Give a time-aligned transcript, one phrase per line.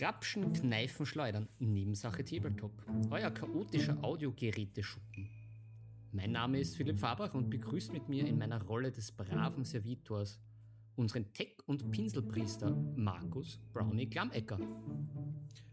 [0.00, 1.46] Krapschen, Kneifen, Schleudern.
[1.58, 2.72] Nebensache Tabletop.
[3.10, 5.28] Euer chaotischer Audiogeräteschuppen.
[6.12, 10.40] Mein Name ist Philipp Fabach und begrüßt mit mir in meiner Rolle des braven Servitors
[10.96, 14.58] unseren Tech- und Pinselpriester Markus Brownie Klammecker.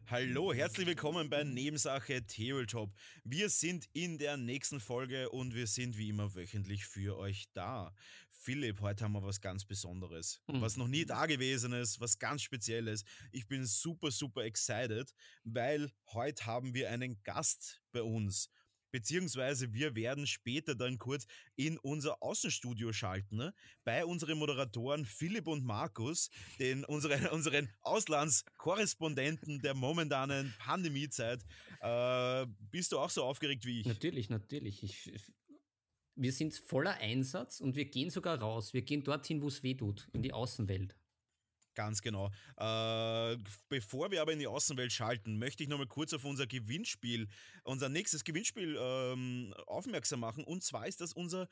[0.09, 2.93] Hallo, herzlich willkommen bei Nebensache Tabletop.
[3.25, 7.93] Wir sind in der nächsten Folge und wir sind wie immer wöchentlich für euch da.
[8.29, 10.61] Philipp, heute haben wir was ganz Besonderes, mhm.
[10.61, 13.03] was noch nie da gewesen ist, was ganz Spezielles.
[13.33, 18.47] Ich bin super, super excited, weil heute haben wir einen Gast bei uns
[18.91, 23.53] beziehungsweise wir werden später dann kurz in unser Außenstudio schalten, ne?
[23.83, 31.43] bei unseren Moderatoren Philipp und Markus, den unseren, unseren Auslandskorrespondenten der momentanen Pandemiezeit.
[31.81, 33.85] Äh, bist du auch so aufgeregt wie ich?
[33.85, 34.83] Natürlich, natürlich.
[34.83, 35.11] Ich,
[36.15, 38.73] wir sind voller Einsatz und wir gehen sogar raus.
[38.73, 40.95] Wir gehen dorthin, wo es weh tut, in die Außenwelt.
[41.77, 42.31] Ganz genau.
[42.57, 43.37] Äh,
[43.69, 47.27] bevor wir aber in die Außenwelt schalten, möchte ich nochmal kurz auf unser Gewinnspiel,
[47.63, 50.43] unser nächstes Gewinnspiel ähm, aufmerksam machen.
[50.43, 51.47] Und zwar ist das unser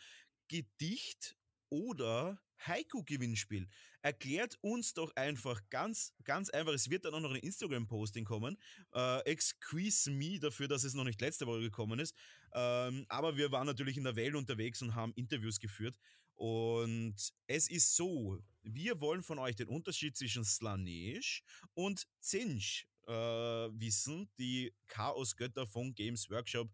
[0.47, 1.37] Gedicht
[1.69, 3.67] oder Haiku-Gewinnspiel.
[4.01, 6.73] Erklärt uns doch einfach ganz, ganz einfach.
[6.73, 8.57] Es wird dann auch noch ein Instagram-Posting kommen.
[8.95, 12.15] Äh, excuse me dafür, dass es noch nicht letzte Woche gekommen ist.
[12.51, 15.95] Ähm, aber wir waren natürlich in der Welt unterwegs und haben Interviews geführt.
[16.35, 17.15] Und
[17.47, 24.29] es ist so, wir wollen von euch den Unterschied zwischen Slanesh und Zinsch äh, wissen.
[24.37, 26.69] Die Chaosgötter von Games Workshop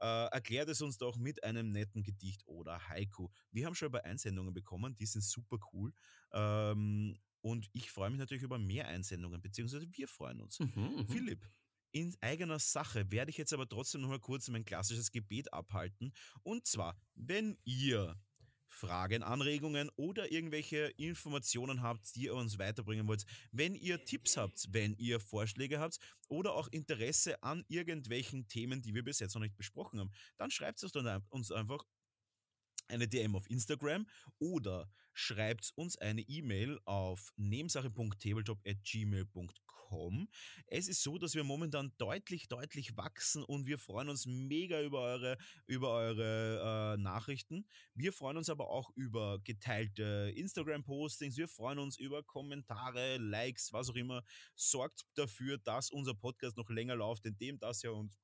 [0.00, 3.28] äh, erklärt es uns doch mit einem netten Gedicht oder Haiku.
[3.50, 5.92] Wir haben schon über Einsendungen bekommen, die sind super cool.
[6.32, 10.58] Ähm, und ich freue mich natürlich über mehr Einsendungen, beziehungsweise wir freuen uns.
[10.60, 11.08] Mhm, mhm.
[11.08, 11.46] Philipp,
[11.92, 16.12] in eigener Sache werde ich jetzt aber trotzdem noch mal kurz mein klassisches Gebet abhalten.
[16.42, 18.16] Und zwar, wenn ihr
[18.74, 24.72] Fragen, Anregungen oder irgendwelche Informationen habt, die ihr uns weiterbringen wollt, wenn ihr Tipps habt,
[24.72, 29.42] wenn ihr Vorschläge habt oder auch Interesse an irgendwelchen Themen, die wir bis jetzt noch
[29.42, 30.92] nicht besprochen haben, dann schreibt es
[31.30, 31.84] uns einfach
[32.88, 34.06] eine DM auf Instagram
[34.38, 40.28] oder schreibt uns eine E-Mail auf nebensache.tabletop.gmail.com.
[40.66, 45.00] Es ist so, dass wir momentan deutlich, deutlich wachsen und wir freuen uns mega über
[45.00, 47.68] eure, über eure äh, Nachrichten.
[47.94, 51.36] Wir freuen uns aber auch über geteilte Instagram-Postings.
[51.36, 54.24] Wir freuen uns über Kommentare, Likes, was auch immer.
[54.56, 58.18] Sorgt dafür, dass unser Podcast noch länger läuft, indem das ihr uns,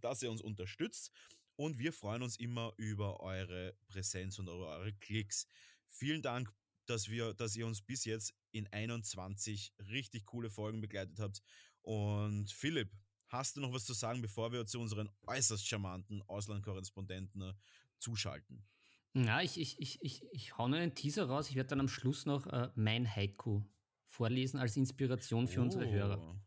[0.00, 1.10] dass ihr uns unterstützt
[1.58, 5.48] und wir freuen uns immer über eure Präsenz und über eure Klicks.
[5.88, 6.52] Vielen Dank,
[6.86, 11.42] dass, wir, dass ihr uns bis jetzt in 21 richtig coole Folgen begleitet habt.
[11.82, 12.90] Und Philipp,
[13.28, 17.54] hast du noch was zu sagen, bevor wir zu unseren äußerst charmanten Auslandkorrespondenten äh,
[17.98, 18.66] zuschalten?
[19.14, 21.48] Ja, ich, ich, ich, ich, ich hau noch einen Teaser raus.
[21.48, 23.62] Ich werde dann am Schluss noch äh, mein Haiku
[24.04, 25.64] vorlesen als Inspiration für oh.
[25.64, 26.40] unsere Hörer.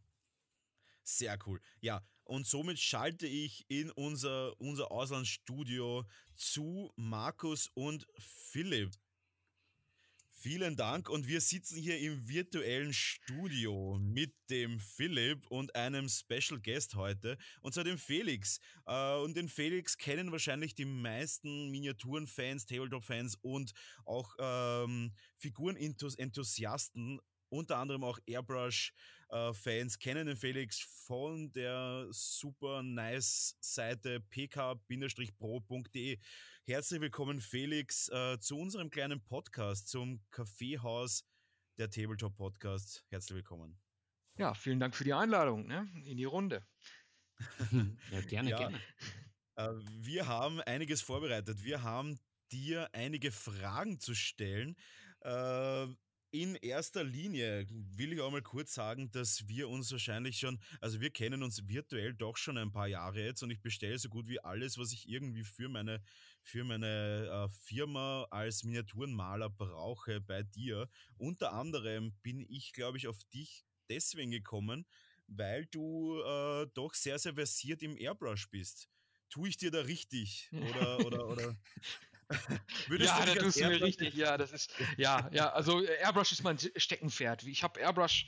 [1.04, 1.60] Sehr cool.
[1.82, 8.92] Ja, und somit schalte ich in unser, unser Auslandsstudio zu Markus und Philipp.
[10.44, 16.60] Vielen Dank und wir sitzen hier im virtuellen Studio mit dem Philipp und einem Special
[16.60, 18.60] Guest heute und zwar dem Felix.
[18.88, 27.20] Äh, und den Felix kennen wahrscheinlich die meisten Miniaturen-Fans, Tabletop-Fans und auch ähm, Figuren-Enthusiasten
[27.50, 36.20] unter anderem auch Airbrush-Fans äh, kennen den Felix von der super nice Seite pk-pro.de.
[36.66, 41.26] Herzlich willkommen, Felix, äh, zu unserem kleinen Podcast, zum Kaffeehaus
[41.78, 43.06] der Tabletop Podcast.
[43.10, 43.80] Herzlich willkommen.
[44.38, 46.66] Ja, vielen Dank für die Einladung ne, in die Runde.
[48.12, 48.82] ja, gerne, ja, gerne.
[49.56, 49.70] Äh,
[50.00, 51.64] wir haben einiges vorbereitet.
[51.64, 52.20] Wir haben
[52.52, 54.76] dir einige Fragen zu stellen.
[55.22, 55.88] Äh,
[56.32, 61.02] in erster Linie will ich auch mal kurz sagen, dass wir uns wahrscheinlich schon, also
[61.02, 64.30] wir kennen uns virtuell doch schon ein paar Jahre jetzt und ich bestelle so gut
[64.30, 66.02] wie alles, was ich irgendwie für meine,
[66.42, 70.90] für meine äh, Firma als Miniaturenmaler brauche bei dir.
[71.18, 74.86] Unter anderem bin ich, glaube ich, auf dich deswegen gekommen,
[75.28, 78.88] weil du äh, doch sehr, sehr versiert im Airbrush bist.
[79.30, 80.50] Tue ich dir da richtig?
[80.54, 81.58] Oder, oder, oder?
[82.90, 84.14] ja, da tust du mir richtig.
[84.14, 87.44] Ja, das ist, ja, ja, also äh, Airbrush ist mein Steckenpferd.
[87.44, 88.28] Ich habe Airbrush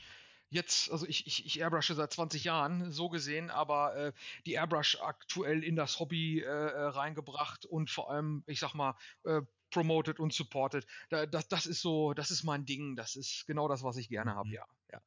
[0.50, 4.12] jetzt, also ich, ich, ich airbrushe seit 20 Jahren, so gesehen, aber äh,
[4.46, 8.96] die Airbrush aktuell in das Hobby äh, äh, reingebracht und vor allem, ich sag mal,
[9.24, 10.86] äh, promoted und supported.
[11.10, 12.94] Da, das, das ist so, das ist mein Ding.
[12.94, 14.54] Das ist genau das, was ich gerne habe, mhm.
[14.54, 14.66] ja.
[14.92, 15.00] ja.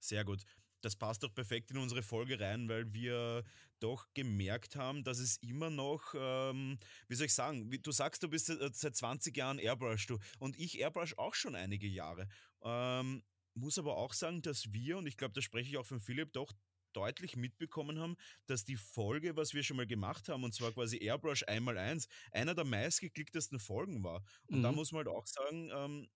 [0.00, 0.44] Sehr gut
[0.80, 3.44] das passt doch perfekt in unsere Folge rein, weil wir
[3.80, 6.78] doch gemerkt haben, dass es immer noch, ähm,
[7.08, 10.58] wie soll ich sagen, wie, du sagst, du bist seit 20 Jahren Airbrush, du, und
[10.58, 12.28] ich Airbrush auch schon einige Jahre.
[12.62, 13.22] Ähm,
[13.54, 16.32] muss aber auch sagen, dass wir, und ich glaube, da spreche ich auch von Philipp,
[16.32, 16.52] doch
[16.92, 18.16] deutlich mitbekommen haben,
[18.46, 22.08] dass die Folge, was wir schon mal gemacht haben, und zwar quasi Airbrush einmal eins,
[22.32, 24.22] einer der meistgeklicktesten Folgen war.
[24.46, 24.62] Und mhm.
[24.62, 26.08] da muss man halt auch sagen, ähm,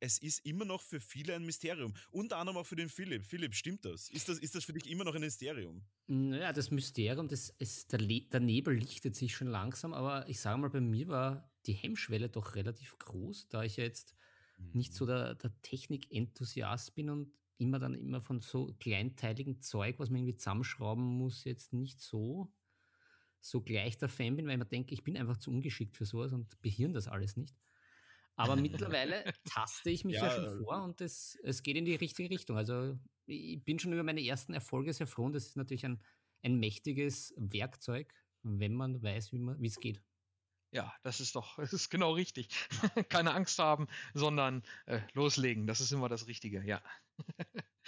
[0.00, 1.94] es ist immer noch für viele ein Mysterium.
[2.10, 3.24] Unter anderem auch für den Philipp.
[3.24, 4.08] Philipp, stimmt das?
[4.10, 5.82] Ist das, ist das für dich immer noch ein Mysterium?
[6.06, 10.58] Naja, das Mysterium, das ist, der, der Nebel lichtet sich schon langsam, aber ich sage
[10.58, 14.14] mal, bei mir war die Hemmschwelle doch relativ groß, da ich jetzt
[14.58, 14.70] mhm.
[14.74, 20.10] nicht so der, der Technik-Enthusiast bin und immer dann immer von so kleinteiligen Zeug, was
[20.10, 22.52] man irgendwie zusammenschrauben muss, jetzt nicht so,
[23.40, 26.06] so gleich der Fan bin, weil ich mir denke, ich bin einfach zu ungeschickt für
[26.06, 27.56] sowas und behirn das alles nicht.
[28.38, 31.96] Aber mittlerweile taste ich mich ja, ja schon vor und es, es geht in die
[31.96, 32.56] richtige Richtung.
[32.56, 36.00] Also ich bin schon über meine ersten Erfolge sehr froh und das ist natürlich ein,
[36.42, 40.00] ein mächtiges Werkzeug, wenn man weiß, wie es geht.
[40.70, 42.48] Ja, das ist doch, das ist genau richtig.
[43.08, 45.66] Keine Angst haben, sondern äh, loslegen.
[45.66, 46.82] Das ist immer das Richtige, ja.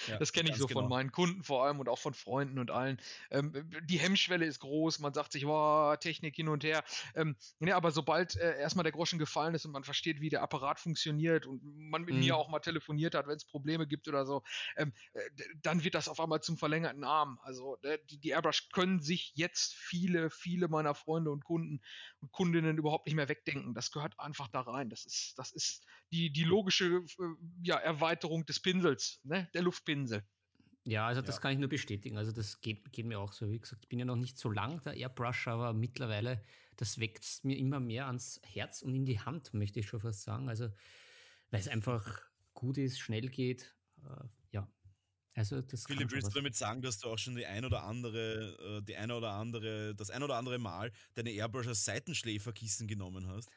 [0.09, 0.81] Ja, das kenne ich so genau.
[0.81, 2.99] von meinen Kunden vor allem und auch von Freunden und allen.
[3.31, 3.53] Ähm,
[3.85, 6.83] die Hemmschwelle ist groß, man sagt sich, boah, Technik hin und her.
[7.15, 10.43] Ähm, ja, aber sobald äh, erstmal der Groschen gefallen ist und man versteht, wie der
[10.43, 12.21] Apparat funktioniert und man mit mhm.
[12.21, 14.43] mir auch mal telefoniert hat, wenn es Probleme gibt oder so,
[14.77, 15.21] ähm, äh,
[15.63, 17.39] dann wird das auf einmal zum verlängerten Arm.
[17.43, 21.81] Also äh, die, die Airbrush können sich jetzt viele, viele meiner Freunde und Kunden
[22.21, 23.75] und Kundinnen überhaupt nicht mehr wegdenken.
[23.75, 24.89] Das gehört einfach da rein.
[24.89, 27.25] Das ist, das ist die, die logische äh,
[27.63, 29.49] ja, Erweiterung des Pinsels, ne?
[29.55, 30.23] der Luftpinsel.
[30.85, 31.41] Ja, also das ja.
[31.43, 32.17] kann ich nur bestätigen.
[32.17, 33.51] Also das geht, geht, mir auch so.
[33.51, 36.43] Wie gesagt, ich bin ja noch nicht so lang der Airbrush, aber mittlerweile,
[36.77, 40.23] das wächst mir immer mehr ans Herz und in die Hand, möchte ich schon fast
[40.23, 40.49] sagen.
[40.49, 40.71] Also,
[41.51, 42.23] weil es einfach
[42.55, 43.75] gut ist, schnell geht.
[44.03, 44.73] Äh, ja.
[45.35, 48.79] Also das Philipp, willst du damit sagen, dass du auch schon die ein oder andere,
[48.79, 53.29] äh, die eine oder andere, das ein oder andere Mal deine Airbrush als Seitenschläferkissen genommen
[53.29, 53.51] hast?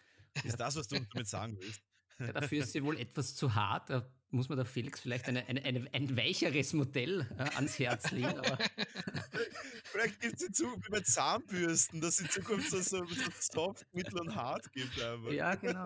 [0.43, 1.81] Ist das, was du damit sagen willst?
[2.19, 3.89] Ja, dafür ist sie wohl etwas zu hart.
[4.33, 8.09] Da muss man der Felix vielleicht eine, eine, eine ein weicheres Modell äh, ans Herz
[8.09, 8.33] legen.
[9.83, 13.85] vielleicht gibt es in Zukunft bei Zahnbürsten, dass es in Zukunft so, so, so soft,
[13.93, 14.99] mittel und hart gibt.
[14.99, 15.31] Einfach.
[15.31, 15.85] Ja, genau.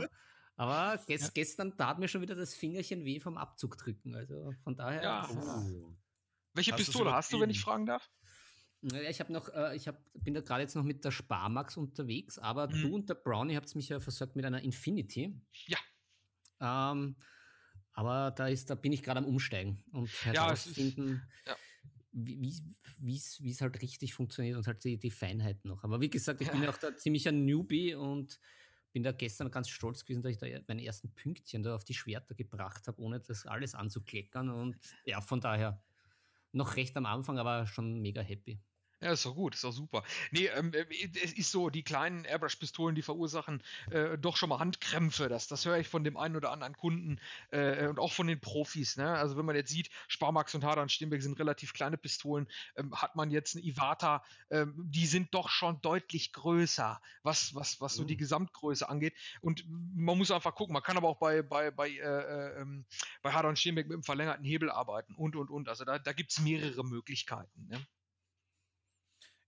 [0.56, 1.32] Aber gest, ja.
[1.34, 4.16] gestern tat mir schon wieder das Fingerchen weh vom Abzug drücken.
[4.16, 5.04] Also von daher.
[5.04, 5.30] Ja.
[5.30, 5.94] Oh.
[6.54, 8.10] Welche hast Pistole hast du, wenn ich fragen darf?
[9.10, 12.40] Ich habe noch, äh, ich hab, bin da gerade jetzt noch mit der Sparmax unterwegs,
[12.40, 12.82] aber mhm.
[12.82, 15.38] du und der Brownie habt mich ja versorgt mit einer Infinity.
[15.66, 15.80] Ja.
[16.62, 17.18] Ähm,
[17.98, 21.58] aber da ist, da bin ich gerade am Umsteigen und herausfinden, ja, ja.
[22.12, 25.84] wie es halt richtig funktioniert und halt die, die Feinheiten noch.
[25.84, 28.40] Aber wie gesagt, ich bin ja auch da ziemlich ein Newbie und
[28.92, 31.96] bin da gestern ganz stolz gewesen, dass ich da meine ersten Pünktchen da auf die
[31.96, 34.50] Schwerter gebracht habe, ohne das alles anzukleckern.
[34.50, 35.84] Und ja, von daher
[36.52, 38.62] noch recht am Anfang, aber schon mega happy.
[39.00, 40.04] Ja, ist doch gut, ist doch super.
[40.32, 40.86] Nee, ähm, äh,
[41.24, 43.62] es ist so, die kleinen Airbrush-Pistolen, die verursachen
[43.92, 45.30] äh, doch schon mal Handkrämpfe.
[45.30, 47.20] Das, das höre ich von dem einen oder anderen Kunden
[47.52, 48.98] äh, und auch von den Profis.
[48.98, 49.08] Ne?
[49.08, 52.92] Also wenn man jetzt sieht, Sparmax und Hadar und Steenberg sind relativ kleine Pistolen, ähm,
[52.96, 57.94] hat man jetzt eine Ivata, ähm, die sind doch schon deutlich größer, was, was, was
[57.94, 58.20] so die mhm.
[58.20, 59.14] Gesamtgröße angeht.
[59.42, 59.64] Und
[59.96, 62.86] man muss einfach gucken, man kann aber auch bei, bei, bei, äh, äh ähm,
[63.22, 65.70] bei Hadar und Steenberg mit einem verlängerten Hebel arbeiten und, und, und.
[65.70, 67.68] Also da, da gibt es mehrere Möglichkeiten.
[67.68, 67.86] Ne?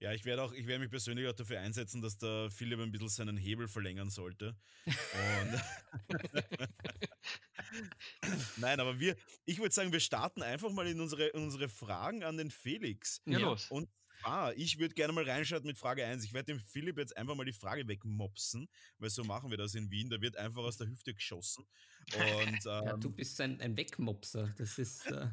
[0.02, 2.92] Ja, ich werde auch, ich werde mich persönlich auch dafür einsetzen, dass der Philipp ein
[2.92, 4.56] bisschen seinen Hebel verlängern sollte.
[8.58, 12.38] Nein, aber wir, ich würde sagen, wir starten einfach mal in unsere, unsere Fragen an
[12.38, 13.22] den Felix.
[13.26, 13.70] Ja, los.
[13.70, 13.90] Und
[14.22, 16.24] zwar, ich würde gerne mal reinschauen mit Frage 1.
[16.24, 19.76] Ich werde dem Philipp jetzt einfach mal die Frage wegmopsen, weil so machen wir das
[19.76, 20.10] in Wien.
[20.10, 21.68] Da wird einfach aus der Hüfte geschossen.
[22.14, 22.16] Und,
[22.66, 24.56] ähm, ja, du bist ein, ein Wegmopser.
[24.58, 25.28] Das ist, äh,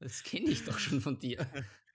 [0.00, 1.46] das kenne ich doch schon von dir.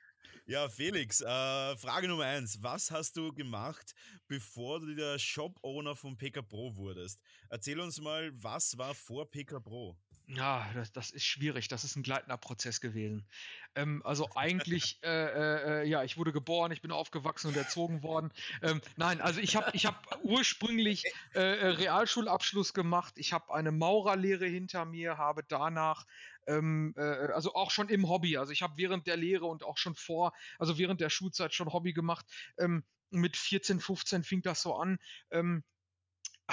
[0.48, 2.63] Ja, Felix, äh, Frage Nummer eins.
[2.63, 3.93] Was hast du gemacht,
[4.27, 7.21] bevor du der Shop-Owner von PK Pro wurdest?
[7.50, 9.95] Erzähl uns mal, was war vor PK Pro?
[10.27, 11.67] Ja, das, das ist schwierig.
[11.67, 13.27] Das ist ein gleitender Prozess gewesen.
[13.75, 18.01] Ähm, also eigentlich, äh, äh, äh, ja, ich wurde geboren, ich bin aufgewachsen und erzogen
[18.01, 18.31] worden.
[18.62, 21.03] Ähm, nein, also ich habe ich hab ursprünglich
[21.36, 23.13] äh, äh, Realschulabschluss gemacht.
[23.17, 26.05] Ich habe eine Maurerlehre hinter mir, habe danach
[26.48, 28.38] ähm, äh, also auch schon im Hobby.
[28.38, 31.71] Also ich habe während der Lehre und auch schon vor, also während der Schulzeit schon
[31.71, 32.25] Hobby gemacht.
[32.57, 34.98] Ähm, mit 14, 15 fing das so an.
[35.31, 35.63] Ähm,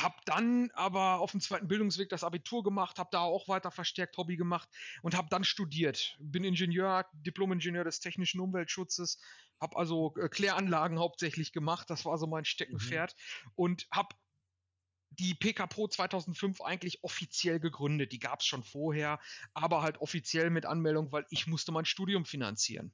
[0.03, 4.17] hab dann aber auf dem zweiten Bildungsweg das Abitur gemacht, habe da auch weiter verstärkt
[4.17, 4.69] Hobby gemacht
[5.03, 6.17] und habe dann studiert.
[6.21, 9.21] Bin Ingenieur, Diplom-Ingenieur des technischen Umweltschutzes,
[9.61, 13.53] habe also äh, Kläranlagen hauptsächlich gemacht, das war so mein Steckenpferd mhm.
[13.57, 14.15] und habe
[15.11, 18.13] die PK Pro 2005 eigentlich offiziell gegründet.
[18.13, 19.21] Die gab es schon vorher,
[19.55, 22.93] aber halt offiziell mit Anmeldung, weil ich musste mein Studium finanzieren.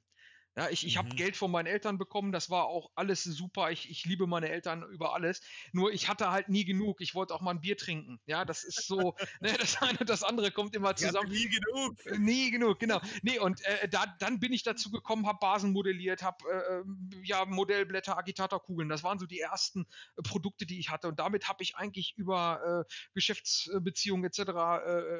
[0.57, 1.17] Ja, ich, ich habe mhm.
[1.17, 3.71] Geld von meinen Eltern bekommen, das war auch alles super.
[3.71, 5.41] Ich, ich liebe meine Eltern über alles.
[5.73, 7.01] Nur ich hatte halt nie genug.
[7.01, 8.21] Ich wollte auch mal ein Bier trinken.
[8.25, 11.29] Ja, das ist so, ne, das eine und das andere kommt immer zusammen.
[11.29, 12.05] nie genug.
[12.05, 13.01] Äh, nie genug, genau.
[13.21, 17.09] Nee, und äh, da, dann bin ich dazu gekommen, habe Basen modelliert, habe äh, ähm,
[17.23, 18.87] ja Modellblätter, Agitatorkugeln.
[18.87, 19.85] Das waren so die ersten
[20.15, 21.09] äh, Produkte, die ich hatte.
[21.09, 24.51] Und damit habe ich eigentlich über äh, Geschäftsbeziehungen etc., äh,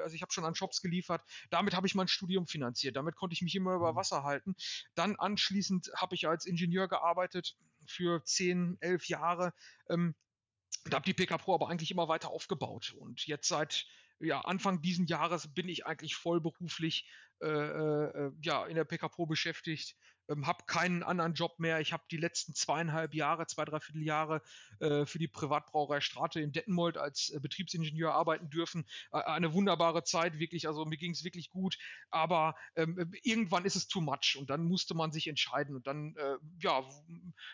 [0.01, 2.95] also ich habe schon an Shops geliefert, damit habe ich mein Studium finanziert.
[2.95, 3.97] Damit konnte ich mich immer über mhm.
[3.97, 4.55] Wasser halten.
[4.95, 9.53] Dann anschließend habe ich als Ingenieur gearbeitet für zehn, elf Jahre.
[9.89, 10.15] Ähm,
[10.85, 12.93] und habe die PK Pro aber eigentlich immer weiter aufgebaut.
[12.97, 13.85] Und jetzt seit
[14.19, 17.09] ja, Anfang diesen Jahres bin ich eigentlich vollberuflich
[17.41, 19.95] äh, äh, ja, in der PK Pro beschäftigt,
[20.29, 21.79] ähm, habe keinen anderen Job mehr.
[21.79, 24.41] Ich habe die letzten zweieinhalb Jahre, zwei, dreiviertel Jahre
[24.79, 28.85] äh, für die Privatbrauerei Strate in Dettenmold als äh, Betriebsingenieur arbeiten dürfen.
[29.11, 31.77] Äh, eine wunderbare Zeit, wirklich, also mir ging es wirklich gut,
[32.09, 36.15] aber ähm, irgendwann ist es too much und dann musste man sich entscheiden und dann,
[36.17, 36.83] äh, ja,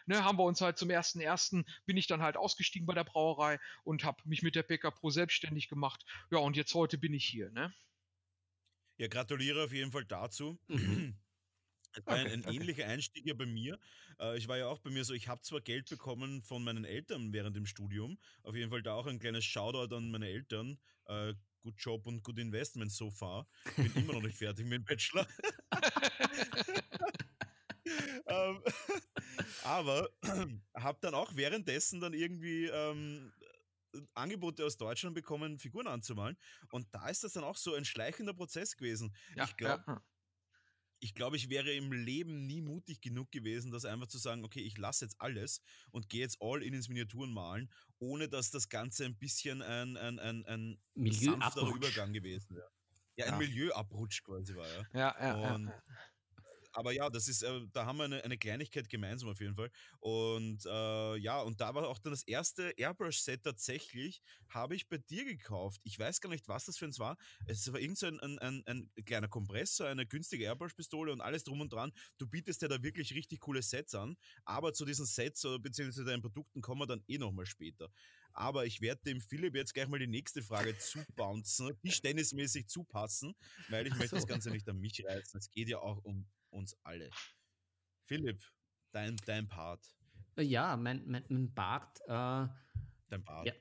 [0.06, 3.04] ne, haben wir uns halt zum ersten ersten bin ich dann halt ausgestiegen bei der
[3.04, 6.06] Brauerei und habe mich mit der PK Pro selbstständig gemacht.
[6.30, 7.74] Ja, und jetzt heute bin ich hier, ne?
[8.98, 10.60] Ja, gratuliere auf jeden Fall dazu.
[10.68, 11.16] Mhm.
[11.93, 13.77] Es war ein, ein okay, ähnlicher Einstieg ja bei mir.
[14.19, 16.86] Äh, ich war ja auch bei mir so, ich habe zwar Geld bekommen von meinen
[16.86, 20.77] Eltern während dem Studium, auf jeden Fall da auch ein kleines Shoutout an meine Eltern.
[21.05, 23.48] Äh, good Job und good Investment so far.
[23.75, 25.27] Bin immer noch nicht fertig mit dem Bachelor.
[28.27, 28.63] ähm,
[29.63, 30.10] aber
[30.75, 33.31] habe dann auch währenddessen dann irgendwie ähm,
[34.13, 36.38] Angebote aus Deutschland bekommen, Figuren anzumalen.
[36.71, 39.13] Und da ist das dann auch so ein schleichender Prozess gewesen.
[39.36, 40.01] Ja, ich glaube, ja
[41.01, 44.62] ich glaube, ich wäre im Leben nie mutig genug gewesen, das einfach zu sagen, okay,
[44.62, 48.70] ich lasse jetzt alles und gehe jetzt all in ins Miniaturen malen, ohne dass das
[48.70, 52.70] Ganze ein bisschen ein, ein, ein, ein sanfterer Übergang gewesen wäre.
[53.17, 53.38] Ja, ein ja.
[53.38, 54.86] Milieuabrutsch quasi war, ja.
[54.93, 55.84] Ja, ja, und, ja
[56.74, 59.70] aber ja, das ist, äh, da haben wir eine, eine, Kleinigkeit gemeinsam auf jeden Fall.
[60.00, 64.98] Und äh, ja, und da war auch dann das erste Airbrush-Set tatsächlich, habe ich bei
[64.98, 65.82] dir gekauft.
[65.84, 67.18] Ich weiß gar nicht, was das für eins war.
[67.46, 71.44] Es war irgend so ein, ein, ein, ein kleiner Kompressor, eine günstige Airbrush-Pistole und alles
[71.44, 71.92] drum und dran.
[72.18, 76.04] Du bietest ja da wirklich richtig coole Sets an, aber zu diesen Sets bzw.
[76.04, 77.90] deinen Produkten kommen wir dann eh nochmal später.
[78.34, 83.36] Aber ich werde dem Philipp jetzt gleich mal die nächste Frage zubouncen, tischtennismäßig zupassen,
[83.70, 85.38] weil ich möchte das Ganze nicht an mich reißen.
[85.38, 87.10] Es geht ja auch um uns alle.
[88.05, 88.43] Philipp,
[88.91, 89.96] dein, dein Part.
[90.36, 92.00] Äh, ja, mein, mein, mein Part.
[92.01, 92.48] Äh,
[93.10, 93.48] dein Part.
[93.48, 93.53] Ja,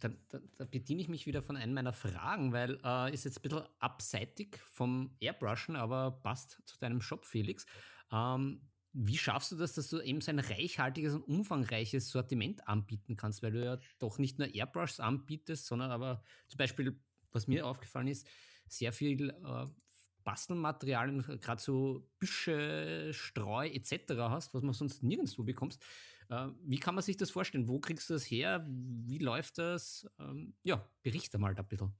[0.00, 3.38] da, da, da, bediene ich mich wieder von einem meiner Fragen, weil äh, ist jetzt
[3.38, 7.66] ein bisschen abseitig vom Airbrushen, aber passt zu deinem Shop, Felix.
[8.12, 8.60] Ähm,
[8.98, 13.42] wie schaffst du das, dass du eben so ein reichhaltiges und umfangreiches Sortiment anbieten kannst,
[13.42, 16.98] weil du ja doch nicht nur Airbrushes anbietest, sondern aber zum Beispiel,
[17.30, 18.26] was mir aufgefallen ist,
[18.68, 19.66] sehr viel äh,
[20.26, 24.14] Bastelmaterialien, gerade so Büsche, Streu etc.
[24.28, 25.80] hast, was man sonst nirgendwo bekommst.
[26.28, 27.68] Äh, wie kann man sich das vorstellen?
[27.68, 28.66] Wo kriegst du das her?
[28.68, 30.06] Wie läuft das?
[30.18, 31.94] Ähm, ja, berichte mal da ein bisschen.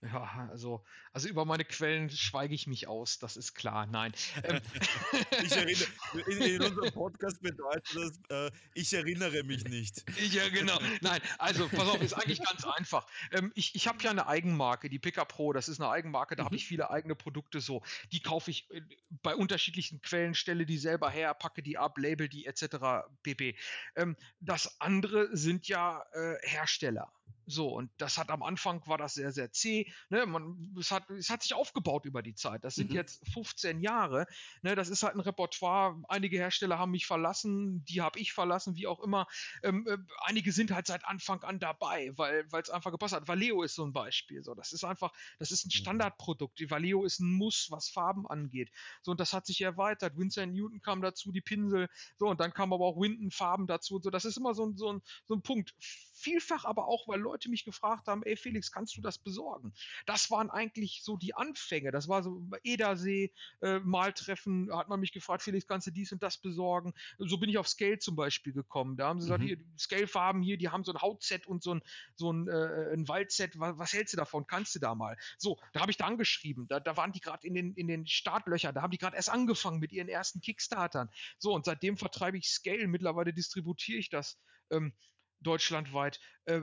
[0.00, 3.86] Ja, also, also über meine Quellen schweige ich mich aus, das ist klar.
[3.86, 4.12] Nein.
[4.44, 4.60] Ähm,
[5.42, 5.88] ich erinnere,
[6.28, 10.04] in, in, unserem Podcast bedeutet das, äh, ich erinnere mich nicht.
[10.32, 10.78] Ja, genau.
[11.00, 13.08] Nein, also pass auf, ist eigentlich ganz einfach.
[13.32, 16.44] Ähm, ich ich habe ja eine Eigenmarke, die Pika Pro, das ist eine Eigenmarke, da
[16.44, 16.46] mhm.
[16.46, 17.82] habe ich viele eigene Produkte so.
[18.12, 18.82] Die kaufe ich äh,
[19.22, 23.08] bei unterschiedlichen Quellen, stelle die selber her, packe die ab, label die etc.
[23.24, 23.56] pp.
[23.96, 27.12] Ähm, das andere sind ja äh, Hersteller.
[27.48, 29.90] So, und das hat am Anfang war das sehr, sehr zäh.
[30.10, 30.26] Ne?
[30.26, 32.62] Man, es, hat, es hat sich aufgebaut über die Zeit.
[32.62, 32.96] Das sind mhm.
[32.96, 34.26] jetzt 15 Jahre.
[34.60, 34.74] Ne?
[34.74, 35.98] Das ist halt ein Repertoire.
[36.08, 39.26] Einige Hersteller haben mich verlassen, die habe ich verlassen, wie auch immer.
[39.62, 43.26] Ähm, äh, einige sind halt seit Anfang an dabei, weil es einfach gepasst hat.
[43.26, 44.44] Valeo ist so ein Beispiel.
[44.44, 45.78] So, das ist einfach, das ist ein mhm.
[45.78, 46.58] Standardprodukt.
[46.58, 48.70] Die Valeo ist ein Muss, was Farben angeht.
[49.00, 50.18] So, und das hat sich erweitert.
[50.18, 51.88] Winsor Newton kam dazu, die Pinsel.
[52.18, 53.98] So, und dann kam aber auch Winton Farben dazu.
[54.02, 55.74] So, das ist immer so, so, ein, so ein Punkt
[56.18, 59.72] vielfach aber auch, weil Leute mich gefragt haben, ey Felix, kannst du das besorgen?
[60.06, 61.90] Das waren eigentlich so die Anfänge.
[61.90, 66.22] Das war so Edersee, äh, Maltreffen, hat man mich gefragt, Felix, kannst du dies und
[66.22, 66.92] das besorgen?
[67.18, 68.96] So bin ich auf Scale zum Beispiel gekommen.
[68.96, 69.46] Da haben sie gesagt, mhm.
[69.46, 71.82] hier, Scale-Farben hier, die haben so ein Hautset und so ein,
[72.14, 73.58] so ein, äh, ein Waldset.
[73.58, 74.46] Was, was, hältst du davon?
[74.46, 75.16] Kannst du da mal?
[75.38, 76.66] So, da habe ich da angeschrieben.
[76.68, 78.74] Da, da waren die gerade in den, in den Startlöchern.
[78.74, 81.10] Da haben die gerade erst angefangen mit ihren ersten Kickstartern.
[81.38, 82.86] So, und seitdem vertreibe ich Scale.
[82.88, 84.38] Mittlerweile distributiere ich das.
[84.70, 84.92] Ähm,
[85.40, 86.20] deutschlandweit.
[86.44, 86.60] Äh,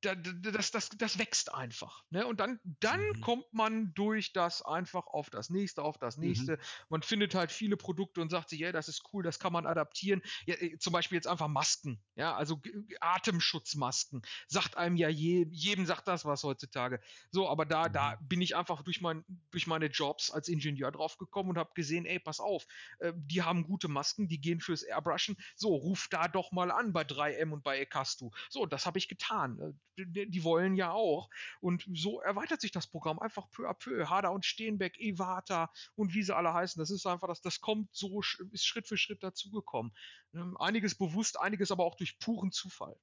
[0.00, 2.04] das, das, das wächst einfach.
[2.10, 2.26] Ne?
[2.26, 3.20] Und dann, dann mhm.
[3.20, 6.52] kommt man durch das einfach auf das nächste, auf das nächste.
[6.52, 6.60] Mhm.
[6.88, 9.66] Man findet halt viele Produkte und sagt sich, ja, das ist cool, das kann man
[9.66, 10.22] adaptieren.
[10.46, 12.60] Ja, äh, zum Beispiel jetzt einfach Masken, ja, also
[13.00, 14.22] Atemschutzmasken.
[14.46, 17.00] Sagt einem ja je, jedem sagt das was heutzutage.
[17.30, 17.92] So, aber da, mhm.
[17.92, 21.72] da bin ich einfach durch, mein, durch meine Jobs als Ingenieur drauf gekommen und habe
[21.74, 22.66] gesehen, ey, pass auf,
[23.00, 25.36] äh, die haben gute Masken, die gehen fürs Airbrushen.
[25.56, 28.30] So, ruf da doch mal an bei 3M und bei Ekastu.
[28.48, 29.72] So, das habe ich getan äh,
[30.06, 31.28] die wollen ja auch.
[31.60, 34.08] Und so erweitert sich das Programm einfach peu à peu.
[34.08, 36.80] Hader und Steenbeck, Evata und wie sie alle heißen.
[36.80, 38.20] Das ist einfach, das, das kommt so,
[38.52, 39.92] ist Schritt für Schritt dazugekommen.
[40.34, 42.96] Ähm, einiges bewusst, einiges aber auch durch puren Zufall.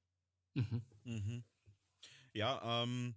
[0.54, 0.82] Mhm.
[1.04, 1.44] Mhm.
[2.32, 3.14] Ja, ähm,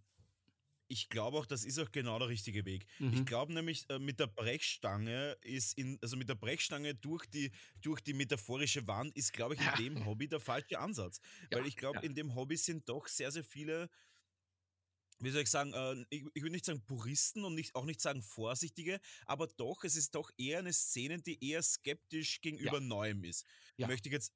[0.89, 2.85] ich glaube auch, das ist auch genau der richtige Weg.
[2.97, 3.13] Mhm.
[3.13, 7.51] Ich glaube nämlich, äh, mit der Brechstange ist in, also mit der Brechstange durch die,
[7.81, 9.75] durch die metaphorische Wand ist, glaube ich, in ja.
[9.75, 11.21] dem Hobby der falsche Ansatz.
[11.51, 12.03] Ja, Weil ich glaube, ja.
[12.03, 13.87] in dem Hobby sind doch sehr, sehr viele,
[15.19, 18.01] wie soll ich sagen, äh, ich, ich würde nicht sagen Puristen und nicht, auch nicht
[18.01, 23.23] sagen Vorsichtige, aber doch, es ist doch eher eine Szene, die eher skeptisch gegenüber Neuem
[23.23, 23.45] ist.
[23.77, 24.33] Möchte ich jetzt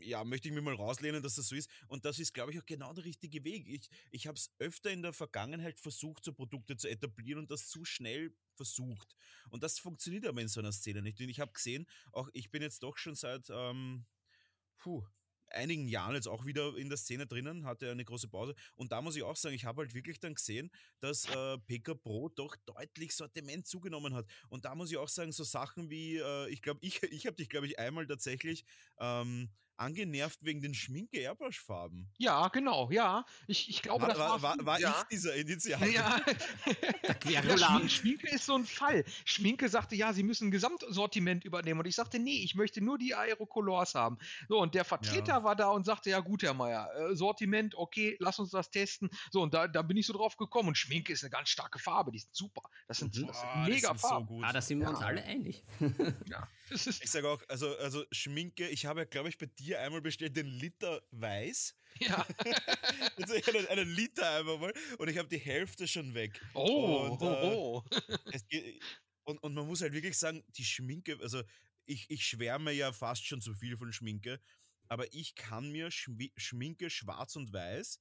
[0.00, 1.70] ja, möchte ich mir mal rauslehnen, dass das so ist.
[1.86, 3.68] Und das ist, glaube ich, auch genau der richtige Weg.
[3.68, 7.68] Ich, ich habe es öfter in der Vergangenheit versucht, so Produkte zu etablieren und das
[7.68, 9.16] zu schnell versucht.
[9.50, 11.20] Und das funktioniert aber in so einer Szene nicht.
[11.20, 14.06] Und ich habe gesehen, auch ich bin jetzt doch schon seit ähm,
[14.78, 15.04] puh,
[15.52, 18.54] einigen Jahren jetzt auch wieder in der Szene drinnen, hatte eine große Pause.
[18.74, 20.70] Und da muss ich auch sagen, ich habe halt wirklich dann gesehen,
[21.00, 24.26] dass äh, PK Pro doch deutlich Sortiment zugenommen hat.
[24.48, 27.36] Und da muss ich auch sagen, so Sachen wie, äh, ich glaube, ich, ich habe
[27.36, 28.64] dich, glaube ich, einmal tatsächlich
[28.98, 29.50] ähm,
[29.82, 32.10] angenervt wegen den Schminke-Airbrush-Farben.
[32.18, 33.24] Ja, genau, ja.
[33.46, 34.94] Ich, ich glaube, war, das war, war, war ja.
[34.98, 35.86] ich dieser Initiator.
[35.86, 36.20] Ja.
[37.28, 39.04] ja Schminke ist so ein Fall.
[39.24, 41.80] Schminke sagte, ja, sie müssen ein Gesamtsortiment übernehmen.
[41.80, 44.18] Und ich sagte, nee, ich möchte nur die Aerocolors haben.
[44.48, 45.44] So, und der Vertreter ja.
[45.44, 49.10] war da und sagte, ja gut, Herr Meier, äh, Sortiment, okay, lass uns das testen.
[49.30, 50.68] So, und da, da bin ich so drauf gekommen.
[50.68, 52.62] Und Schminke ist eine ganz starke Farbe, die sind super.
[52.88, 53.26] Das sind, mhm.
[53.26, 54.28] das sind oh, mega Farben.
[54.28, 55.64] So ah, da sind wir uns alle einig.
[56.26, 56.48] ja.
[56.70, 60.36] Ich sage auch, also, also Schminke, ich habe ja, glaube ich, bei dir einmal bestellt
[60.36, 61.74] den Liter weiß.
[61.98, 62.26] Ja.
[63.16, 66.40] also einen, einen Liter einmal mal und ich habe die Hälfte schon weg.
[66.54, 67.84] Oh, und, oh, äh, oh.
[68.48, 68.82] Geht,
[69.24, 71.42] und, und man muss halt wirklich sagen, die Schminke, also
[71.86, 74.40] ich, ich schwärme ja fast schon zu viel von Schminke,
[74.88, 78.00] aber ich kann mir Schminke schwarz und weiß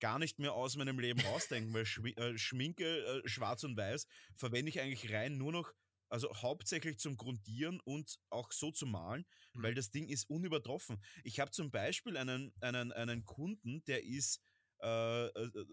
[0.00, 1.86] gar nicht mehr aus meinem Leben rausdenken, weil
[2.16, 5.72] äh, Schminke äh, schwarz und weiß verwende ich eigentlich rein nur noch
[6.08, 9.62] also hauptsächlich zum Grundieren und auch so zu malen, mhm.
[9.62, 11.02] weil das Ding ist unübertroffen.
[11.24, 14.40] Ich habe zum Beispiel einen, einen, einen Kunden, der ist
[14.82, 15.66] äh, äh,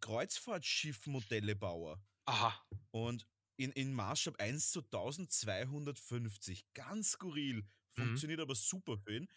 [0.00, 2.02] Kreuzfahrtschiffmodellebauer.
[2.26, 2.66] Aha.
[2.90, 3.26] Und
[3.56, 6.72] in, in Maßstab 1 zu 1250.
[6.72, 7.66] Ganz skurril.
[7.96, 8.02] Mhm.
[8.02, 8.44] Funktioniert mhm.
[8.44, 9.28] aber super für ihn.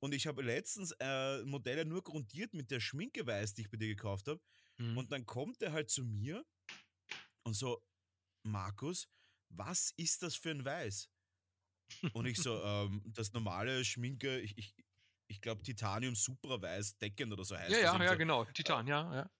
[0.00, 3.76] Und ich habe letztens äh, Modelle nur grundiert mit der Schminke weiß, die ich bei
[3.76, 4.40] dir gekauft habe.
[4.78, 4.98] Mhm.
[4.98, 6.44] Und dann kommt er halt zu mir
[7.44, 7.82] und so,
[8.42, 9.08] Markus,
[9.50, 11.10] was ist das für ein Weiß?
[12.12, 14.74] Und ich so, ähm, das normale Schminke, ich, ich,
[15.26, 17.98] ich glaube Titanium Supra Weiß deckend oder so heißt ja, das.
[17.98, 18.18] Ja, ja, so.
[18.18, 19.30] genau, Titan, ja, ja.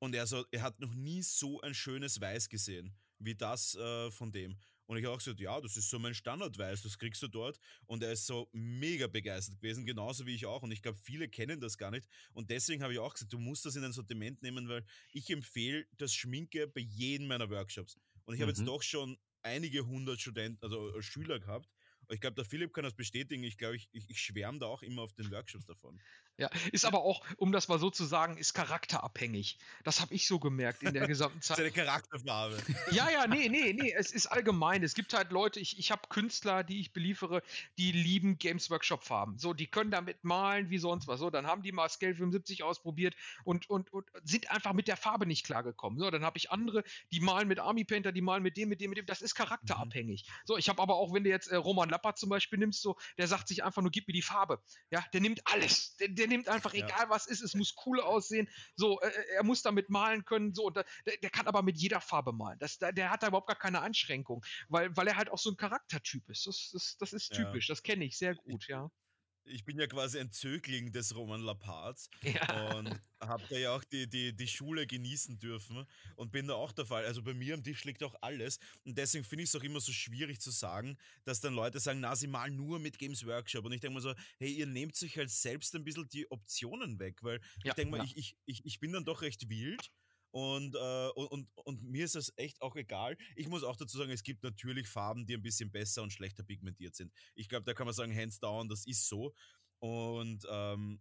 [0.00, 4.10] Und er so, er hat noch nie so ein schönes Weiß gesehen, wie das äh,
[4.12, 4.58] von dem.
[4.88, 7.60] Und ich habe auch gesagt, ja, das ist so mein Standardweiß, das kriegst du dort.
[7.84, 10.62] Und er ist so mega begeistert gewesen, genauso wie ich auch.
[10.62, 12.08] Und ich glaube, viele kennen das gar nicht.
[12.32, 15.28] Und deswegen habe ich auch gesagt, du musst das in ein Sortiment nehmen, weil ich
[15.28, 17.98] empfehle das Schminke bei jedem meiner Workshops.
[18.28, 18.66] Und ich habe jetzt mhm.
[18.66, 21.66] doch schon einige hundert Studenten, also äh, Schüler gehabt,
[22.10, 23.42] ich glaube, der Philipp kann das bestätigen.
[23.42, 26.00] Ich glaube, ich, ich, ich schwärme da auch immer auf den Workshops davon.
[26.38, 29.58] Ja, ist aber auch, um das mal so zu sagen, ist charakterabhängig.
[29.82, 31.56] Das habe ich so gemerkt in der gesamten Zeit.
[31.56, 32.56] Seine Charakterfarbe.
[32.92, 33.92] Ja, ja, nee, nee, nee.
[33.92, 34.82] Es ist allgemein.
[34.82, 37.42] Es gibt halt Leute, ich, ich habe Künstler, die ich beliefere,
[37.76, 39.38] die lieben Games Workshop Farben.
[39.38, 41.20] So, die können damit malen wie sonst was.
[41.20, 44.96] So, dann haben die mal Scale 75 ausprobiert und, und, und sind einfach mit der
[44.96, 45.98] Farbe nicht klargekommen.
[45.98, 48.80] So, dann habe ich andere, die malen mit Army Painter, die malen mit dem, mit
[48.80, 49.06] dem, mit dem.
[49.06, 50.24] Das ist charakterabhängig.
[50.24, 50.32] Mhm.
[50.44, 52.96] So, ich habe aber auch, wenn du jetzt äh, Roman Lappert zum Beispiel nimmst, so,
[53.18, 54.62] der sagt sich einfach nur, gib mir die Farbe.
[54.90, 55.96] Ja, der nimmt alles.
[55.96, 56.86] Der, der nimmt einfach, ja.
[56.86, 58.48] egal was ist, es muss cool aussehen.
[58.76, 60.54] So, äh, er muss damit malen können.
[60.54, 62.58] So, der, der, kann aber mit jeder Farbe malen.
[62.60, 65.50] Das, der, der hat da überhaupt gar keine Einschränkung, weil, weil er halt auch so
[65.50, 66.46] ein Charaktertyp ist.
[66.46, 67.68] Das, das, das ist typisch.
[67.68, 67.72] Ja.
[67.72, 68.90] Das kenne ich sehr gut, ja
[69.48, 72.76] ich bin ja quasi ein Zögling des Roman Laparts ja.
[72.76, 76.72] und habe da ja auch die, die, die Schule genießen dürfen und bin da auch
[76.72, 77.04] der Fall.
[77.04, 79.80] Also bei mir am Tisch liegt auch alles und deswegen finde ich es auch immer
[79.80, 83.64] so schwierig zu sagen, dass dann Leute sagen, na, sie malen nur mit Games Workshop
[83.64, 86.98] und ich denke mal so, hey, ihr nehmt sich halt selbst ein bisschen die Optionen
[86.98, 88.12] weg, weil ja, ich denke mal, ja.
[88.14, 89.90] ich, ich, ich bin dann doch recht wild
[90.30, 93.16] und, äh, und, und, mir ist das echt auch egal.
[93.34, 96.42] Ich muss auch dazu sagen, es gibt natürlich Farben, die ein bisschen besser und schlechter
[96.42, 97.12] pigmentiert sind.
[97.34, 99.34] Ich glaube, da kann man sagen, hands down, das ist so.
[99.78, 101.00] Und ähm,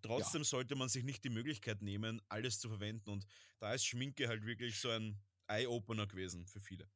[0.00, 0.44] trotzdem ja.
[0.44, 3.10] sollte man sich nicht die Möglichkeit nehmen, alles zu verwenden.
[3.10, 3.26] Und
[3.58, 6.88] da ist Schminke halt wirklich so ein Eye-Opener gewesen für viele.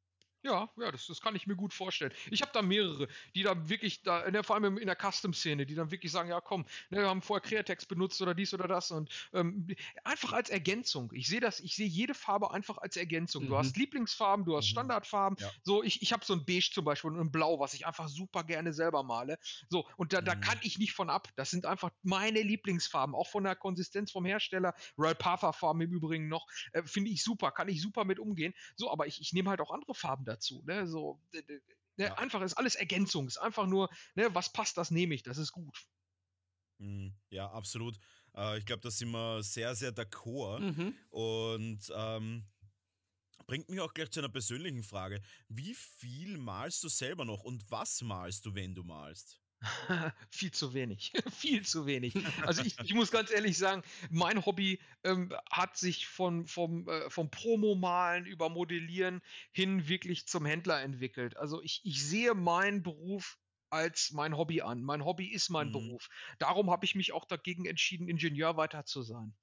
[0.43, 2.11] Ja, ja, das, das kann ich mir gut vorstellen.
[2.29, 5.73] Ich habe da mehrere, die da wirklich, da, der, vor allem in der Custom-Szene, die
[5.73, 8.91] dann wirklich sagen, ja komm, ne, wir haben vorher Createx benutzt oder dies oder das
[8.91, 9.67] und ähm,
[10.03, 11.11] einfach als Ergänzung.
[11.13, 13.45] Ich sehe das, ich sehe jede Farbe einfach als Ergänzung.
[13.45, 13.47] Mhm.
[13.47, 14.71] Du hast Lieblingsfarben, du hast mhm.
[14.71, 15.37] Standardfarben.
[15.39, 15.49] Ja.
[15.63, 18.09] So, ich, ich habe so ein Beige zum Beispiel und ein Blau, was ich einfach
[18.09, 19.39] super gerne selber male.
[19.69, 20.25] So, und da, mhm.
[20.25, 21.29] da kann ich nicht von ab.
[21.37, 24.75] Das sind einfach meine Lieblingsfarben, auch von der Konsistenz vom Hersteller.
[24.97, 28.53] Royal Parther Farben im Übrigen noch, äh, finde ich super, kann ich super mit umgehen.
[28.75, 30.63] So, aber ich, ich nehme halt auch andere Farben dazu.
[30.65, 30.87] Ne?
[30.87, 31.41] So, ne?
[31.97, 32.13] Ja.
[32.15, 35.51] Einfach ist alles Ergänzung, ist einfach nur, ne, was passt, das nehme ich, das ist
[35.51, 35.87] gut.
[36.79, 37.15] Mhm.
[37.29, 37.97] Ja, absolut.
[38.35, 40.59] Äh, ich glaube, da sind wir sehr, sehr d'accord.
[40.59, 40.95] Mhm.
[41.09, 42.45] Und ähm,
[43.45, 45.21] bringt mich auch gleich zu einer persönlichen Frage.
[45.49, 49.42] Wie viel malst du selber noch und was malst du, wenn du malst?
[50.29, 51.13] viel zu wenig.
[51.31, 52.13] viel zu wenig.
[52.45, 57.09] Also ich, ich, muss ganz ehrlich sagen, mein Hobby ähm, hat sich von, vom, äh,
[57.09, 59.21] vom Promo-Malen über Modellieren
[59.51, 61.37] hin wirklich zum Händler entwickelt.
[61.37, 63.37] Also ich, ich sehe meinen Beruf
[63.69, 64.83] als mein Hobby an.
[64.83, 65.73] Mein Hobby ist mein mhm.
[65.73, 66.09] Beruf.
[66.37, 69.33] Darum habe ich mich auch dagegen entschieden, Ingenieur weiter zu sein.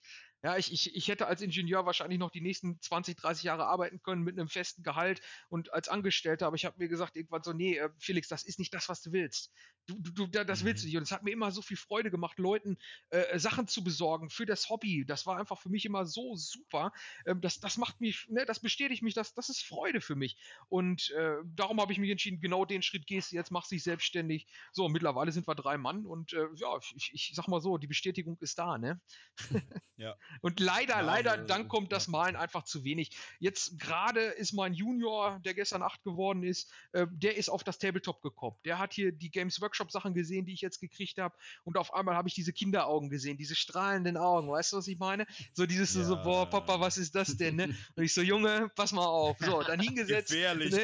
[0.42, 4.00] Ja, ich, ich, ich hätte als Ingenieur wahrscheinlich noch die nächsten 20, 30 Jahre arbeiten
[4.02, 7.52] können mit einem festen Gehalt und als Angestellter, aber ich habe mir gesagt, irgendwann so,
[7.52, 9.52] nee, äh, Felix, das ist nicht das, was du willst.
[9.86, 10.96] Du, du, du das willst du nicht.
[10.96, 12.78] Und es hat mir immer so viel Freude gemacht, Leuten
[13.10, 15.04] äh, Sachen zu besorgen für das Hobby.
[15.04, 16.92] Das war einfach für mich immer so super.
[17.26, 20.38] Ähm, das, das macht mich, ne, das bestätigt mich, das, das ist Freude für mich.
[20.68, 23.82] Und äh, darum habe ich mich entschieden, genau den Schritt gehst du jetzt, machst dich
[23.82, 24.46] selbstständig.
[24.72, 27.86] So, mittlerweile sind wir drei Mann und äh, ja, ich, ich sag mal so, die
[27.86, 29.00] Bestätigung ist da, ne?
[29.96, 30.16] ja.
[30.40, 33.10] Und leider, ja, leider, äh, dann kommt das Malen einfach zu wenig.
[33.38, 37.78] Jetzt gerade ist mein Junior, der gestern acht geworden ist, äh, der ist auf das
[37.78, 38.56] Tabletop gekommen.
[38.64, 41.34] Der hat hier die Games Workshop Sachen gesehen, die ich jetzt gekriegt habe.
[41.64, 44.50] Und auf einmal habe ich diese Kinderaugen gesehen, diese strahlenden Augen.
[44.50, 45.26] Weißt du, was ich meine?
[45.52, 46.04] So dieses ja.
[46.04, 47.56] so, boah, Papa, was ist das denn?
[47.56, 47.76] Ne?
[47.96, 49.36] Und ich so, Junge, pass mal auf.
[49.40, 50.30] So, dann hingesetzt.
[50.30, 50.78] Gefährlich, ne?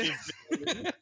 [0.50, 0.92] gefährlich.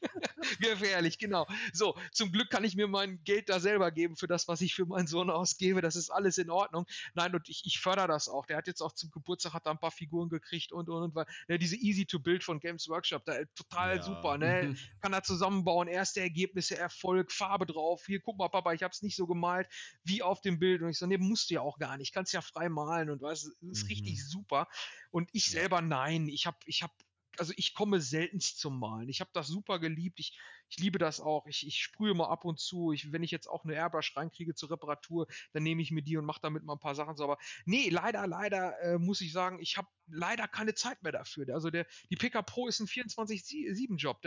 [0.61, 1.47] gefährlich, genau.
[1.73, 4.75] So, zum Glück kann ich mir mein Geld da selber geben für das, was ich
[4.75, 5.81] für meinen Sohn ausgebe.
[5.81, 6.87] Das ist alles in Ordnung.
[7.15, 8.47] Nein, und ich, ich fördere das auch.
[8.47, 11.15] Der hat jetzt auch zum Geburtstag hat da ein paar Figuren gekriegt und und und.
[11.15, 14.03] Weil, ne, diese Easy to Build von Games Workshop, da total ja.
[14.03, 14.39] super.
[14.39, 14.75] Ne?
[15.01, 18.05] Kann er zusammenbauen, erste Ergebnisse, Erfolg, Farbe drauf.
[18.07, 19.69] Hier, guck mal, Papa, ich habe es nicht so gemalt
[20.05, 20.83] wie auf dem Bild.
[20.83, 22.13] Und ich so, ne, musst du ja auch gar nicht.
[22.13, 23.89] Kannst ja frei malen und weißt, ist mhm.
[23.89, 24.69] richtig super.
[25.11, 26.93] Und ich selber, nein, ich habe ich hab
[27.39, 29.09] also ich komme seltenst zum Malen.
[29.09, 30.21] Ich habe das super geliebt.
[30.21, 31.47] Ich, ich liebe das auch.
[31.47, 32.93] Ich, ich sprühe mal ab und zu.
[32.93, 36.17] Ich, wenn ich jetzt auch eine Airbrush reinkriege zur Reparatur, dann nehme ich mir die
[36.17, 37.25] und mache damit mal ein paar Sachen so.
[37.25, 41.47] Aber nee, leider, leider äh, muss ich sagen, ich habe leider keine Zeit mehr dafür.
[41.55, 44.23] Also der, die PK Pro ist ein 24-7-Job.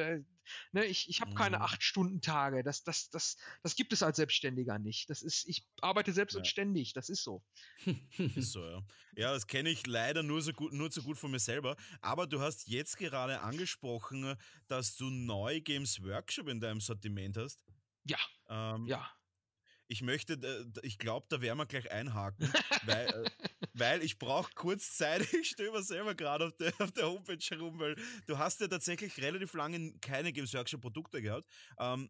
[0.71, 2.57] Ne, ich ich habe keine 8-Stunden-Tage.
[2.57, 2.63] Mhm.
[2.63, 5.09] Das, das, das, das gibt es als Selbstständiger nicht.
[5.09, 6.39] Das ist, ich arbeite selbst ja.
[6.39, 6.93] und ständig.
[6.93, 7.43] Das ist so.
[8.35, 8.83] Ist so, ja.
[9.15, 11.75] Ja, das kenne ich leider nur so gut, nur zu gut von mir selber.
[12.01, 14.35] Aber du hast jetzt gerade angesprochen,
[14.67, 17.63] dass du neu Games Workshop in deinem Sortiment hast.
[18.05, 18.19] Ja.
[18.47, 19.09] Ähm, ja.
[19.87, 22.51] Ich möchte, äh, ich glaube, da werden wir gleich einhaken,
[22.83, 23.29] weil, äh,
[23.73, 25.21] weil ich brauche kurz Zeit.
[25.41, 29.17] Ich stöber selber gerade auf der, auf der Homepage herum, weil du hast ja tatsächlich
[29.17, 31.45] relativ lange keine Games Workshop Produkte gehabt.
[31.79, 32.09] Ähm,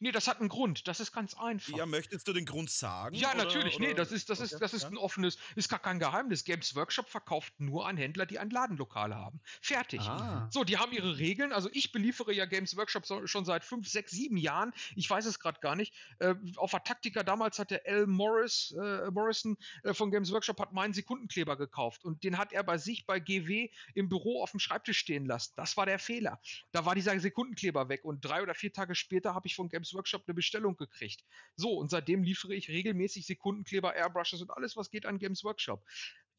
[0.00, 0.86] Nee, das hat einen Grund.
[0.88, 1.76] Das ist ganz einfach.
[1.76, 3.14] Ja, möchtest du den Grund sagen?
[3.14, 3.76] Ja, oder, natürlich.
[3.76, 3.88] Oder?
[3.88, 4.88] Nee, das ist, das okay, ist, das ist ja.
[4.88, 6.44] ein offenes, ist gar kein Geheimnis.
[6.44, 9.40] Games Workshop verkauft nur an Händler, die ein Ladenlokal haben.
[9.60, 10.00] Fertig.
[10.00, 10.48] Ah.
[10.50, 11.52] So, die haben ihre Regeln.
[11.52, 14.72] Also ich beliefere ja Games Workshop so, schon seit fünf, sechs, sieben Jahren.
[14.96, 15.94] Ich weiß es gerade gar nicht.
[16.18, 18.06] Äh, auf der Taktika damals hat der L.
[18.06, 22.62] Morris, äh, Morrison äh, von Games Workshop hat meinen Sekundenkleber gekauft und den hat er
[22.62, 25.52] bei sich bei GW im Büro auf dem Schreibtisch stehen lassen.
[25.56, 26.40] Das war der Fehler.
[26.72, 29.94] Da war dieser Sekundenkleber weg und drei oder vier Tage später habe ich von Games
[29.94, 31.24] Workshop eine Bestellung gekriegt.
[31.56, 35.84] So, und seitdem liefere ich regelmäßig Sekundenkleber, Airbrushes und alles, was geht an Games Workshop.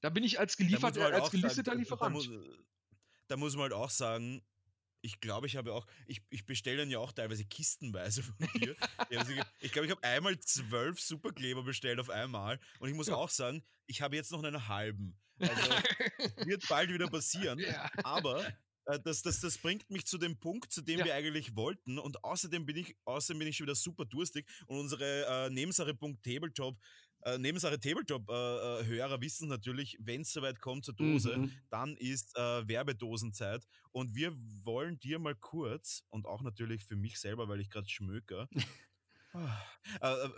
[0.01, 2.01] Da bin ich als geliefert, halt als gelisteter Lieferant.
[2.01, 2.29] Da, muss,
[3.27, 4.41] da muss man halt auch sagen,
[5.01, 8.75] ich glaube, ich habe auch, ich, ich bestelle dann ja auch teilweise kistenweise von dir.
[9.59, 13.15] ich glaube, ich, habe einmal zwölf Superkleber bestellt auf einmal und ich muss ja.
[13.15, 15.17] auch sagen, ich habe jetzt noch einen halben.
[15.39, 15.71] Also
[16.45, 17.59] wird bald wieder passieren.
[17.69, 17.89] Ja.
[18.03, 18.45] Aber
[18.97, 21.05] das, das, das bringt mich zu dem Punkt, zu dem ja.
[21.05, 21.99] wir eigentlich wollten.
[21.99, 24.47] Und außerdem bin ich, außerdem bin ich schon wieder super durstig.
[24.67, 26.77] Und unsere äh, Nebensache.tabletop
[27.23, 31.51] äh, Nebensache Tabletop-Hörer äh, wissen natürlich, wenn es soweit kommt zur Dose, mhm.
[31.69, 33.67] dann ist äh, Werbedosenzeit.
[33.91, 37.89] Und wir wollen dir mal kurz und auch natürlich für mich selber, weil ich gerade
[37.89, 38.47] schmöker,
[39.33, 40.29] äh, äh,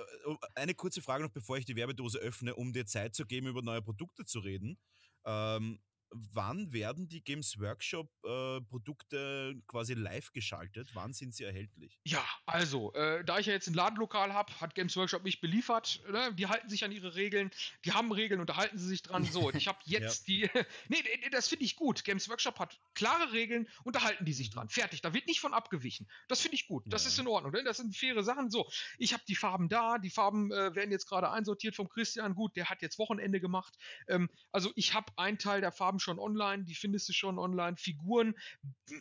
[0.55, 3.61] eine kurze Frage noch, bevor ich die Werbedose öffne, um dir Zeit zu geben, über
[3.61, 4.79] neue Produkte zu reden.
[5.23, 5.79] Ähm,
[6.11, 10.89] wann werden die Games Workshop äh, Produkte quasi live geschaltet?
[10.93, 11.99] Wann sind sie erhältlich?
[12.03, 16.01] Ja, also, äh, da ich ja jetzt ein Ladenlokal habe, hat Games Workshop mich beliefert.
[16.11, 16.33] Ne?
[16.35, 17.51] Die halten sich an ihre Regeln.
[17.85, 19.23] Die haben Regeln und da halten sie sich dran.
[19.25, 20.47] So, ich habe jetzt ja.
[20.47, 20.49] die.
[20.89, 22.03] nee, das finde ich gut.
[22.03, 24.69] Games Workshop hat klare Regeln und da halten die sich dran.
[24.69, 25.01] Fertig.
[25.01, 26.09] Da wird nicht von abgewichen.
[26.27, 26.83] Das finde ich gut.
[26.87, 27.09] Das ja.
[27.09, 27.53] ist in Ordnung.
[27.53, 27.63] Ne?
[27.63, 28.49] Das sind faire Sachen.
[28.49, 29.97] So, ich habe die Farben da.
[29.97, 32.35] Die Farben äh, werden jetzt gerade einsortiert vom Christian.
[32.35, 33.77] Gut, der hat jetzt Wochenende gemacht.
[34.07, 36.63] Ähm, also, ich habe einen Teil der Farben schon online.
[36.65, 37.77] Die findest du schon online.
[37.77, 38.35] Figuren.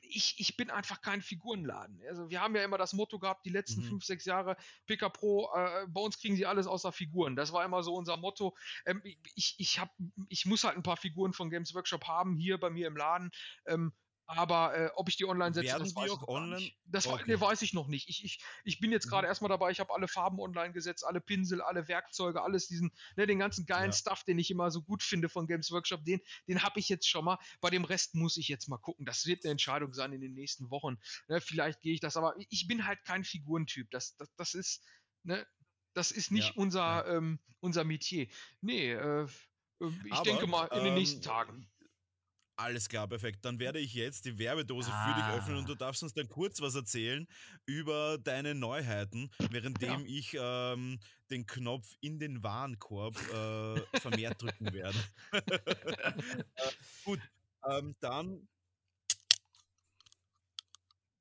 [0.03, 2.01] Ich, ich bin einfach kein Figurenladen.
[2.09, 3.89] Also, wir haben ja immer das Motto gehabt, die letzten mhm.
[3.89, 7.37] fünf, sechs Jahre PK Pro, äh, bei uns kriegen sie alles außer Figuren.
[7.37, 8.57] Das war immer so unser Motto.
[8.87, 9.03] Ähm,
[9.35, 9.91] ich, ich, hab,
[10.29, 13.31] ich muss halt ein paar Figuren von Games Workshop haben, hier bei mir im Laden.
[13.67, 13.93] Ähm,
[14.37, 16.71] aber äh, ob ich die online setze, Werden das, weiß, auch online?
[16.85, 17.25] Das okay.
[17.27, 18.09] nee, weiß ich noch nicht.
[18.09, 19.31] Ich, ich, ich bin jetzt gerade mhm.
[19.31, 23.27] erstmal dabei, ich habe alle Farben online gesetzt, alle Pinsel, alle Werkzeuge, alles diesen, ne,
[23.27, 23.97] den ganzen geilen ja.
[23.97, 27.09] Stuff, den ich immer so gut finde von Games Workshop, den, den habe ich jetzt
[27.09, 27.39] schon mal.
[27.61, 29.05] Bei dem Rest muss ich jetzt mal gucken.
[29.05, 30.99] Das wird eine Entscheidung sein in den nächsten Wochen.
[31.29, 33.91] Ne, vielleicht gehe ich das, aber ich bin halt kein Figurentyp.
[33.91, 34.85] Das, das, das ist,
[35.25, 35.47] ne,
[35.95, 36.55] das ist nicht ja.
[36.57, 37.17] unser, ja.
[37.17, 38.29] Ähm, unser Metier.
[38.61, 39.27] Nee, äh, äh
[40.05, 41.71] ich aber, denke mal in den nächsten ähm, Tagen.
[42.61, 43.43] Alles klar, perfekt.
[43.43, 45.07] Dann werde ich jetzt die Werbedose ah.
[45.07, 45.77] für dich öffnen und du ah.
[45.77, 47.27] darfst uns dann kurz was erzählen
[47.65, 50.07] über deine Neuheiten, währenddem ja.
[50.07, 54.99] ich ähm, den Knopf in den Warenkorb äh, vermehrt drücken werde.
[57.05, 57.21] gut,
[57.67, 58.47] ähm, dann.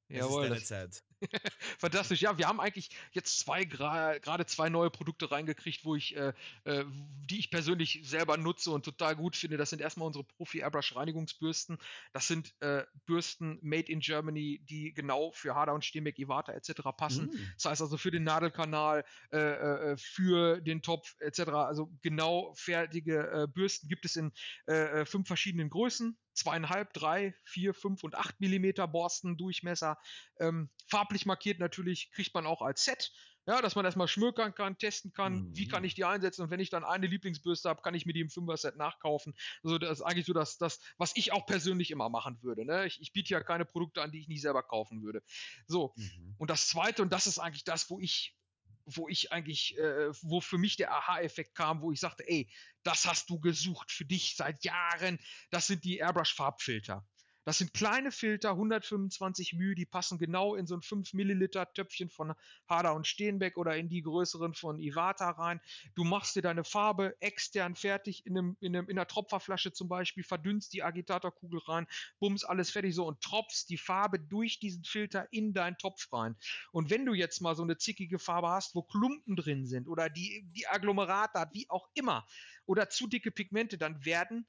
[0.10, 0.50] Jawohl.
[0.50, 1.09] Das ist deine Zeit.
[1.78, 2.22] Fantastisch.
[2.22, 6.86] Ja, wir haben eigentlich jetzt zwei gerade zwei neue Produkte reingekriegt, wo ich, äh, äh,
[7.30, 9.58] die ich persönlich selber nutze und total gut finde.
[9.58, 11.78] Das sind erstmal unsere Profi Airbrush Reinigungsbürsten.
[12.14, 16.82] Das sind äh, Bürsten made in Germany, die genau für Harder und Stehmeck, Iwata etc.
[16.96, 17.26] passen.
[17.26, 17.54] Mm.
[17.56, 21.50] Das heißt also für den Nadelkanal, äh, äh, für den Topf etc.
[21.50, 24.32] Also genau fertige Bürsten gibt es in
[25.06, 29.98] fünf verschiedenen Größen zweieinhalb, drei, vier, fünf und acht Millimeter Borstendurchmesser.
[30.40, 33.12] Ähm, farblich markiert natürlich, kriegt man auch als Set.
[33.46, 35.58] Ja, dass man erstmal schmökern kann, testen kann, mhm.
[35.58, 38.14] wie kann ich die einsetzen und wenn ich dann eine Lieblingsbürste habe, kann ich mir
[38.14, 39.34] die im Fünfer-Set nachkaufen.
[39.64, 42.64] Also das ist eigentlich so das, das was ich auch persönlich immer machen würde.
[42.64, 42.86] Ne?
[42.86, 45.24] Ich, ich biete ja keine Produkte an, die ich nicht selber kaufen würde.
[45.66, 46.36] So, mhm.
[46.38, 48.36] und das Zweite, und das ist eigentlich das, wo ich
[48.96, 52.50] wo ich eigentlich, äh, wo für mich der Aha-Effekt kam, wo ich sagte, ey,
[52.84, 55.20] das hast du gesucht für dich seit Jahren.
[55.52, 57.06] Das sind die Airbrush-Farbfilter.
[57.46, 62.10] Das sind kleine Filter, 125 μ, die passen genau in so ein 5 Milliliter Töpfchen
[62.10, 62.34] von
[62.68, 65.62] Harder und Steenbeck oder in die größeren von Iwata rein.
[65.96, 69.88] Du machst dir deine Farbe extern fertig in, einem, in, einem, in einer Tropferflasche zum
[69.88, 71.88] Beispiel, verdünnst die Agitatorkugel rein,
[72.20, 76.36] bums, alles fertig so und tropfst die Farbe durch diesen Filter in deinen Topf rein.
[76.72, 80.10] Und wenn du jetzt mal so eine zickige Farbe hast, wo Klumpen drin sind oder
[80.10, 82.28] die, die Agglomerate wie auch immer,
[82.66, 84.46] oder zu dicke Pigmente, dann werden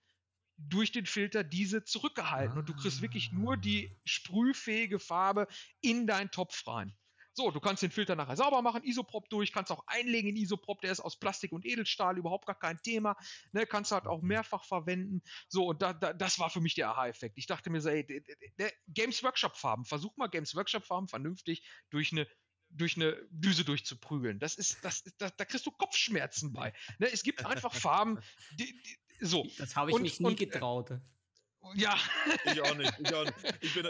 [0.69, 5.47] durch den Filter diese zurückgehalten und du kriegst wirklich nur die sprühfähige Farbe
[5.81, 6.95] in deinen Topf rein.
[7.33, 10.81] So, du kannst den Filter nachher sauber machen, Isoprop durch, kannst auch einlegen in Isoprop,
[10.81, 13.17] der ist aus Plastik und Edelstahl, überhaupt gar kein Thema.
[13.53, 15.23] Ne, kannst halt auch mehrfach verwenden.
[15.49, 17.39] So, und da, da, das war für mich der Aha-Effekt.
[17.39, 18.21] Ich dachte mir so, ey, der,
[18.59, 22.27] der Games Workshop Farben, versuch mal Games Workshop Farben vernünftig durch eine
[22.73, 24.39] durch eine Düse durchzuprügeln.
[24.39, 26.73] Das ist, das, das, da kriegst du Kopfschmerzen bei.
[26.99, 28.21] Ne, es gibt einfach Farben,
[28.53, 29.47] die, die, so.
[29.59, 30.91] Das habe ich und, mich nie und, äh, getraut.
[31.75, 31.97] Ja.
[32.45, 32.93] Ich auch nicht.
[32.99, 33.37] Ich, auch nicht.
[33.61, 33.87] ich bin,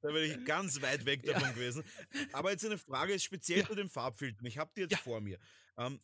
[0.00, 1.52] da bin ich ganz weit weg davon ja.
[1.52, 1.84] gewesen.
[2.32, 3.66] Aber jetzt eine Frage speziell ja.
[3.66, 4.46] zu den Farbfiltern.
[4.46, 4.98] Ich habe die jetzt ja.
[4.98, 5.38] vor mir.
[5.76, 6.00] Ähm,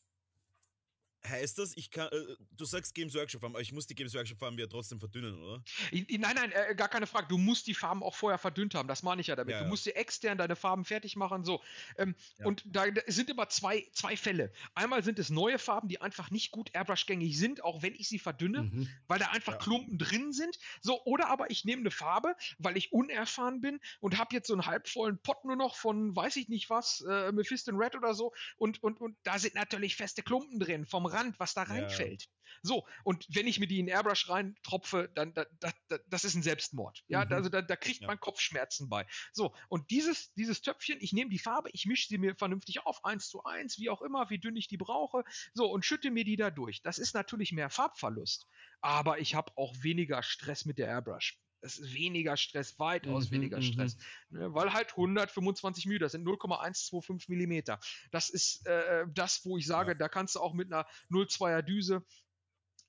[1.26, 4.14] Heißt das, ich kann, äh, du sagst Games Workshop Farben, aber ich muss die Games
[4.14, 5.62] Workshop Farben ja trotzdem verdünnen, oder?
[5.92, 7.28] Nein, nein, äh, gar keine Frage.
[7.28, 8.88] Du musst die Farben auch vorher verdünnt haben.
[8.88, 9.52] Das meine ich ja damit.
[9.52, 11.44] Ja, du musst dir extern deine Farben fertig machen.
[11.44, 11.61] So.
[11.98, 12.46] Ähm, ja.
[12.46, 14.50] Und da, sind immer zwei, zwei Fälle.
[14.74, 18.18] Einmal sind es neue Farben, die einfach nicht gut Airbrush-gängig sind, auch wenn ich sie
[18.18, 18.88] verdünne, mhm.
[19.06, 19.59] weil da einfach ja.
[19.59, 20.59] Klumpen drin sind.
[20.80, 24.54] So, oder aber ich nehme eine Farbe, weil ich unerfahren bin und habe jetzt so
[24.54, 28.33] einen halbvollen Pot nur noch von, weiß ich nicht was, äh, Mephiston Red oder so.
[28.56, 32.24] Und, und, und da sind natürlich feste Klumpen drin vom Rand, was da reinfällt.
[32.24, 32.30] Ja.
[32.62, 36.34] So, und wenn ich mir die in Airbrush reintropfe, dann da, da, da, das ist
[36.34, 37.02] ein Selbstmord.
[37.08, 37.32] Ja, mhm.
[37.32, 38.06] also da, da kriegt ja.
[38.06, 39.06] man Kopfschmerzen bei.
[39.32, 43.04] So, und dieses, dieses Töpfchen, ich nehme die Farbe, ich mische sie mir vernünftig auf,
[43.04, 46.24] eins zu eins, wie auch immer, wie dünn ich die brauche, so, und schütte mir
[46.24, 46.82] die da durch.
[46.82, 48.46] Das ist natürlich mehr Farbverlust,
[48.80, 53.36] aber ich habe auch weniger Stress mit der Airbrush es ist weniger Stress, weitaus mhm,
[53.36, 53.62] weniger mhm.
[53.62, 53.96] Stress,
[54.30, 57.78] ne, weil halt 125 μ, das sind 0,125 Millimeter.
[58.10, 59.98] Das ist äh, das, wo ich sage, ja.
[59.98, 62.04] da kannst du auch mit einer 0,2er Düse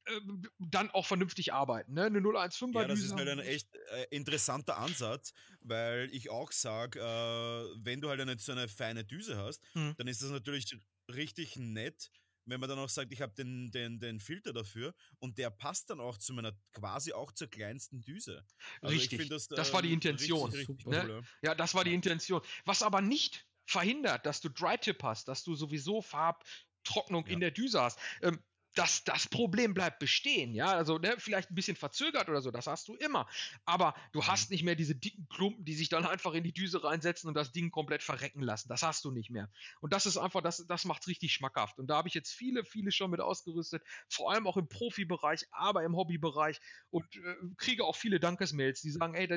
[0.05, 0.19] äh,
[0.60, 1.93] dann auch vernünftig arbeiten.
[1.93, 2.05] Ne?
[2.05, 6.99] Eine 015er Ja, das ist halt ein echt äh, interessanter Ansatz, weil ich auch sage,
[6.99, 9.93] äh, wenn du halt eine, so eine feine Düse hast, hm.
[9.97, 10.75] dann ist das natürlich
[11.07, 12.10] richtig nett,
[12.52, 15.90] wenn man dann auch sagt, ich habe den, den, den Filter dafür und der passt
[15.90, 18.46] dann auch zu meiner, quasi auch zur kleinsten Düse.
[18.82, 20.52] Also richtig, das, das war die ähm, Intention.
[20.52, 21.04] Richtig, richtig ne?
[21.04, 21.50] cool, ja.
[21.50, 22.42] ja, das war die Intention.
[22.66, 27.34] Was aber nicht verhindert, dass du Dry-Tip hast, dass du sowieso Farbtrocknung ja.
[27.34, 28.00] in der Düse hast.
[28.22, 28.40] Ähm,
[28.75, 32.67] das, das Problem bleibt bestehen, ja, also ne, vielleicht ein bisschen verzögert oder so, das
[32.67, 33.27] hast du immer,
[33.65, 34.27] aber du mhm.
[34.27, 37.34] hast nicht mehr diese dicken Klumpen, die sich dann einfach in die Düse reinsetzen und
[37.34, 39.49] das Ding komplett verrecken lassen, das hast du nicht mehr.
[39.81, 41.79] Und das ist einfach, das, das macht richtig schmackhaft.
[41.79, 45.45] Und da habe ich jetzt viele, viele schon mit ausgerüstet, vor allem auch im Profibereich,
[45.51, 46.60] aber im Hobbybereich.
[46.89, 49.27] Und äh, kriege auch viele Dankesmails, die sagen, ey,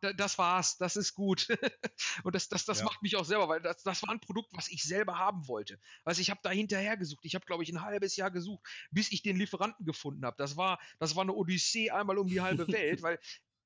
[0.00, 1.48] das war's, das ist gut.
[2.24, 2.84] Und das, das, das ja.
[2.84, 5.78] macht mich auch selber, weil das, das war ein Produkt, was ich selber haben wollte,
[6.04, 9.12] also ich habe da hinterher gesucht, ich habe glaube ich ein halbes Jahr gesucht, bis
[9.12, 10.36] ich den Lieferanten gefunden habe.
[10.38, 13.18] Das war, das war eine Odyssee einmal um die halbe Welt, weil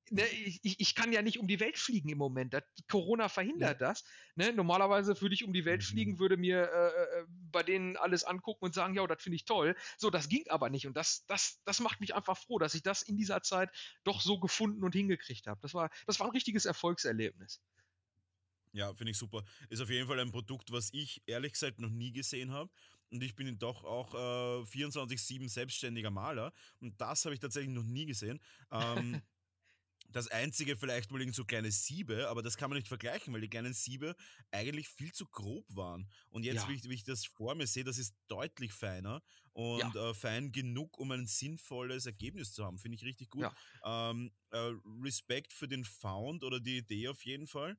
[0.09, 2.53] Ne, ich, ich, kann ja nicht um die Welt fliegen im Moment.
[2.53, 3.87] Das, Corona verhindert ja.
[3.87, 4.05] das.
[4.35, 4.53] Ne?
[4.53, 5.85] Normalerweise würde ich um die Welt mhm.
[5.85, 9.43] fliegen, würde mir äh, äh, bei denen alles angucken und sagen, ja, das finde ich
[9.43, 9.75] toll.
[9.97, 10.87] So, das ging aber nicht.
[10.87, 13.69] Und das, das, das macht mich einfach froh, dass ich das in dieser Zeit
[14.05, 15.59] doch so gefunden und hingekriegt habe.
[15.61, 17.61] Das war, das war ein richtiges Erfolgserlebnis.
[18.71, 19.43] Ja, finde ich super.
[19.69, 22.71] Ist auf jeden Fall ein Produkt, was ich ehrlich gesagt noch nie gesehen habe
[23.11, 27.83] und ich bin doch auch äh, 24-7 selbstständiger Maler und das habe ich tatsächlich noch
[27.83, 28.39] nie gesehen.
[28.71, 29.21] Ähm,
[30.11, 33.49] das einzige vielleicht mal so kleine Siebe, aber das kann man nicht vergleichen, weil die
[33.49, 34.15] kleinen Siebe
[34.51, 36.09] eigentlich viel zu grob waren.
[36.29, 36.69] Und jetzt, ja.
[36.69, 39.21] wie, ich, wie, ich, das vor mir sehe, das ist deutlich feiner
[39.53, 40.09] und ja.
[40.09, 42.77] äh, fein genug, um ein sinnvolles Ergebnis zu haben.
[42.77, 43.41] Finde ich richtig gut.
[43.41, 44.11] Ja.
[44.11, 44.71] Ähm, äh,
[45.03, 47.77] Respekt für den Found oder die Idee auf jeden Fall.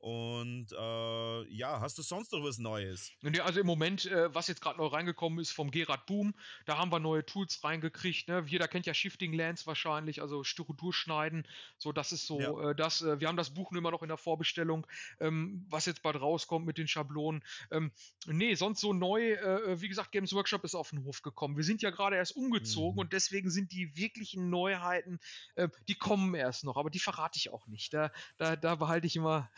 [0.00, 3.10] Und äh, ja, hast du sonst noch was Neues?
[3.22, 6.34] Ja, also im Moment, äh, was jetzt gerade neu reingekommen ist vom Gerard Boom,
[6.66, 8.28] da haben wir neue Tools reingekriegt.
[8.28, 8.44] Ne?
[8.46, 11.48] Jeder kennt ja Shifting Lands wahrscheinlich, also Styrodur schneiden.
[11.78, 12.70] So, das ist so, ja.
[12.70, 14.86] äh, das, äh, wir haben das Buch immer noch in der Vorbestellung,
[15.18, 17.42] ähm, was jetzt bald rauskommt mit den Schablonen.
[17.72, 17.90] Ähm,
[18.26, 21.56] nee, sonst so neu, äh, wie gesagt, Games Workshop ist auf den Hof gekommen.
[21.56, 23.00] Wir sind ja gerade erst umgezogen mhm.
[23.00, 25.18] und deswegen sind die wirklichen Neuheiten,
[25.56, 27.92] äh, die kommen erst noch, aber die verrate ich auch nicht.
[27.92, 29.50] Da, da, da behalte ich immer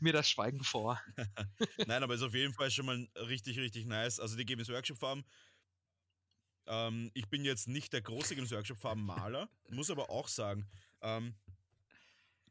[0.00, 1.00] mir das Schweigen vor.
[1.86, 4.20] Nein, aber ist auf jeden Fall schon mal richtig, richtig nice.
[4.20, 5.24] Also die Games Workshop Farm.
[6.66, 10.68] Ähm, ich bin jetzt nicht der große Games Workshop Farm Maler, muss aber auch sagen,
[11.00, 11.34] ähm,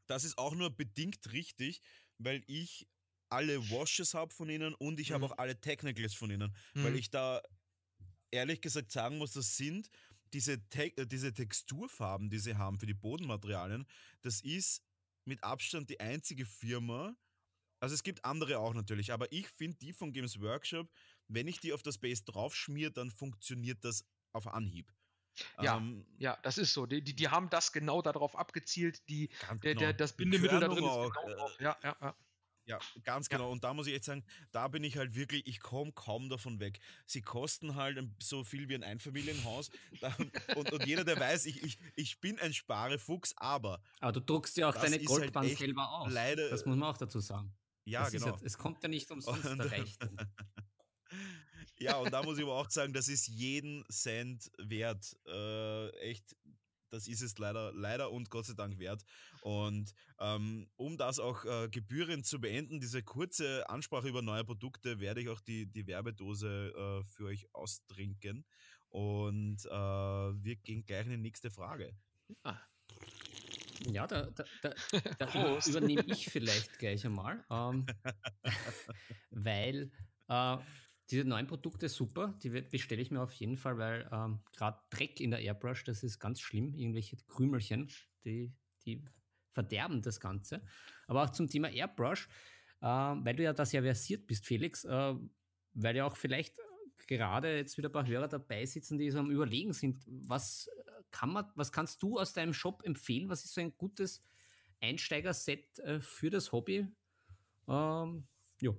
[0.07, 1.81] das ist auch nur bedingt richtig,
[2.17, 2.87] weil ich
[3.29, 5.15] alle Washes habe von ihnen und ich mhm.
[5.15, 6.83] habe auch alle Technicals von ihnen, mhm.
[6.83, 7.41] weil ich da
[8.29, 9.89] ehrlich gesagt sagen muss, das sind
[10.33, 13.85] diese, Te äh, diese Texturfarben, die sie haben für die Bodenmaterialien,
[14.21, 14.83] das ist
[15.25, 17.15] mit Abstand die einzige Firma,
[17.79, 20.89] also es gibt andere auch natürlich, aber ich finde die von Games Workshop,
[21.27, 24.91] wenn ich die auf das Base draufschmiere, dann funktioniert das auf Anhieb.
[25.61, 26.85] Ja, ähm, ja, das ist so.
[26.85, 29.93] Die, die, die, haben das genau darauf abgezielt, die, der, der, genau.
[29.93, 30.89] das Bindemittel da drin ist.
[30.89, 32.15] Auch, genau äh, ja, ja, ja.
[32.71, 33.47] Ja, ganz genau.
[33.47, 33.51] Ja.
[33.51, 36.61] Und da muss ich jetzt sagen, da bin ich halt wirklich, ich komme kaum davon
[36.61, 36.79] weg.
[37.05, 39.69] Sie kosten halt so viel wie ein Einfamilienhaus.
[40.55, 43.81] und, und, jeder, der weiß, ich, ich, ich bin ein Sparefuchs, aber.
[43.99, 46.13] Aber du druckst ja auch deine halt Goldbahn halt selber aus.
[46.13, 47.53] Leider, das muss man auch dazu sagen.
[47.83, 48.27] Ja, das genau.
[48.27, 50.17] Ja, es kommt ja nicht umsonst und, der Rechten.
[51.79, 55.17] ja, und da muss ich aber auch sagen, das ist jeden Cent wert.
[55.27, 56.37] Äh, echt
[56.91, 59.03] das ist es leider, leider und Gott sei Dank wert.
[59.41, 64.99] Und ähm, um das auch äh, gebührend zu beenden, diese kurze Ansprache über neue Produkte,
[64.99, 68.45] werde ich auch die, die Werbedose äh, für euch austrinken.
[68.89, 71.95] Und äh, wir gehen gleich in die nächste Frage.
[72.43, 72.59] Ah.
[73.89, 74.73] Ja, da, da, da,
[75.17, 77.85] da übernehme ich vielleicht gleich einmal, ähm,
[79.31, 79.91] weil
[80.27, 80.57] äh,
[81.11, 85.19] diese neuen Produkte super, die bestelle ich mir auf jeden Fall, weil ähm, gerade Dreck
[85.19, 86.73] in der Airbrush, das ist ganz schlimm.
[86.73, 87.89] Irgendwelche Krümelchen,
[88.23, 88.53] die,
[88.85, 89.03] die
[89.53, 90.61] verderben das Ganze.
[91.07, 92.29] Aber auch zum Thema Airbrush,
[92.81, 95.15] äh, weil du ja da sehr versiert bist, Felix, äh,
[95.73, 96.57] weil ja auch vielleicht
[97.07, 100.69] gerade jetzt wieder ein paar Hörer dabei sitzen, die so am Überlegen sind, was
[101.11, 103.29] kann man, was kannst du aus deinem Shop empfehlen?
[103.29, 104.21] Was ist so ein gutes
[104.79, 106.87] Einsteigerset äh, für das Hobby?
[107.67, 108.27] Ähm,
[108.61, 108.71] ja.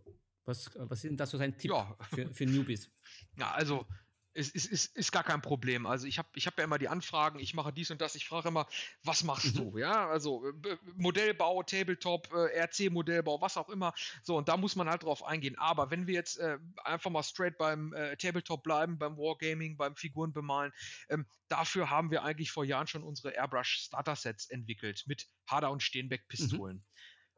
[0.45, 1.97] Was, was ist denn da so sein Tipp ja.
[2.15, 2.91] für, für Newbies?
[3.39, 3.87] Ja, also
[4.35, 5.87] es ist, ist, ist gar kein Problem.
[5.87, 8.27] Also ich habe ich hab ja immer die Anfragen, ich mache dies und das, ich
[8.27, 8.67] frage immer,
[9.03, 9.73] was machst mhm.
[9.73, 9.79] du?
[9.79, 13.93] Ja, also äh, Modellbau, Tabletop, äh, RC-Modellbau, was auch immer.
[14.23, 15.59] So, und da muss man halt drauf eingehen.
[15.59, 19.97] Aber wenn wir jetzt äh, einfach mal straight beim äh, Tabletop bleiben, beim Wargaming, beim
[19.97, 20.73] Figuren bemalen,
[21.09, 25.71] ähm, dafür haben wir eigentlich vor Jahren schon unsere Airbrush Starter Sets entwickelt mit Hader
[25.71, 26.77] und Steenbeck Pistolen.
[26.77, 26.85] Mhm.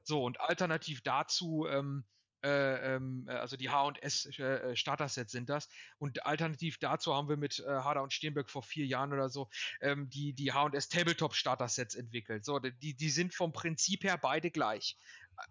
[0.05, 2.05] So, und alternativ dazu ähm,
[2.45, 5.69] äh, ähm, äh, also die H&S äh, Starter-Sets sind das.
[5.99, 9.49] Und alternativ dazu haben wir mit äh, Harder und Steenberg vor vier Jahren oder so
[9.81, 12.45] ähm, die, die H&S Tabletop Starter-Sets entwickelt.
[12.45, 14.97] So, die, die sind vom Prinzip her beide gleich.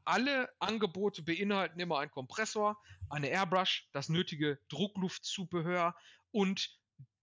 [0.06, 5.96] Alle Angebote beinhalten immer einen Kompressor, eine Airbrush, das nötige Druckluftzubehör
[6.32, 6.70] und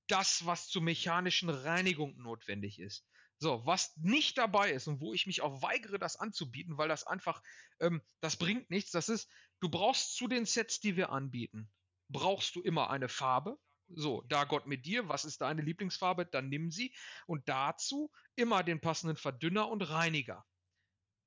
[0.08, 3.06] das, was zur mechanischen Reinigung notwendig ist.
[3.42, 7.06] So, was nicht dabei ist und wo ich mich auch weigere, das anzubieten, weil das
[7.06, 7.42] einfach,
[7.80, 9.30] ähm, das bringt nichts, das ist,
[9.60, 11.72] du brauchst zu den Sets, die wir anbieten,
[12.10, 13.56] brauchst du immer eine Farbe.
[13.88, 16.26] So, da Gott mit dir, was ist deine Lieblingsfarbe?
[16.26, 16.94] Dann nimm sie.
[17.26, 20.44] Und dazu immer den passenden Verdünner und Reiniger.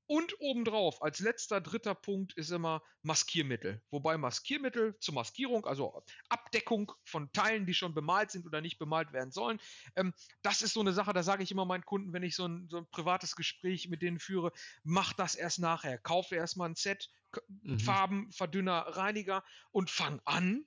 [0.06, 3.82] Und obendrauf, als letzter dritter Punkt, ist immer Maskiermittel.
[3.90, 9.14] Wobei Maskiermittel zur Maskierung, also Abdeckung von Teilen, die schon bemalt sind oder nicht bemalt
[9.14, 9.60] werden sollen,
[9.96, 12.48] ähm, das ist so eine Sache, da sage ich immer meinen Kunden, wenn ich so
[12.48, 14.52] ein, so ein privates Gespräch mit denen führe,
[14.84, 15.98] mach das erst nachher.
[15.98, 17.10] Kaufe erstmal ein Set,
[17.48, 17.80] mhm.
[17.80, 20.66] Farben, Verdünner, Reiniger und fang an,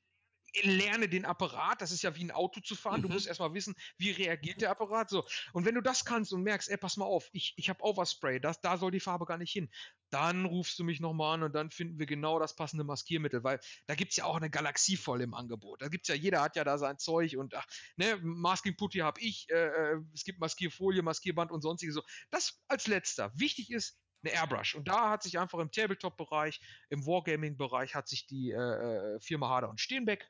[0.62, 3.04] lerne den Apparat, das ist ja wie ein Auto zu fahren, mhm.
[3.04, 5.24] du musst erstmal wissen, wie reagiert der Apparat so.
[5.52, 8.40] Und wenn du das kannst und merkst, ey, pass mal auf, ich, ich habe Overspray,
[8.40, 9.70] das, da soll die Farbe gar nicht hin,
[10.10, 13.60] dann rufst du mich nochmal an und dann finden wir genau das passende Maskiermittel, weil
[13.86, 15.82] da gibt es ja auch eine Galaxie voll im Angebot.
[15.82, 19.20] Da gibt's ja, jeder hat ja da sein Zeug und ach, ne, Masking Putty habe
[19.20, 22.02] ich, äh, äh, es gibt Maskierfolie, Maskierband und sonstige so.
[22.30, 23.32] Das als letzter.
[23.34, 24.74] Wichtig ist, eine Airbrush.
[24.74, 29.48] Und da hat sich einfach im Tabletop-Bereich, im Wargaming-Bereich hat sich die äh, äh Firma
[29.48, 30.28] Harder und Steenbeck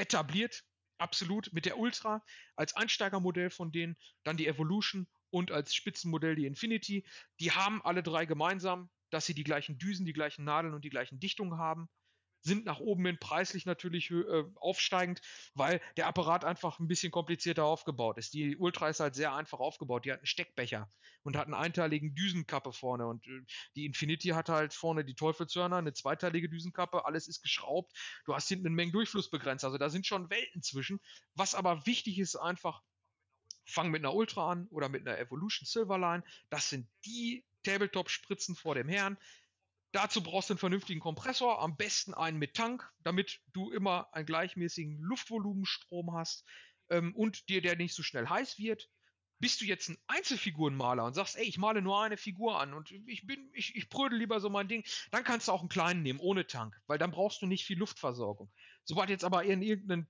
[0.00, 0.64] etabliert,
[0.98, 2.22] absolut mit der Ultra
[2.56, 7.06] als Einsteigermodell von denen, dann die Evolution und als Spitzenmodell die Infinity.
[7.40, 10.90] Die haben alle drei gemeinsam, dass sie die gleichen Düsen, die gleichen Nadeln und die
[10.90, 11.88] gleichen Dichtungen haben
[12.42, 15.20] sind nach oben hin preislich natürlich äh, aufsteigend,
[15.54, 18.32] weil der Apparat einfach ein bisschen komplizierter aufgebaut ist.
[18.34, 20.04] Die Ultra ist halt sehr einfach aufgebaut.
[20.04, 20.90] Die hat einen Steckbecher
[21.22, 23.40] und hat einen einteiligen Düsenkappe vorne und äh,
[23.76, 27.92] die Infinity hat halt vorne die Teufelshörner, eine zweiteilige Düsenkappe, alles ist geschraubt.
[28.24, 31.00] Du hast hinten einen Mengendurchflussbegrenzer, also da sind schon Welten zwischen.
[31.34, 32.82] Was aber wichtig ist einfach,
[33.66, 36.24] fang mit einer Ultra an oder mit einer Evolution Silverline.
[36.48, 39.18] Das sind die Tabletop-Spritzen vor dem Herrn.
[39.92, 44.26] Dazu brauchst du einen vernünftigen Kompressor, am besten einen mit Tank, damit du immer einen
[44.26, 46.44] gleichmäßigen Luftvolumenstrom hast
[46.90, 48.88] ähm, und dir der nicht so schnell heiß wird.
[49.40, 52.90] Bist du jetzt ein Einzelfigurenmaler und sagst, ey, ich male nur eine Figur an und
[52.90, 56.02] ich bin, ich, ich prödel lieber so mein Ding, dann kannst du auch einen kleinen
[56.02, 58.52] nehmen, ohne Tank, weil dann brauchst du nicht viel Luftversorgung.
[58.84, 60.08] Sobald jetzt aber in irgendeinen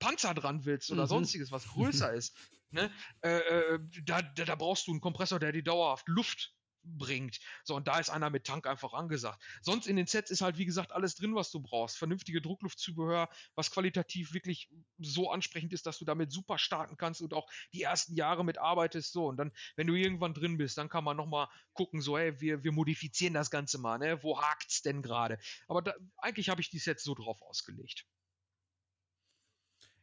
[0.00, 1.08] Panzer dran willst oder mhm.
[1.08, 2.36] sonstiges, was größer ist,
[2.70, 2.90] ne,
[3.22, 6.52] äh, äh, da, da, da brauchst du einen Kompressor, der die dauerhaft Luft
[6.84, 7.38] bringt.
[7.64, 9.42] So, und da ist einer mit Tank einfach angesagt.
[9.62, 11.96] Sonst in den Sets ist halt, wie gesagt, alles drin, was du brauchst.
[11.96, 17.34] Vernünftige Druckluftzubehör, was qualitativ wirklich so ansprechend ist, dass du damit super starten kannst und
[17.34, 19.12] auch die ersten Jahre mitarbeitest.
[19.12, 22.40] So, und dann, wenn du irgendwann drin bist, dann kann man nochmal gucken, so, hey,
[22.40, 24.22] wir, wir modifizieren das Ganze mal, ne?
[24.22, 25.38] Wo hakt's denn gerade?
[25.68, 28.06] Aber da, eigentlich habe ich die Sets so drauf ausgelegt.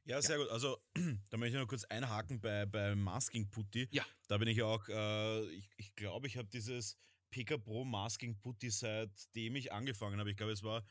[0.06, 0.44] Ja, sehr ja.
[0.44, 0.52] gut.
[0.52, 0.78] Also,
[1.30, 3.88] da möchte ich noch kurz einhaken bei, bei Masking Putty.
[3.92, 4.06] Ja.
[4.28, 6.98] Da bin ich auch, äh, ich glaube, ich, glaub, ich habe dieses
[7.32, 10.32] PK Pro Masking Putty seitdem ich angefangen habe.
[10.32, 10.84] Ich glaube, es war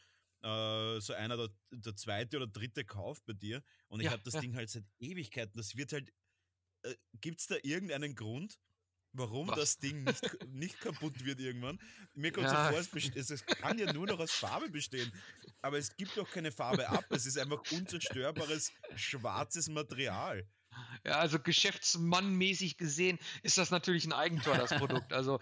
[0.43, 3.63] äh, so einer der, der, zweite oder dritte Kauf bei dir.
[3.89, 4.41] Und ich ja, habe das ja.
[4.41, 5.57] Ding halt seit Ewigkeiten.
[5.57, 6.13] Das wird halt,
[6.83, 8.59] äh, gibt es da irgendeinen Grund,
[9.13, 9.59] warum Was?
[9.59, 11.79] das Ding nicht, nicht kaputt wird irgendwann.
[12.15, 12.73] Mir kommt ja.
[12.73, 15.13] so vor, es, es, kann ja nur noch aus Farbe bestehen.
[15.63, 17.05] Aber es gibt doch keine Farbe ab.
[17.11, 20.47] Es ist einfach unzerstörbares schwarzes Material.
[21.05, 25.13] Ja, also geschäftsmannmäßig gesehen ist das natürlich ein Eigentor, das Produkt.
[25.13, 25.39] Also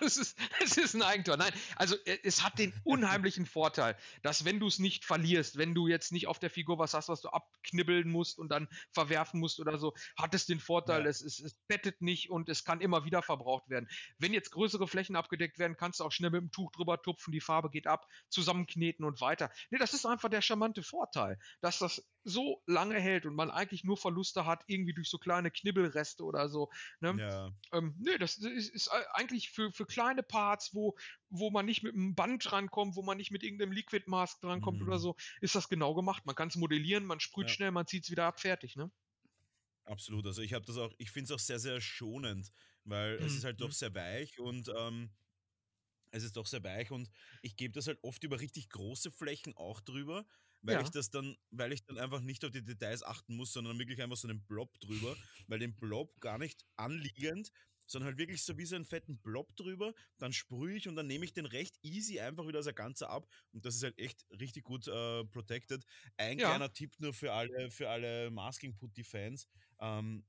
[0.00, 1.36] es ist, es ist ein Eigentor.
[1.36, 5.74] Nein, also äh, es hat den unheimlichen Vorteil, dass wenn du es nicht verlierst, wenn
[5.74, 9.40] du jetzt nicht auf der Figur was hast, was du abknibbeln musst und dann verwerfen
[9.40, 11.08] musst oder so, hat es den Vorteil, ja.
[11.08, 13.88] es, es, es bettet nicht und es kann immer wieder verbraucht werden.
[14.18, 17.32] Wenn jetzt größere Flächen abgedeckt werden, kannst du auch schnell mit dem Tuch drüber tupfen,
[17.32, 19.50] die Farbe geht ab, zusammenkneten und weiter.
[19.70, 23.84] Nee, das ist einfach der charmante Vorteil, dass das so lange hält und man eigentlich
[23.84, 26.70] nur Verluste hat, irgendwie durch so kleine Knibbelreste oder so.
[27.00, 27.16] Ne?
[27.18, 27.52] Ja.
[27.72, 30.96] Ähm, nee, das ist, ist, eigentlich für, für kleine Parts, wo,
[31.30, 34.80] wo man nicht mit einem Band drankommt, wo man nicht mit irgendeinem Liquid Mask drankommt
[34.80, 34.88] mhm.
[34.88, 36.26] oder so, ist das genau gemacht.
[36.26, 37.54] Man kann es modellieren, man sprüht ja.
[37.54, 38.90] schnell, man zieht es wieder ab, fertig, ne?
[39.84, 40.26] Absolut.
[40.26, 42.52] Also ich habe das auch, ich finde es auch sehr, sehr schonend,
[42.84, 43.26] weil mhm.
[43.26, 43.72] es ist halt doch mhm.
[43.72, 45.10] sehr weich und ähm,
[46.10, 47.10] es ist doch sehr weich und
[47.42, 50.26] ich gebe das halt oft über richtig große Flächen auch drüber
[50.62, 50.82] weil ja.
[50.82, 54.02] ich das dann, weil ich dann einfach nicht auf die Details achten muss, sondern wirklich
[54.02, 57.50] einfach so einen Blob drüber, weil den Blob gar nicht anliegend,
[57.86, 61.06] sondern halt wirklich so wie so einen fetten Blob drüber, dann sprühe ich und dann
[61.06, 63.98] nehme ich den recht easy einfach wieder als ein Ganzer ab und das ist halt
[63.98, 65.84] echt richtig gut äh, protected.
[66.16, 66.48] Ein ja.
[66.48, 69.48] kleiner Tipp nur für alle, für alle Masking Putty Fans.
[69.80, 70.24] Ähm,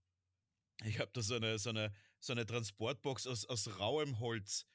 [0.86, 4.66] ich habe da so eine, so eine, so eine Transportbox aus, aus rauem Holz.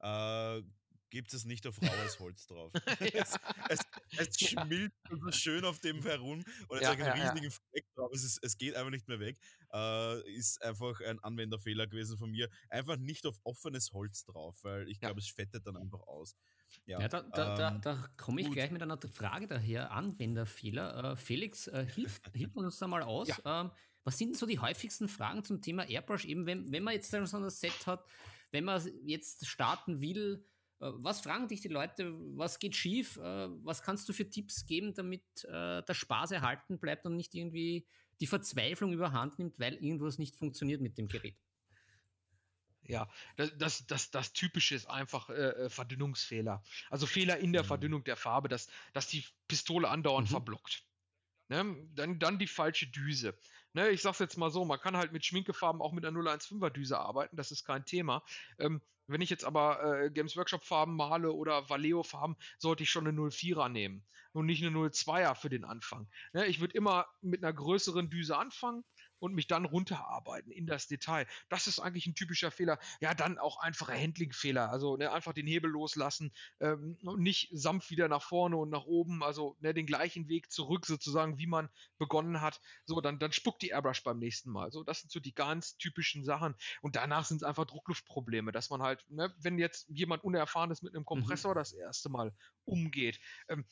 [0.00, 0.62] Äh,
[1.10, 2.72] gibt es nicht auf raues Holz drauf.
[3.00, 3.36] es,
[3.68, 3.80] es,
[4.16, 7.86] es, schmilzt so schön auf dem herum und es ja, hat einen ja, riesigen Fleck
[7.94, 8.10] drauf.
[8.12, 9.38] Es, ist, es geht einfach nicht mehr weg.
[9.72, 12.48] Äh, ist einfach ein Anwenderfehler gewesen von mir.
[12.68, 16.36] Einfach nicht auf offenes Holz drauf, weil ich glaube, es fettet dann einfach aus.
[16.86, 18.56] Ja, ja da, da, ähm, da, da komme ich gut.
[18.56, 19.90] gleich mit einer Frage daher.
[19.92, 21.12] Anwenderfehler.
[21.12, 23.28] Äh, Felix, äh, hilf, hilf uns da mal aus.
[23.44, 23.70] Ähm,
[24.04, 26.24] was sind so die häufigsten Fragen zum Thema Airbrush?
[26.24, 28.06] Eben, wenn, wenn man jetzt so ein Set hat,
[28.50, 30.44] wenn man jetzt starten will,
[30.80, 32.12] was fragen dich die Leute?
[32.36, 33.16] Was geht schief?
[33.16, 37.34] Äh, was kannst du für Tipps geben, damit äh, der Spaß erhalten bleibt und nicht
[37.34, 37.86] irgendwie
[38.20, 41.36] die Verzweiflung überhand nimmt, weil irgendwas nicht funktioniert mit dem Gerät?
[42.82, 46.62] Ja, das, das, das, das Typische ist einfach äh, Verdünnungsfehler.
[46.88, 47.66] Also Fehler in der mhm.
[47.66, 50.32] Verdünnung der Farbe, dass, dass die Pistole andauernd mhm.
[50.32, 50.84] verblockt.
[51.48, 51.76] Ne?
[51.94, 53.38] Dann, dann die falsche Düse.
[53.72, 53.90] Ne?
[53.90, 56.98] Ich sag's jetzt mal so, man kann halt mit Schminkefarben auch mit einer 015er Düse
[56.98, 58.22] arbeiten, das ist kein Thema.
[58.58, 62.90] Ähm, wenn ich jetzt aber äh, Games Workshop Farben male oder Vallejo Farben, sollte ich
[62.90, 66.08] schon eine 04er nehmen und nicht eine 02er für den Anfang.
[66.32, 66.46] Ne?
[66.46, 68.84] Ich würde immer mit einer größeren Düse anfangen
[69.18, 71.26] und mich dann runterarbeiten in das Detail.
[71.48, 72.78] Das ist eigentlich ein typischer Fehler.
[73.00, 74.70] Ja, dann auch einfache Handling-Fehler.
[74.70, 78.84] Also ne, einfach den Hebel loslassen ähm, und nicht sanft wieder nach vorne und nach
[78.84, 79.22] oben.
[79.22, 82.60] Also ne, den gleichen Weg zurück sozusagen, wie man begonnen hat.
[82.84, 84.70] So, dann, dann spuckt die Airbrush beim nächsten Mal.
[84.70, 86.54] So, das sind so die ganz typischen Sachen.
[86.82, 90.94] Und danach sind es einfach Druckluftprobleme, dass man halt, ne, wenn jetzt jemand Unerfahrenes mit
[90.94, 91.06] einem mhm.
[91.06, 91.58] Kompressor mhm.
[91.58, 92.32] das erste Mal
[92.64, 93.64] umgeht, ähm,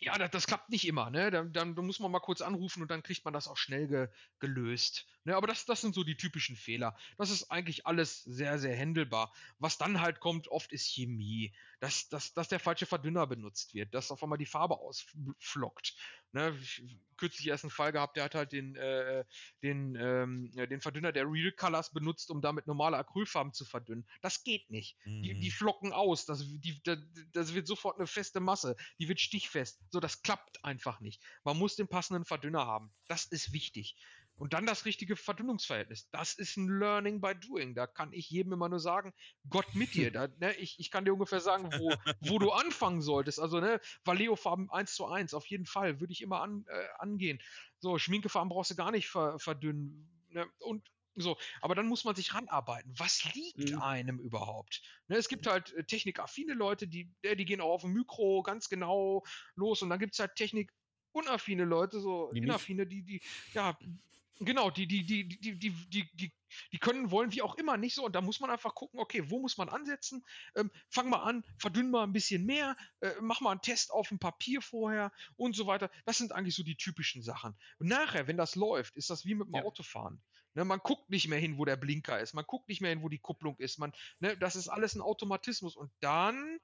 [0.00, 1.30] ja, das, das, klappt nicht immer, ne?
[1.30, 4.08] Dann, dann, muss man mal kurz anrufen und dann kriegt man das auch schnell ge,
[4.38, 5.06] gelöst.
[5.24, 5.34] Ne?
[5.34, 6.96] Aber das, das sind so die typischen Fehler.
[7.16, 9.32] Das ist eigentlich alles sehr, sehr händelbar.
[9.58, 11.52] Was dann halt kommt, oft ist Chemie.
[11.80, 15.94] Dass, dass, dass der falsche Verdünner benutzt wird, dass auf einmal die Farbe ausflockt.
[16.32, 16.56] Ne?
[16.60, 16.82] Ich,
[17.16, 19.24] kürzlich erst einen Fall gehabt, der hat halt den, äh,
[19.62, 24.08] den, ähm, den Verdünner der Real Colors benutzt, um damit normale Acrylfarben zu verdünnen.
[24.22, 24.96] Das geht nicht.
[25.04, 25.22] Mhm.
[25.22, 25.52] Die, die mhm.
[25.52, 26.26] flocken aus.
[26.26, 26.80] Das, die,
[27.32, 28.76] das wird sofort eine feste Masse.
[28.98, 29.80] Die wird stichfest.
[29.90, 31.22] So, das klappt einfach nicht.
[31.44, 32.92] Man muss den passenden Verdünner haben.
[33.08, 33.96] Das ist wichtig.
[34.38, 36.08] Und dann das richtige Verdünnungsverhältnis.
[36.10, 37.74] Das ist ein Learning by Doing.
[37.74, 39.12] Da kann ich jedem immer nur sagen,
[39.50, 40.10] Gott mit dir.
[40.12, 43.40] Da, ne, ich, ich kann dir ungefähr sagen, wo, wo du anfangen solltest.
[43.40, 47.40] Also, ne, Vallejo-Farben 1 zu 1, auf jeden Fall, würde ich immer an, äh, angehen.
[47.80, 50.08] So, Schminkefarben brauchst du gar nicht ver, verdünnen.
[50.30, 50.46] Ne?
[50.60, 50.88] Und
[51.20, 52.94] so, aber dann muss man sich ranarbeiten.
[52.96, 53.82] Was liegt mhm.
[53.82, 54.82] einem überhaupt?
[55.08, 58.68] Ne, es gibt halt äh, technikaffine Leute, die, die gehen auch auf dem Mikro ganz
[58.68, 59.24] genau
[59.56, 60.72] los und dann gibt es halt Technik
[61.12, 63.22] unaffine Leute, so Wie inaffine, die, die,
[63.52, 63.76] ja,
[64.40, 66.32] Genau, die, die, die, die, die, die, die,
[66.72, 68.04] die können, wollen wie auch immer nicht so.
[68.04, 70.24] Und da muss man einfach gucken, okay, wo muss man ansetzen?
[70.54, 74.08] Ähm, fang mal an, verdünn mal ein bisschen mehr, äh, mach mal einen Test auf
[74.08, 75.90] dem Papier vorher und so weiter.
[76.04, 77.56] Das sind eigentlich so die typischen Sachen.
[77.78, 79.64] Und nachher, wenn das läuft, ist das wie mit dem ja.
[79.64, 80.22] Autofahren.
[80.54, 82.34] Ne, man guckt nicht mehr hin, wo der Blinker ist.
[82.34, 83.78] Man guckt nicht mehr hin, wo die Kupplung ist.
[83.78, 85.76] Man, ne, das ist alles ein Automatismus.
[85.76, 86.58] Und dann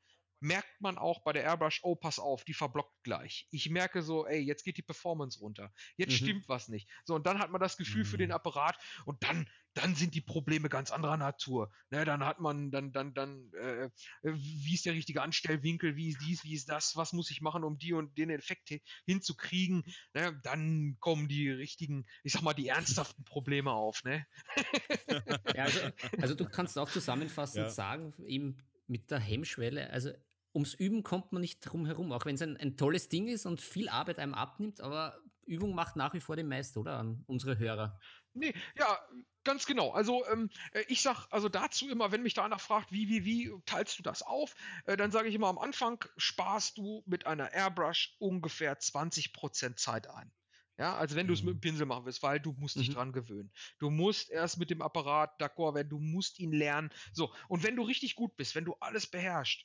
[0.44, 3.48] merkt man auch bei der Airbrush, oh, pass auf, die verblockt gleich.
[3.50, 5.72] Ich merke so, ey, jetzt geht die Performance runter.
[5.96, 6.24] Jetzt mhm.
[6.24, 6.88] stimmt was nicht.
[7.04, 8.08] So, und dann hat man das Gefühl mhm.
[8.08, 8.34] für den mhm.
[8.34, 8.76] Apparat
[9.06, 11.72] und dann, dann sind die Probleme ganz anderer Natur.
[11.90, 13.88] Ne, dann hat man, dann, dann, dann, äh,
[14.22, 17.64] wie ist der richtige Anstellwinkel, wie ist dies, wie ist das, was muss ich machen,
[17.64, 18.70] um die und den Effekt
[19.06, 19.82] hinzukriegen.
[20.12, 24.26] Ne, dann kommen die richtigen, ich sag mal, die ernsthaften Probleme auf, ne?
[25.56, 25.80] ja, also,
[26.20, 27.70] also du kannst auch zusammenfassend ja.
[27.70, 30.12] sagen, eben mit der Hemmschwelle, also
[30.54, 33.44] ums Üben kommt man nicht drum herum, auch wenn es ein, ein tolles Ding ist
[33.44, 36.98] und viel Arbeit einem abnimmt, aber Übung macht nach wie vor den Meister, oder?
[36.98, 37.98] An unsere Hörer.
[38.32, 38.98] Nee, ja,
[39.44, 39.92] ganz genau.
[39.92, 43.24] Also ähm, äh, ich sag also dazu immer, wenn mich da einer fragt, wie, wie,
[43.24, 44.54] wie teilst du das auf,
[44.86, 50.08] äh, dann sage ich immer am Anfang, sparst du mit einer Airbrush ungefähr 20% Zeit
[50.08, 50.32] ein.
[50.76, 51.60] Ja, also wenn du es mit dem mhm.
[51.60, 52.94] Pinsel machen willst, weil du musst dich mhm.
[52.94, 53.52] dran gewöhnen.
[53.78, 56.90] Du musst erst mit dem Apparat d'accord werden, du musst ihn lernen.
[57.12, 59.64] So, und wenn du richtig gut bist, wenn du alles beherrschst,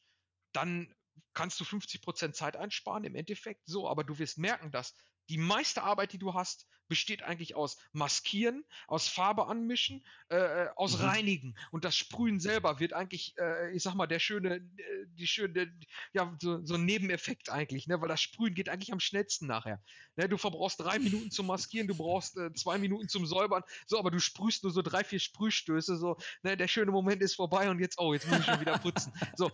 [0.54, 0.94] dann
[1.34, 3.62] kannst du 50% Zeit einsparen im Endeffekt.
[3.66, 4.96] So, aber du wirst merken, dass
[5.30, 10.70] die meiste Arbeit, die du hast, besteht eigentlich aus Maskieren, aus Farbe anmischen, äh, äh,
[10.76, 11.06] aus mhm.
[11.06, 11.56] Reinigen.
[11.72, 14.68] Und das Sprühen selber wird eigentlich, äh, ich sag mal, der schöne,
[15.14, 15.72] die schöne,
[16.14, 18.02] ja, so, so ein Nebeneffekt eigentlich, ne?
[18.02, 19.82] Weil das Sprühen geht eigentlich am schnellsten nachher.
[20.16, 20.28] Ne?
[20.28, 24.10] Du verbrauchst drei Minuten zum Maskieren, du brauchst äh, zwei Minuten zum Säubern, so, aber
[24.10, 26.58] du sprühst nur so drei, vier Sprühstöße, so, ne?
[26.58, 29.14] Der schöne Moment ist vorbei und jetzt, oh, jetzt muss ich schon wieder putzen.
[29.36, 29.52] So,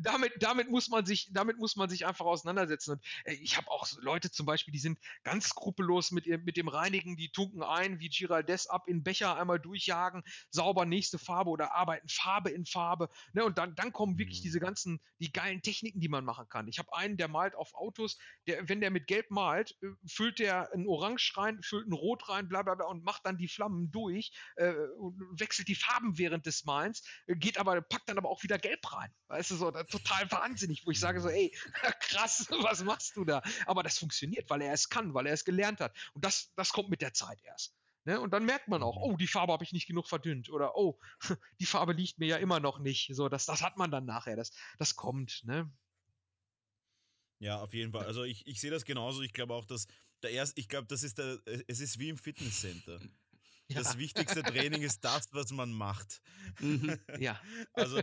[0.00, 2.92] damit, damit, muss man sich, damit muss man sich einfach auseinandersetzen.
[2.92, 6.68] Und äh, ich habe auch Leute zum Beispiel, die sind ganz skrupellos mit, mit dem
[6.68, 11.74] Reinigen, die tunken ein, wie Giraldes ab in Becher einmal durchjagen, sauber nächste Farbe oder
[11.74, 13.08] arbeiten Farbe in Farbe.
[13.32, 13.44] Ne?
[13.44, 14.44] Und dann, dann kommen wirklich mhm.
[14.44, 16.68] diese ganzen, die geilen Techniken, die man machen kann.
[16.68, 20.38] Ich habe einen, der malt auf Autos, der, wenn der mit Gelb malt, äh, füllt
[20.38, 23.48] der ein Orange rein, füllt ein Rot rein, bla bla bla und macht dann die
[23.48, 28.18] Flammen durch äh, und wechselt die Farben während des Malens, äh, geht aber, packt dann
[28.18, 29.10] aber auch wieder Gelb rein.
[29.28, 31.54] Weißt weißt du, so total wahnsinnig, wo ich sage so, ey,
[32.00, 33.42] krass, was machst du da?
[33.66, 35.94] Aber das funktioniert, weil er es kann, weil er es gelernt hat.
[36.14, 37.74] Und das, das kommt mit der Zeit erst.
[38.04, 38.20] Ne?
[38.20, 39.14] Und dann merkt man auch, mhm.
[39.14, 40.98] oh, die Farbe habe ich nicht genug verdünnt oder oh,
[41.60, 43.14] die Farbe liegt mir ja immer noch nicht.
[43.14, 45.42] So, das, das hat man dann nachher, das, das kommt.
[45.44, 45.70] Ne?
[47.38, 48.06] Ja, auf jeden Fall.
[48.06, 49.22] Also ich, ich sehe das genauso.
[49.22, 49.86] Ich glaube auch, dass
[50.22, 52.98] der erste, ich glaube, das ist der, es ist wie im Fitnesscenter.
[53.68, 53.78] Ja.
[53.78, 56.20] Das wichtigste Training ist das, was man macht.
[56.60, 57.40] Mhm, ja.
[57.72, 58.00] Also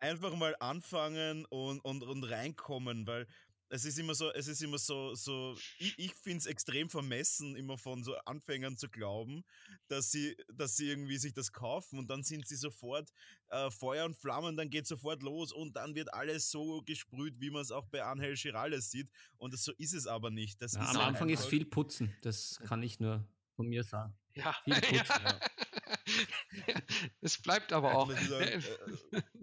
[0.00, 3.26] einfach mal anfangen und, und, und reinkommen, weil
[3.70, 7.56] es ist immer so, es ist immer so, so ich, ich finde es extrem vermessen,
[7.56, 9.44] immer von so Anfängern zu glauben,
[9.88, 13.10] dass sie, dass sie irgendwie sich das kaufen und dann sind sie sofort
[13.48, 17.50] äh, Feuer und Flammen, dann geht sofort los und dann wird alles so gesprüht, wie
[17.50, 19.10] man es auch bei Angel Girales sieht.
[19.36, 20.60] Und das, so ist es aber nicht.
[20.60, 24.14] Ja, am Anfang ist viel Putzen, das kann ich nur von mir sagen.
[24.38, 26.80] Ja, viel Putzen, ja.
[27.20, 28.08] es bleibt aber auch.
[28.08, 28.60] Und, äh,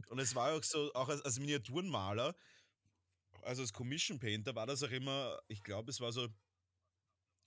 [0.09, 2.35] und es war auch so, auch als, als Miniaturenmaler,
[3.41, 6.27] also als Commission Painter war das auch immer, ich glaube, es war so,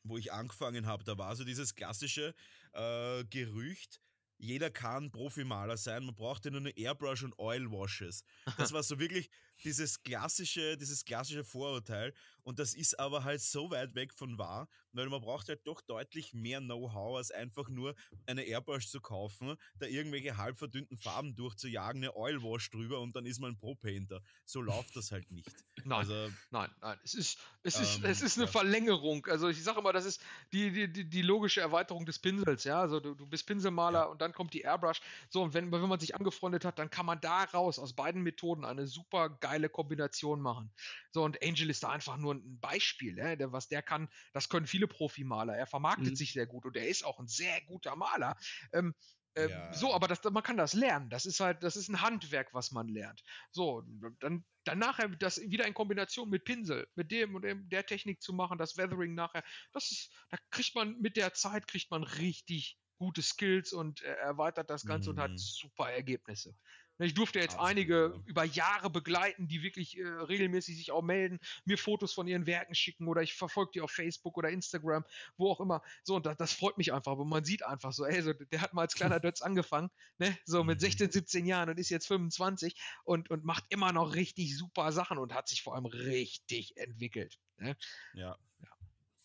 [0.05, 2.35] wo ich angefangen habe, da war so dieses klassische
[2.73, 4.01] äh, Gerücht,
[4.39, 8.23] jeder kann Profimaler sein, man braucht ja nur eine Airbrush und Oil Washes.
[8.57, 9.31] Das war so wirklich
[9.65, 12.15] dieses klassische, dieses klassische Vorurteil.
[12.45, 15.81] Und das ist aber halt so weit weg von wahr, weil man braucht halt doch
[15.81, 17.95] deutlich mehr Know-how, als einfach nur
[18.27, 23.15] eine Airbrush zu kaufen, da irgendwelche halb verdünnten Farben durchzujagen, eine Oil Wash drüber und
[23.17, 24.21] dann ist man ein Pro-Painter.
[24.45, 25.49] So läuft das halt nicht.
[25.85, 26.99] Nein, also, nein, nein.
[27.05, 28.51] Es ist, es ist, ähm, es ist eine ja.
[28.51, 29.25] Verlängerung.
[29.27, 30.21] Also ich sage immer, das ist
[30.53, 32.65] die, die, die, die, logische Erweiterung des Pinsels.
[32.65, 34.05] Ja, also du, du bist Pinselmaler ja.
[34.07, 35.01] und dann kommt die Airbrush.
[35.31, 38.65] So, und wenn, wenn man sich angefreundet hat, dann kann man daraus aus beiden Methoden
[38.65, 40.71] eine super geile Kombination machen.
[41.11, 43.17] So, und Angel ist da einfach nur ein Beispiel.
[43.17, 43.37] Ja?
[43.37, 45.57] Der, was der kann, das können viele Profimaler.
[45.57, 46.17] Er vermarktet mhm.
[46.17, 48.37] sich sehr gut und er ist auch ein sehr guter Maler.
[48.73, 48.95] Ähm,
[49.35, 49.73] äh, ja.
[49.73, 51.11] So, aber das, man kann das lernen.
[51.11, 53.23] Das ist halt, das ist ein Handwerk, was man lernt.
[53.51, 53.83] So,
[54.21, 58.21] dann, dann nachher das wieder in Kombination mit Pinsel, mit dem und dem, der Technik
[58.21, 62.03] zu machen, das Weathering nachher, das ist, da kriegt man mit der Zeit kriegt man
[62.03, 65.17] richtig gute Skills und äh, erweitert das Ganze mhm.
[65.17, 65.39] und hat mhm.
[65.39, 66.55] super Ergebnisse.
[66.99, 67.71] Ne, ich durfte jetzt Absolut.
[67.71, 72.47] einige über Jahre begleiten, die wirklich äh, regelmäßig sich auch melden, mir Fotos von ihren
[72.47, 75.05] Werken schicken oder ich verfolge die auf Facebook oder Instagram,
[75.37, 75.83] wo auch immer.
[76.03, 78.61] So, und das, das freut mich einfach, aber man sieht einfach so, ey, so, der
[78.61, 81.13] hat mal als kleiner Dötz angefangen, ne, so mit 16, mhm.
[81.13, 82.75] 17 Jahren und ist jetzt 25
[83.05, 87.39] und, und macht immer noch richtig super Sachen und hat sich vor allem richtig entwickelt.
[87.59, 87.77] Ne?
[88.15, 88.37] Ja.
[88.61, 88.69] ja.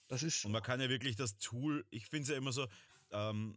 [0.08, 0.46] Das ist.
[0.46, 2.68] Und man kann ja wirklich das Tool, ich finde es ja immer so,
[3.12, 3.56] ähm,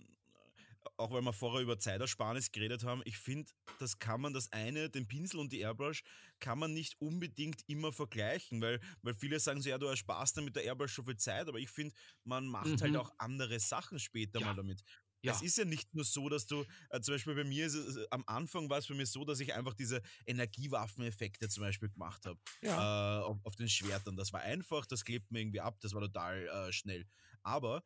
[0.96, 4.90] auch weil wir vorher über Zeitersparnis geredet haben, ich finde, das kann man das eine,
[4.90, 6.02] den Pinsel und die Airbrush,
[6.40, 10.44] kann man nicht unbedingt immer vergleichen, weil, weil viele sagen so, ja, du ersparst dann
[10.44, 12.84] mit der Airbrush schon viel Zeit, aber ich finde, man macht halt mhm.
[12.84, 14.46] halt auch andere Sachen später ja.
[14.46, 14.82] mal damit.
[15.22, 15.32] Ja.
[15.32, 17.96] Es ist ja nicht nur so, dass du, äh, zum Beispiel bei mir, ist es,
[17.96, 21.88] äh, am Anfang war es bei mir so, dass ich einfach diese Energiewaffeneffekte zum Beispiel
[21.88, 23.20] gemacht habe ja.
[23.20, 24.16] äh, auf, auf, den Schwertern.
[24.16, 27.06] Das war einfach, das klebt mir irgendwie ab, das war total äh, schnell.
[27.42, 27.82] Aber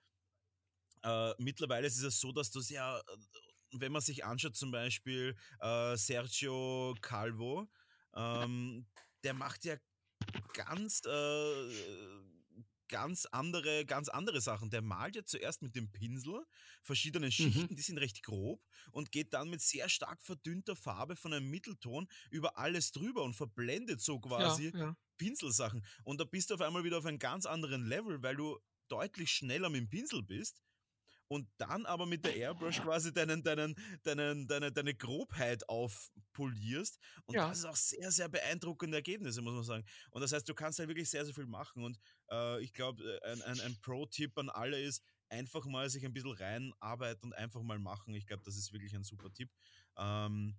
[1.02, 3.00] äh, mittlerweile ist es so, dass du es ja,
[3.72, 7.68] wenn man sich anschaut, zum Beispiel äh, Sergio Calvo,
[8.14, 8.86] ähm,
[9.24, 9.76] der macht ja
[10.52, 11.68] ganz, äh,
[12.88, 14.70] ganz andere, ganz andere Sachen.
[14.70, 16.44] Der malt ja zuerst mit dem Pinsel
[16.82, 17.30] verschiedene mhm.
[17.30, 17.76] Schichten, mhm.
[17.76, 22.08] die sind recht grob und geht dann mit sehr stark verdünnter Farbe von einem Mittelton
[22.30, 24.96] über alles drüber und verblendet so quasi ja, ja.
[25.16, 25.84] Pinselsachen.
[26.04, 29.30] Und da bist du auf einmal wieder auf einem ganz anderen Level, weil du deutlich
[29.30, 30.60] schneller mit dem Pinsel bist
[31.30, 36.98] und dann aber mit der Airbrush quasi deinen, deinen, deinen, deine, deine Grobheit aufpolierst.
[37.24, 37.48] Und ja.
[37.48, 39.84] das ist auch sehr, sehr beeindruckende Ergebnisse, muss man sagen.
[40.10, 41.84] Und das heißt, du kannst halt wirklich sehr, sehr viel machen.
[41.84, 42.00] Und
[42.32, 46.12] äh, ich glaube, äh, ein, ein, ein Pro-Tipp an alle ist, einfach mal sich ein
[46.12, 48.12] bisschen reinarbeiten und einfach mal machen.
[48.14, 49.50] Ich glaube, das ist wirklich ein super Tipp.
[49.96, 50.58] Ähm,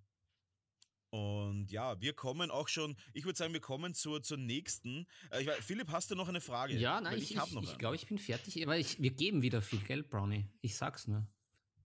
[1.12, 5.06] und ja, wir kommen auch schon, ich würde sagen, wir kommen zur, zur nächsten.
[5.30, 6.74] Äh, weiß, Philipp, hast du noch eine Frage?
[6.74, 9.60] Ja, nein, ich, ich, ich, ich glaube, ich bin fertig, aber ich, wir geben wieder
[9.60, 10.46] viel Geld, Brownie.
[10.62, 11.26] Ich sag's nur.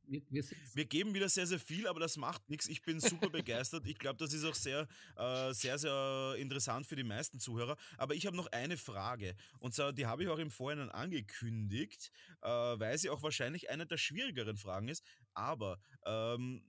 [0.05, 2.69] Wir, wir, wir, geben wieder sehr, sehr viel, aber das macht nichts.
[2.69, 3.86] Ich bin super begeistert.
[3.86, 7.75] Ich glaube, das ist auch sehr, äh, sehr, sehr interessant für die meisten Zuhörer.
[7.97, 9.36] Aber ich habe noch eine Frage.
[9.59, 12.13] Und zwar, die habe ich auch im Vorhinein angekündigt,
[12.43, 15.03] äh, weil sie auch wahrscheinlich eine der schwierigeren Fragen ist.
[15.34, 16.63] Aber ähm,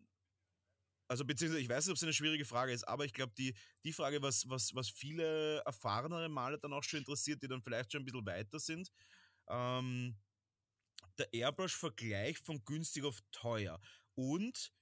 [1.09, 3.55] also beziehungsweise ich weiß nicht, ob es eine schwierige Frage ist, aber ich glaube, die,
[3.85, 7.91] die Frage, was, was, was viele erfahrenere Maler dann auch schon interessiert, die dann vielleicht
[7.93, 8.91] schon ein bisschen weiter sind,
[9.49, 10.17] ähm,
[11.19, 13.81] der Airbrush-Vergleich von günstig auf teuer.
[14.15, 14.73] Und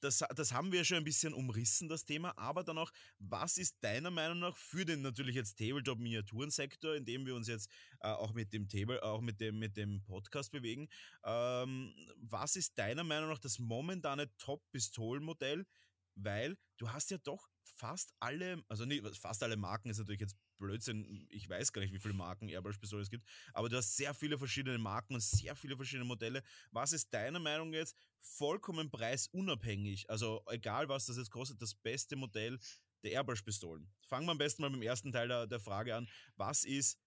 [0.00, 3.82] das, das haben wir schon ein bisschen umrissen, das Thema, aber dann auch, was ist
[3.82, 7.70] deiner Meinung nach für den natürlich jetzt Tabletop-Miniaturensektor, in dem wir uns jetzt
[8.00, 10.88] äh, auch mit dem Table, auch mit dem, mit dem Podcast bewegen,
[11.24, 15.66] ähm, was ist deiner Meinung nach das momentane Top-Pistolenmodell?
[16.14, 20.36] Weil du hast ja doch fast alle, also nicht fast alle Marken ist natürlich jetzt
[20.58, 24.14] Blödsinn, ich weiß gar nicht, wie viele Marken Airbrush-Pistolen es gibt, aber du hast sehr
[24.14, 26.42] viele verschiedene Marken und sehr viele verschiedene Modelle.
[26.70, 32.16] Was ist deiner Meinung jetzt vollkommen preisunabhängig, also egal was das jetzt kostet, das beste
[32.16, 32.58] Modell
[33.02, 33.90] der Airbrush-Pistolen?
[34.06, 36.08] Fangen wir am besten mal mit dem ersten Teil der, der Frage an.
[36.36, 36.98] Was ist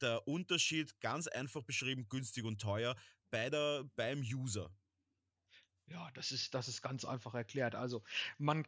[0.00, 2.96] der Unterschied, ganz einfach beschrieben, günstig und teuer,
[3.30, 4.70] bei der, beim User?
[5.86, 7.74] Ja, das ist, das ist ganz einfach erklärt.
[7.74, 8.02] Also
[8.38, 8.66] man,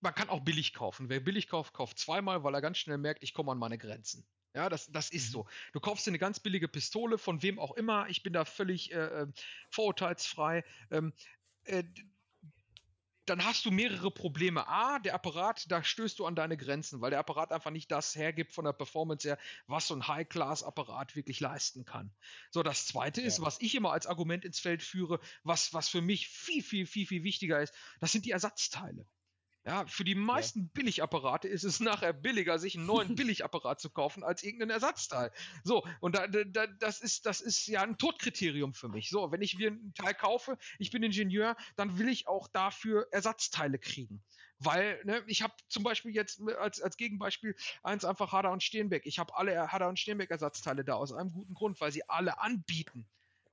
[0.00, 1.08] man kann auch billig kaufen.
[1.08, 4.26] Wer billig kauft, kauft zweimal, weil er ganz schnell merkt, ich komme an meine Grenzen.
[4.54, 5.32] Ja, das, das ist mhm.
[5.32, 5.48] so.
[5.72, 8.08] Du kaufst dir eine ganz billige Pistole, von wem auch immer.
[8.08, 9.26] Ich bin da völlig äh, äh
[9.70, 10.64] vorurteilsfrei.
[10.90, 11.12] Ähm,
[11.64, 11.84] äh,
[13.26, 14.66] dann hast du mehrere Probleme.
[14.66, 18.16] A, der Apparat, da stößt du an deine Grenzen, weil der Apparat einfach nicht das
[18.16, 19.38] hergibt von der Performance her,
[19.68, 22.12] was so ein High-Class-Apparat wirklich leisten kann.
[22.50, 23.28] So, das zweite ja.
[23.28, 26.86] ist, was ich immer als Argument ins Feld führe, was, was für mich viel, viel,
[26.86, 29.06] viel, viel wichtiger ist, das sind die Ersatzteile.
[29.66, 30.68] Ja, für die meisten ja.
[30.72, 35.30] Billigapparate ist es nachher billiger, sich einen neuen Billigapparat zu kaufen, als irgendein Ersatzteil.
[35.64, 39.10] So, und da, da, das, ist, das ist ja ein Todkriterium für mich.
[39.10, 43.06] So, wenn ich mir ein Teil kaufe, ich bin Ingenieur, dann will ich auch dafür
[43.10, 44.22] Ersatzteile kriegen.
[44.58, 49.04] Weil, ne, ich habe zum Beispiel jetzt als, als Gegenbeispiel eins einfach Hader und Steenbeck.
[49.06, 52.38] Ich habe alle Hader und Steenbeck Ersatzteile da aus einem guten Grund, weil sie alle
[52.40, 53.06] anbieten.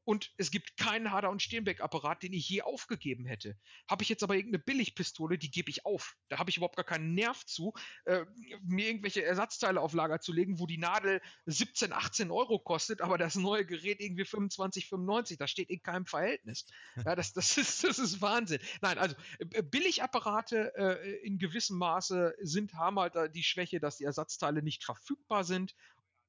[0.08, 3.58] Und es gibt keinen Hader- und Steenbeck-Apparat, den ich je aufgegeben hätte.
[3.90, 6.16] Habe ich jetzt aber irgendeine Billigpistole, die gebe ich auf.
[6.30, 7.74] Da habe ich überhaupt gar keinen Nerv zu,
[8.06, 8.24] äh,
[8.64, 13.18] mir irgendwelche Ersatzteile auf Lager zu legen, wo die Nadel 17, 18 Euro kostet, aber
[13.18, 15.38] das neue Gerät irgendwie 25, 95.
[15.40, 16.66] Das steht in keinem Verhältnis.
[17.04, 18.62] Ja, das, das, ist, das ist Wahnsinn.
[18.80, 24.06] Nein, also äh, Billigapparate äh, in gewissem Maße sind, haben halt die Schwäche, dass die
[24.06, 25.76] Ersatzteile nicht verfügbar sind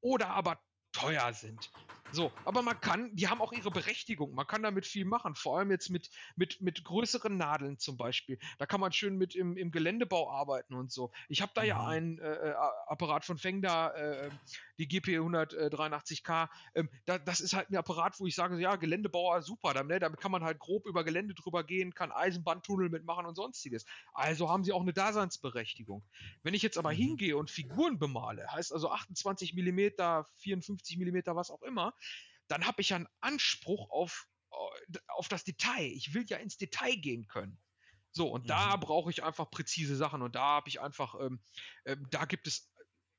[0.00, 0.60] oder aber
[0.90, 1.70] teuer sind.
[2.10, 4.34] So, aber man kann, die haben auch ihre Berechtigung.
[4.34, 5.34] Man kann damit viel machen.
[5.34, 8.38] Vor allem jetzt mit, mit, mit größeren Nadeln zum Beispiel.
[8.58, 11.10] Da kann man schön mit im, im Geländebau arbeiten und so.
[11.28, 11.68] Ich habe da mhm.
[11.68, 12.54] ja einen äh, äh
[12.86, 14.30] Apparat von Fengda, äh,
[14.78, 16.48] die GP 183K.
[16.74, 19.74] Ähm, da, das ist halt ein Apparat, wo ich sage, ja, Geländebauer, super.
[19.74, 23.34] Damit, ne, damit kann man halt grob über Gelände drüber gehen, kann Eisenbahntunnel mitmachen und
[23.34, 23.84] sonstiges.
[24.14, 26.02] Also haben sie auch eine Daseinsberechtigung.
[26.42, 26.96] Wenn ich jetzt aber mhm.
[26.96, 31.94] hingehe und Figuren bemale, heißt also 28 mm, 54 mm, was auch immer,
[32.48, 35.84] dann habe ich ja einen Anspruch auf, äh, auf das Detail.
[35.84, 37.58] Ich will ja ins Detail gehen können.
[38.10, 38.48] So, und mhm.
[38.48, 41.40] da brauche ich einfach präzise Sachen und da habe ich einfach, ähm,
[41.84, 42.72] äh, da gibt es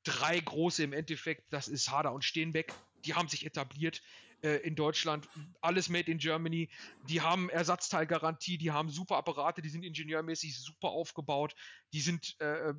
[0.04, 2.74] drei große im Endeffekt, das ist Hader und Steenbeck,
[3.06, 4.02] die haben sich etabliert
[4.42, 5.28] äh, in Deutschland,
[5.62, 6.70] alles made in Germany,
[7.08, 11.56] die haben Ersatzteilgarantie, die haben super Apparate, die sind ingenieurmäßig super aufgebaut,
[11.94, 12.74] die sind äh,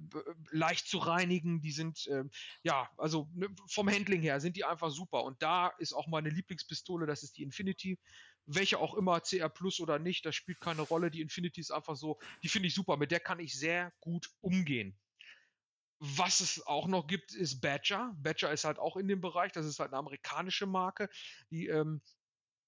[0.51, 2.25] leicht zu reinigen, die sind, äh,
[2.63, 5.25] ja, also ne, vom Handling her sind die einfach super.
[5.25, 7.99] Und da ist auch meine Lieblingspistole, das ist die Infinity,
[8.47, 11.97] welche auch immer, CR Plus oder nicht, das spielt keine Rolle, die Infinity ist einfach
[11.97, 14.99] so, die finde ich super, mit der kann ich sehr gut umgehen.
[16.01, 18.14] Was es auch noch gibt, ist Badger.
[18.16, 21.11] Badger ist halt auch in dem Bereich, das ist halt eine amerikanische Marke,
[21.51, 22.01] die, ähm,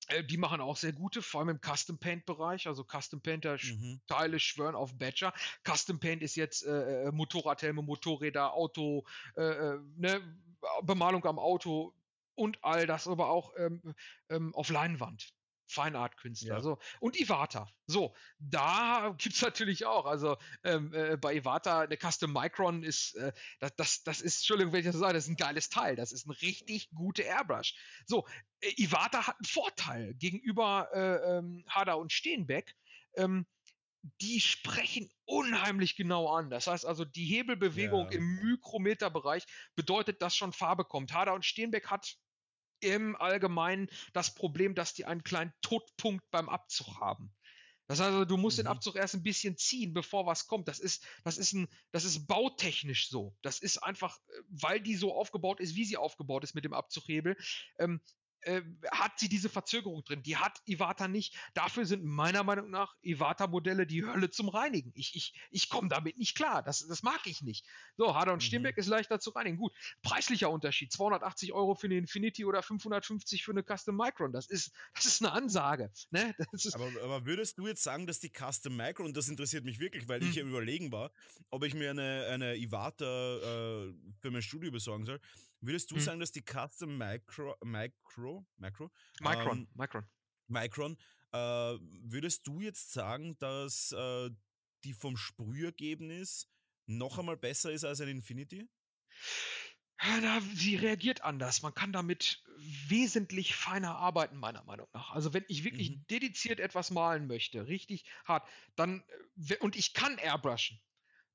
[0.09, 2.67] äh, die machen auch sehr gute, vor allem im Custom Paint Bereich.
[2.67, 4.03] Also Custom Painter mhm.
[4.07, 5.33] Teile schwören auf Badger.
[5.67, 9.07] Custom Paint ist jetzt äh, äh Motorradhelme, Motorräder, Auto,
[9.37, 10.39] äh, äh, ne,
[10.83, 11.95] Bemalung am Auto
[12.35, 13.95] und all das, aber auch ähm,
[14.29, 15.33] ähm, auf Leinwand.
[15.73, 16.57] Fine Art Künstler.
[16.57, 16.61] Ja.
[16.61, 16.79] So.
[17.01, 17.69] Und Iwata.
[17.87, 20.07] So, da gibt es natürlich auch.
[20.07, 24.73] Also ähm, äh, bei Iwata, eine Custom Micron ist, äh, das, das, das ist, Entschuldigung,
[24.73, 25.97] wenn ich das so sage, das ist ein geiles Teil.
[25.97, 27.75] Das ist ein richtig gute Airbrush.
[28.07, 28.27] So,
[28.61, 32.75] äh, Iwata hat einen Vorteil gegenüber äh, ähm, Hada und Steenbeck.
[33.17, 33.47] Ähm,
[34.21, 36.51] die sprechen unheimlich genau an.
[36.51, 38.19] Das heißt also, die Hebelbewegung ja.
[38.19, 39.47] im Mikrometerbereich
[39.77, 41.13] bedeutet, dass schon Farbe kommt.
[41.13, 42.17] Hader und Steenbeck hat
[42.83, 47.33] im Allgemeinen das Problem, dass die einen kleinen Todpunkt beim Abzug haben.
[47.89, 48.63] Das heißt also, du musst mhm.
[48.63, 50.69] den Abzug erst ein bisschen ziehen, bevor was kommt.
[50.69, 53.37] Das ist, das ist ein, das ist bautechnisch so.
[53.43, 56.73] Das ist einfach, äh, weil die so aufgebaut ist, wie sie aufgebaut ist mit dem
[56.73, 57.37] Abzughebel,
[57.79, 58.01] ähm,
[58.43, 60.23] äh, hat sie diese Verzögerung drin.
[60.23, 61.37] Die hat Iwata nicht.
[61.55, 64.93] Dafür sind meiner Meinung nach Iwata-Modelle die Hölle zum Reinigen.
[64.95, 66.63] Ich, ich, ich komme damit nicht klar.
[66.63, 67.67] Das, das mag ich nicht.
[67.97, 68.47] So, Harder und mhm.
[68.47, 69.57] Steenbeck ist leichter zu reinigen.
[69.57, 69.73] Gut,
[70.03, 70.93] preislicher Unterschied.
[70.93, 74.33] 280 Euro für eine Infinity oder 550 für eine Custom Micron.
[74.33, 75.91] Das ist, das ist eine Ansage.
[76.11, 76.35] Ne?
[76.53, 79.79] Ist aber, aber, würdest du jetzt sagen, dass die Custom Micron, und das interessiert mich
[79.79, 80.29] wirklich, weil mhm.
[80.29, 81.13] ich ja überlegen war,
[81.51, 85.21] ob ich mir eine, eine Iwata äh, für mein Studio besorgen soll,
[85.63, 86.03] Würdest du hm.
[86.03, 88.91] sagen, dass die Custom Micro, Micro, Micro,
[89.21, 90.05] Micron, ähm, Micron,
[90.49, 90.99] Micron,
[91.33, 94.31] äh, würdest du jetzt sagen, dass äh,
[94.85, 96.51] die vom Sprühergebnis
[96.87, 98.69] noch einmal besser ist als ein Infinity?
[100.03, 101.63] Ja, sie reagiert anders.
[101.63, 102.43] Man kann damit
[102.89, 105.13] wesentlich feiner arbeiten, meiner Meinung nach.
[105.13, 106.05] Also wenn ich wirklich mhm.
[106.11, 109.05] dediziert etwas malen möchte, richtig hart, dann,
[109.49, 110.81] äh, und ich kann airbrushen,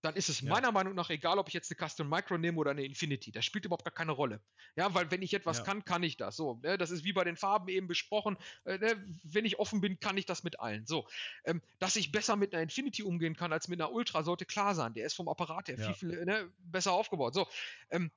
[0.02, 0.50] dann ist es ja.
[0.50, 3.32] meiner Meinung nach egal, ob ich jetzt eine Custom Micro nehme oder eine Infinity.
[3.32, 4.42] Das spielt überhaupt gar keine Rolle.
[4.76, 5.64] Ja, weil wenn ich etwas ja.
[5.64, 6.36] kann, kann ich das.
[6.36, 6.78] So, ne?
[6.78, 8.38] das ist wie bei den Farben eben besprochen.
[8.66, 9.18] Äh, ne?
[9.24, 10.86] Wenn ich offen bin, kann ich das mit allen.
[10.86, 11.08] So,
[11.46, 14.76] ähm, dass ich besser mit einer Infinity umgehen kann als mit einer Ultra, sollte klar
[14.76, 14.94] sein.
[14.94, 15.94] Der ist vom Apparat her ja.
[15.94, 16.52] viel, viel ne?
[16.60, 17.34] besser aufgebaut.
[17.34, 17.48] So,
[17.90, 18.12] ähm,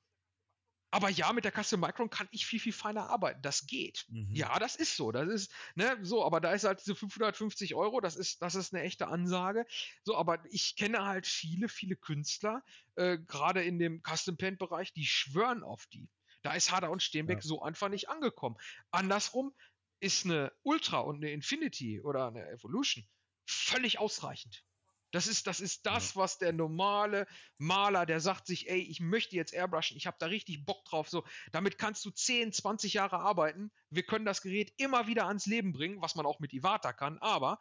[0.90, 3.42] aber ja, mit der Custom Micron kann ich viel, viel feiner arbeiten.
[3.42, 4.06] Das geht.
[4.08, 4.34] Mhm.
[4.34, 5.12] Ja, das ist so.
[5.12, 8.74] Das ist, ne, so, aber da ist halt diese 550 Euro, das ist, das ist
[8.74, 9.66] eine echte Ansage.
[10.04, 12.62] So, aber ich kenne halt viele, viele Künstler,
[12.96, 16.08] äh, gerade in dem Custom Paint Bereich, die schwören auf die.
[16.42, 17.42] Da ist Hader und Steenbeck ja.
[17.42, 18.56] so einfach nicht angekommen.
[18.90, 19.54] Andersrum
[20.00, 23.06] ist eine Ultra und eine Infinity oder eine Evolution
[23.46, 24.64] völlig ausreichend.
[25.10, 27.26] Das ist, das ist das, was der normale
[27.58, 31.08] Maler, der sagt sich, ey, ich möchte jetzt airbrushen, ich habe da richtig Bock drauf.
[31.08, 33.70] So, damit kannst du 10, 20 Jahre arbeiten.
[33.90, 37.18] Wir können das Gerät immer wieder ans Leben bringen, was man auch mit Iwata kann.
[37.18, 37.60] Aber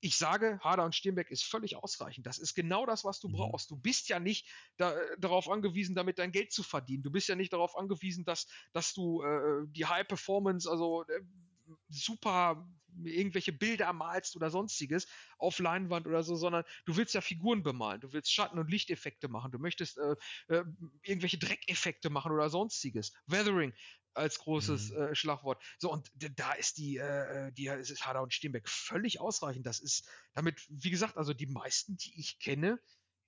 [0.00, 2.26] ich sage, Harder und Stirnbeck ist völlig ausreichend.
[2.26, 3.32] Das ist genau das, was du mhm.
[3.32, 3.70] brauchst.
[3.70, 4.46] Du bist ja nicht
[4.76, 7.02] da, äh, darauf angewiesen, damit dein Geld zu verdienen.
[7.02, 11.20] Du bist ja nicht darauf angewiesen, dass, dass du äh, die High Performance, also äh,
[11.88, 12.66] super
[13.04, 15.06] irgendwelche Bilder malst oder sonstiges
[15.38, 19.28] auf Leinwand oder so, sondern du willst ja Figuren bemalen, du willst Schatten- und Lichteffekte
[19.28, 20.16] machen, du möchtest äh,
[20.48, 20.64] äh,
[21.02, 23.12] irgendwelche Dreckeffekte machen oder sonstiges.
[23.26, 23.72] Weathering
[24.14, 24.96] als großes mhm.
[24.96, 25.62] äh, Schlagwort.
[25.78, 29.66] So, und da ist die, äh, die ist Hader und Steenbeck völlig ausreichend.
[29.66, 32.80] Das ist damit, wie gesagt, also die meisten, die ich kenne,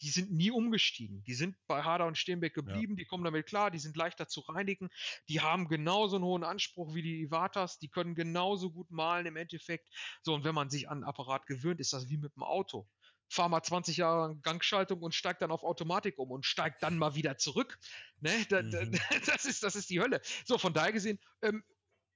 [0.02, 1.22] die sind nie umgestiegen.
[1.24, 2.96] Die sind bei Harder und Steenbeck geblieben, ja.
[2.96, 4.90] die kommen damit klar, die sind leichter zu reinigen,
[5.28, 9.36] die haben genauso einen hohen Anspruch wie die Ivatas, die können genauso gut malen im
[9.36, 9.88] Endeffekt.
[10.22, 12.88] So, und wenn man sich an ein Apparat gewöhnt, ist das wie mit dem Auto.
[13.28, 17.14] Fahr mal 20 Jahre Gangschaltung und steigt dann auf Automatik um und steigt dann mal
[17.14, 17.78] wieder zurück.
[18.20, 18.30] Ne?
[18.48, 18.98] Da, mhm.
[19.26, 20.20] das, ist, das ist die Hölle.
[20.44, 21.64] So, von daher gesehen, ähm,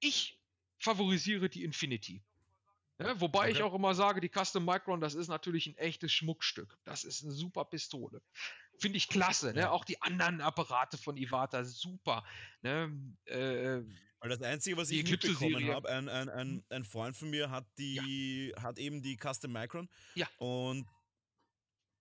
[0.00, 0.38] ich
[0.78, 2.22] favorisiere die Infinity.
[2.98, 3.50] Ja, wobei okay.
[3.52, 6.78] ich auch immer sage, die Custom Micron, das ist natürlich ein echtes Schmuckstück.
[6.84, 8.22] Das ist eine super Pistole.
[8.78, 9.52] Finde ich klasse.
[9.52, 9.70] Ne?
[9.70, 12.24] Auch die anderen Apparate von Iwata, super.
[12.62, 13.14] Ne?
[13.26, 13.82] Äh,
[14.20, 17.66] Weil das Einzige, was ich mitbekommen habe, ein, ein, ein, ein, Freund von mir hat
[17.76, 18.62] die, ja.
[18.62, 19.88] hat eben die Custom Micron.
[20.14, 20.28] Ja.
[20.38, 20.86] Und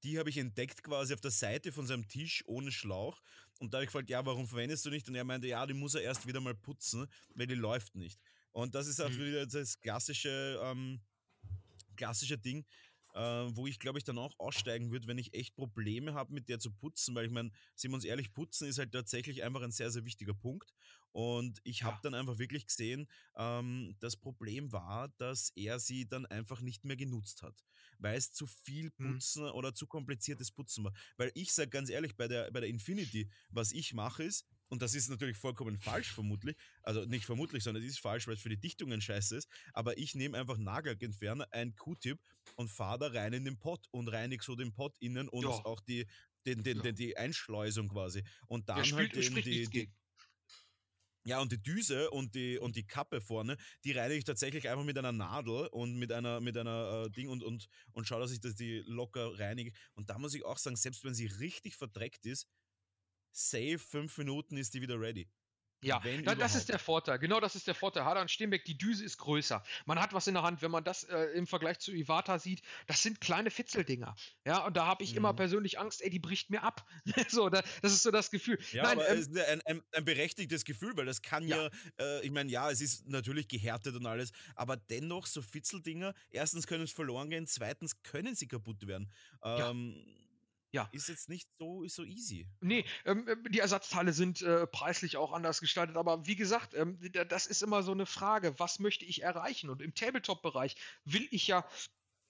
[0.04, 3.22] die habe ich entdeckt quasi auf der Seite von seinem Tisch ohne Schlauch.
[3.60, 5.08] Und da habe ich gefragt, ja, warum verwendest du nicht?
[5.10, 8.20] Und er meinte, ja, die muss er erst wieder mal putzen, weil die läuft nicht.
[8.56, 9.20] Und das ist auch mhm.
[9.20, 11.02] wieder das klassische, ähm,
[11.98, 12.66] klassische Ding,
[13.14, 16.48] äh, wo ich glaube ich dann auch aussteigen würde, wenn ich echt Probleme habe, mit
[16.48, 19.62] der zu putzen, weil ich meine, sind wir uns ehrlich, putzen ist halt tatsächlich einfach
[19.62, 20.74] ein sehr, sehr wichtiger Punkt.
[21.12, 22.00] Und ich habe ja.
[22.04, 26.96] dann einfach wirklich gesehen, ähm, das Problem war, dass er sie dann einfach nicht mehr
[26.96, 27.62] genutzt hat,
[28.00, 29.16] weil es zu viel mhm.
[29.16, 29.52] Putzen mhm.
[29.52, 30.94] oder zu kompliziertes Putzen war.
[31.18, 34.46] Weil ich sage ganz ehrlich, bei der, bei der Infinity, was ich mache ist,
[34.76, 38.34] und das ist natürlich vollkommen falsch vermutlich, also nicht vermutlich, sondern es ist falsch, weil
[38.34, 42.20] es für die Dichtungen scheiße ist, aber ich nehme einfach Nagellackentferner, ein Q-Tip
[42.58, 45.50] und fahre da rein in den Pott und reinige so den Pott innen und ja.
[45.50, 46.06] auch die,
[46.46, 46.84] den, den, ja.
[46.84, 48.22] den, die Einschleusung quasi.
[48.48, 49.94] Und dann halt den, die, die,
[51.24, 53.56] ja, und die Düse und die, und die Kappe vorne,
[53.86, 57.30] die reinige ich tatsächlich einfach mit einer Nadel und mit einer, mit einer äh, Ding
[57.30, 59.72] und, und, und schaue, dass ich das die locker reinige.
[59.94, 62.46] Und da muss ich auch sagen, selbst wenn sie richtig verdreckt ist,
[63.36, 65.28] safe fünf Minuten ist die wieder ready.
[65.86, 67.20] Ja, da, das ist der Vorteil.
[67.20, 68.06] Genau das ist der Vorteil.
[68.06, 69.64] Hadan Steenbeck, die Düse ist größer.
[69.86, 70.64] Man hat was in der Hand.
[70.64, 74.16] Wenn man das äh, im Vergleich zu Iwata sieht, das sind kleine Fitzeldinger.
[74.46, 75.18] Ja, und da habe ich mhm.
[75.18, 76.90] immer persönlich Angst, ey, die bricht mir ab.
[77.30, 78.58] so, da, das ist so das Gefühl.
[78.72, 81.70] Ja, Nein, aber ähm, ist ein, ein, ein, berechtigtes Gefühl, weil das kann ja, ja
[82.00, 86.66] äh, ich meine, ja, es ist natürlich gehärtet und alles, aber dennoch so Fitzeldinger, erstens
[86.66, 89.12] können es verloren gehen, zweitens können sie kaputt werden.
[89.44, 90.25] Ähm, ja
[90.76, 90.90] ja.
[90.92, 92.48] Ist jetzt nicht so, so easy.
[92.60, 97.00] Nee, ähm, äh, die Ersatzteile sind äh, preislich auch anders gestaltet, aber wie gesagt, ähm,
[97.30, 99.70] das ist immer so eine Frage, was möchte ich erreichen?
[99.70, 101.66] Und im Tabletop-Bereich will ich ja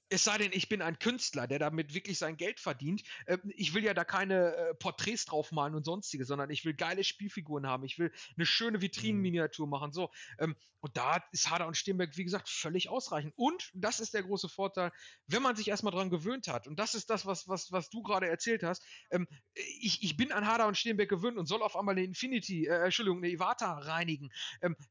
[0.10, 3.03] es sei denn, ich bin ein Künstler, der damit wirklich sein Geld verdient.
[3.28, 7.03] Ähm, ich will ja da keine äh, Porträts draufmalen und sonstige, sondern ich will geile
[7.03, 7.84] Spielfiguren haben.
[7.84, 9.91] Ich will eine schöne Vitrinenminiatur machen.
[9.91, 10.12] So.
[10.39, 13.34] Ähm, und da ist Hader und Stirnberg, wie gesagt, völlig ausreichend.
[13.38, 14.91] Und das ist der große Vorteil,
[15.26, 16.68] wenn man sich erstmal dran gewöhnt hat.
[16.68, 18.84] Und das ist das, was, was, was du gerade erzählt hast.
[19.10, 22.68] Ähm, ich, ich bin an Hader und Stirnberg gewöhnt und soll auf einmal eine Infinity,
[22.68, 24.30] äh, Entschuldigung, eine Ivata reinigen.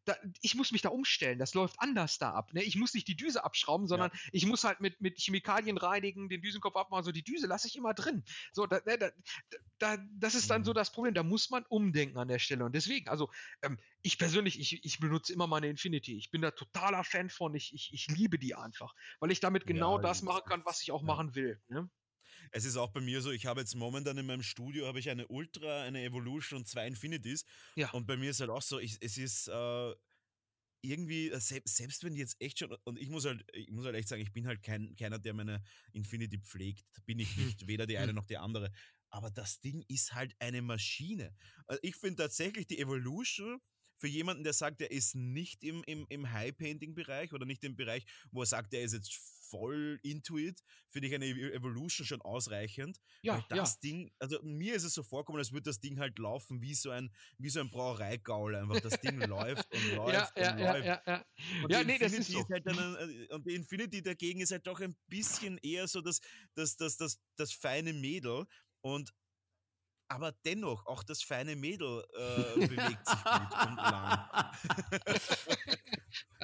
[0.04, 1.38] Da, ich muss mich da umstellen.
[1.38, 2.52] Das läuft anders da ab.
[2.54, 2.64] Ne?
[2.64, 4.18] Ich muss nicht die Düse abschrauben, sondern ja.
[4.32, 7.76] ich muss halt mit, mit Chemikalien reinigen, den Düsenkopf abmachen, so die Düse lasse ich
[7.76, 8.24] immer drin.
[8.52, 9.10] So, da, da,
[9.78, 11.14] da, das ist dann so das Problem.
[11.14, 12.64] Da muss man umdenken an der Stelle.
[12.64, 13.30] Und deswegen, also
[13.62, 16.16] ähm, ich persönlich, ich, ich benutze immer meine Infinity.
[16.16, 17.54] Ich bin da totaler Fan von.
[17.54, 20.82] Ich, ich, ich liebe die einfach, weil ich damit genau ja, das machen kann, was
[20.82, 21.06] ich auch ja.
[21.06, 21.60] machen will.
[21.68, 21.88] Ne?
[22.50, 25.10] Es ist auch bei mir so, ich habe jetzt momentan in meinem Studio habe ich
[25.10, 27.44] eine Ultra, eine Evolution und zwei Infinities.
[27.74, 27.90] Ja.
[27.90, 29.94] Und bei mir ist halt auch so, ich, es ist äh,
[30.84, 33.84] irgendwie, äh, selbst, selbst wenn die jetzt echt schon, und ich muss halt, ich muss
[33.84, 35.62] halt echt sagen, ich bin halt kein, keiner, der meine
[35.92, 38.16] Infinity pflegt, bin ich nicht, weder die eine hm.
[38.16, 38.70] noch die andere.
[39.10, 41.34] aber das Ding ist halt eine Maschine.
[41.66, 43.60] Also ich finde tatsächlich die Evolution
[43.96, 48.04] für jemanden, der sagt, er ist nicht im, im, im High-Painting-Bereich oder nicht im Bereich,
[48.32, 49.12] wo er sagt, er ist jetzt
[49.54, 52.98] voll into it, finde ich eine Evolution schon ausreichend.
[53.22, 53.80] Ja, weil das ja.
[53.84, 56.90] Ding, also mir ist es so vorkommen, als würde das Ding halt laufen wie so
[56.90, 58.80] ein, wie so ein Brauereigaul einfach.
[58.80, 60.86] Das Ding läuft und läuft ja, und ja, läuft.
[60.86, 61.24] Ja, ja,
[61.62, 62.44] Und ja, nee, das ist so.
[62.48, 66.20] halt ein, äh, und die Infinity dagegen ist halt doch ein bisschen eher so das,
[66.54, 68.46] das, das, das, das feine Mädel.
[68.80, 69.14] Und
[70.08, 74.28] aber dennoch, auch das feine Mädel äh, bewegt sich gut und lang.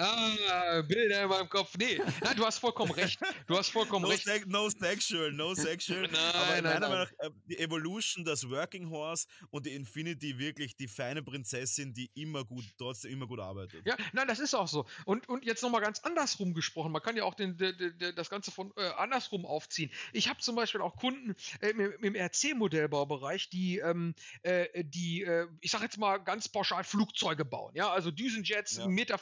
[0.01, 1.77] Ah, Bilder in meinem Kopf.
[1.77, 3.21] Nee, nein, du hast vollkommen recht.
[3.47, 4.25] Du hast vollkommen no recht.
[4.25, 6.03] Se no sexual, no sexual.
[6.13, 6.91] nein, Aber nein, nein.
[6.91, 12.11] Nach, äh, die Evolution, das Working Horse und die Infinity wirklich die feine Prinzessin, die
[12.15, 13.87] immer gut, trotzdem immer gut arbeitet.
[13.87, 14.87] Ja, nein, das ist auch so.
[15.05, 16.93] Und, und jetzt nochmal ganz andersrum gesprochen.
[16.93, 19.91] Man kann ja auch den, den, den das Ganze von äh, andersrum aufziehen.
[20.13, 25.47] Ich habe zum Beispiel auch Kunden äh, im, im RC-Modellbaubereich, die, ähm, äh, die äh,
[25.61, 27.75] ich sag jetzt mal ganz pauschal Flugzeuge bauen.
[27.75, 28.85] Ja, also Düsenjets, ja.
[28.85, 29.17] 1,50 Meter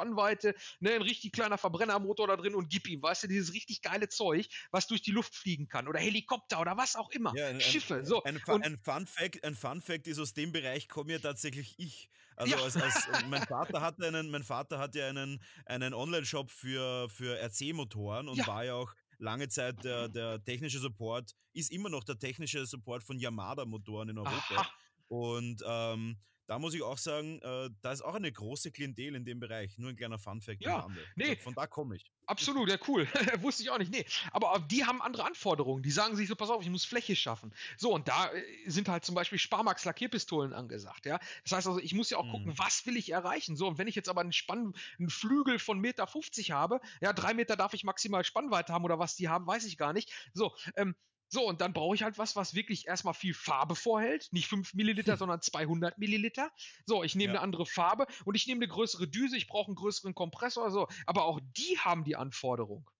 [0.00, 3.82] Spannweite ne, ein richtig kleiner Verbrennermotor da drin und gib ihm, weißt du, dieses richtig
[3.82, 7.32] geile Zeug, was durch die Luft fliegen kann oder Helikopter oder was auch immer.
[7.36, 8.22] Ja, ein, Schiffe, so.
[8.24, 11.74] Ein, ein, ein, Fun Fact, ein Fun Fact ist, aus dem Bereich komme ja tatsächlich
[11.78, 12.08] ich.
[12.36, 12.62] Also ja.
[12.62, 17.38] als, als, mein Vater hatte einen, mein Vater hat ja einen, einen Online-Shop für, für
[17.38, 18.46] RC-Motoren und ja.
[18.46, 23.04] war ja auch lange Zeit der, der technische Support, ist immer noch der technische Support
[23.04, 24.54] von Yamada-Motoren in Europa.
[24.54, 24.70] Aha.
[25.08, 26.16] Und ähm,
[26.50, 29.78] da muss ich auch sagen, äh, da ist auch eine große Klientel in dem Bereich.
[29.78, 30.60] Nur ein kleiner Funfact.
[30.60, 31.36] Ja, nee.
[31.36, 32.10] Von da komme ich.
[32.26, 33.06] Absolut, ja, cool.
[33.40, 33.92] Wusste ich auch nicht.
[33.92, 35.84] Nee, aber die haben andere Anforderungen.
[35.84, 37.54] Die sagen sich so, pass auf, ich muss Fläche schaffen.
[37.76, 41.20] So, und da äh, sind halt zum Beispiel Sparmax Lackierpistolen angesagt, ja.
[41.44, 42.32] Das heißt also, ich muss ja auch mhm.
[42.32, 43.54] gucken, was will ich erreichen.
[43.54, 47.12] So, und wenn ich jetzt aber einen Spann, einen Flügel von Meter 50 habe, ja,
[47.12, 50.12] drei Meter darf ich maximal Spannweite haben oder was die haben, weiß ich gar nicht.
[50.34, 50.96] So, ähm,
[51.32, 54.28] so, und dann brauche ich halt was, was wirklich erstmal viel Farbe vorhält.
[54.32, 56.50] Nicht 5 Milliliter, sondern 200 Milliliter.
[56.86, 57.38] So, ich nehme ja.
[57.38, 60.72] eine andere Farbe und ich nehme eine größere Düse, ich brauche einen größeren Kompressor.
[60.72, 60.88] So.
[61.06, 62.90] Aber auch die haben die Anforderung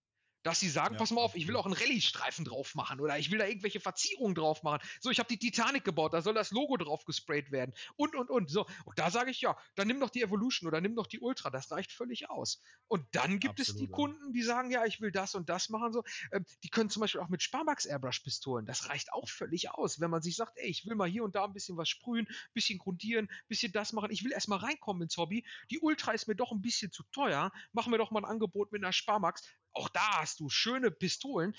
[0.43, 3.17] dass sie sagen, ja, pass mal auf, ich will auch einen Rallye-Streifen drauf machen oder
[3.17, 4.81] ich will da irgendwelche Verzierungen drauf machen.
[4.99, 8.29] So, ich habe die Titanic gebaut, da soll das Logo drauf gesprayt werden und und
[8.29, 8.49] und.
[8.49, 11.19] So, und da sage ich ja, dann nimm doch die Evolution oder nimm doch die
[11.19, 12.61] Ultra, das reicht völlig aus.
[12.87, 13.95] Und dann gibt Absolut, es die ja.
[13.95, 15.93] Kunden, die sagen, ja, ich will das und das machen.
[15.93, 19.99] So, ähm, die können zum Beispiel auch mit Sparmax Airbrush-Pistolen, das reicht auch völlig aus,
[19.99, 22.27] wenn man sich sagt, ey, ich will mal hier und da ein bisschen was sprühen,
[22.27, 24.11] ein bisschen grundieren, ein bisschen das machen.
[24.11, 25.45] Ich will erstmal reinkommen ins Hobby.
[25.69, 27.51] Die Ultra ist mir doch ein bisschen zu teuer.
[27.71, 29.43] Machen wir doch mal ein Angebot mit einer Sparmax
[29.73, 31.55] auch da hast du schöne Pistolen,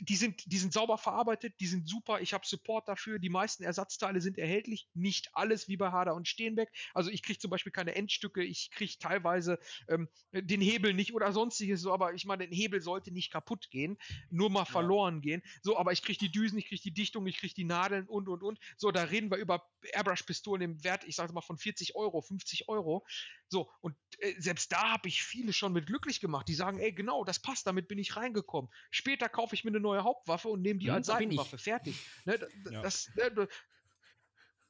[0.00, 2.20] die sind, die sind sauber verarbeitet, die sind super.
[2.20, 3.18] Ich habe Support dafür.
[3.18, 4.88] Die meisten Ersatzteile sind erhältlich.
[4.94, 6.70] Nicht alles wie bei Harder und Steenbeck.
[6.92, 8.42] Also ich kriege zum Beispiel keine Endstücke.
[8.42, 11.80] Ich kriege teilweise ähm, den Hebel nicht oder sonstiges.
[11.80, 13.96] So, aber ich meine, der Hebel sollte nicht kaputt gehen,
[14.30, 14.64] nur mal ja.
[14.64, 15.42] verloren gehen.
[15.62, 18.28] So, aber ich kriege die Düsen, ich kriege die Dichtung, ich kriege die Nadeln und
[18.28, 18.58] und und.
[18.76, 22.68] So, da reden wir über Airbrush-Pistolen im Wert, ich sage mal von 40 Euro, 50
[22.68, 23.06] Euro.
[23.48, 26.48] So, und äh, selbst da habe ich viele schon mit glücklich gemacht.
[26.48, 28.70] Die sagen, ey, genau, das passt, damit bin ich reingekommen.
[28.90, 31.58] Später kaufe ich mir eine neue Hauptwaffe und nehme die hm, als Seitenwaffe.
[31.58, 31.96] Fertig.
[32.24, 32.38] Ne,
[32.70, 32.82] ja.
[32.82, 33.46] das, ne, ja.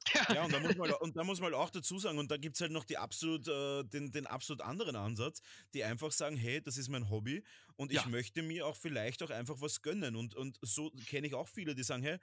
[0.35, 2.55] ja, und, da muss man, und da muss man auch dazu sagen, und da gibt
[2.55, 5.41] es halt noch die absolut, äh, den, den absolut anderen Ansatz,
[5.73, 7.43] die einfach sagen, hey, das ist mein Hobby
[7.75, 8.07] und ich ja.
[8.07, 10.15] möchte mir auch vielleicht auch einfach was gönnen.
[10.15, 12.19] Und, und so kenne ich auch viele, die sagen, hey,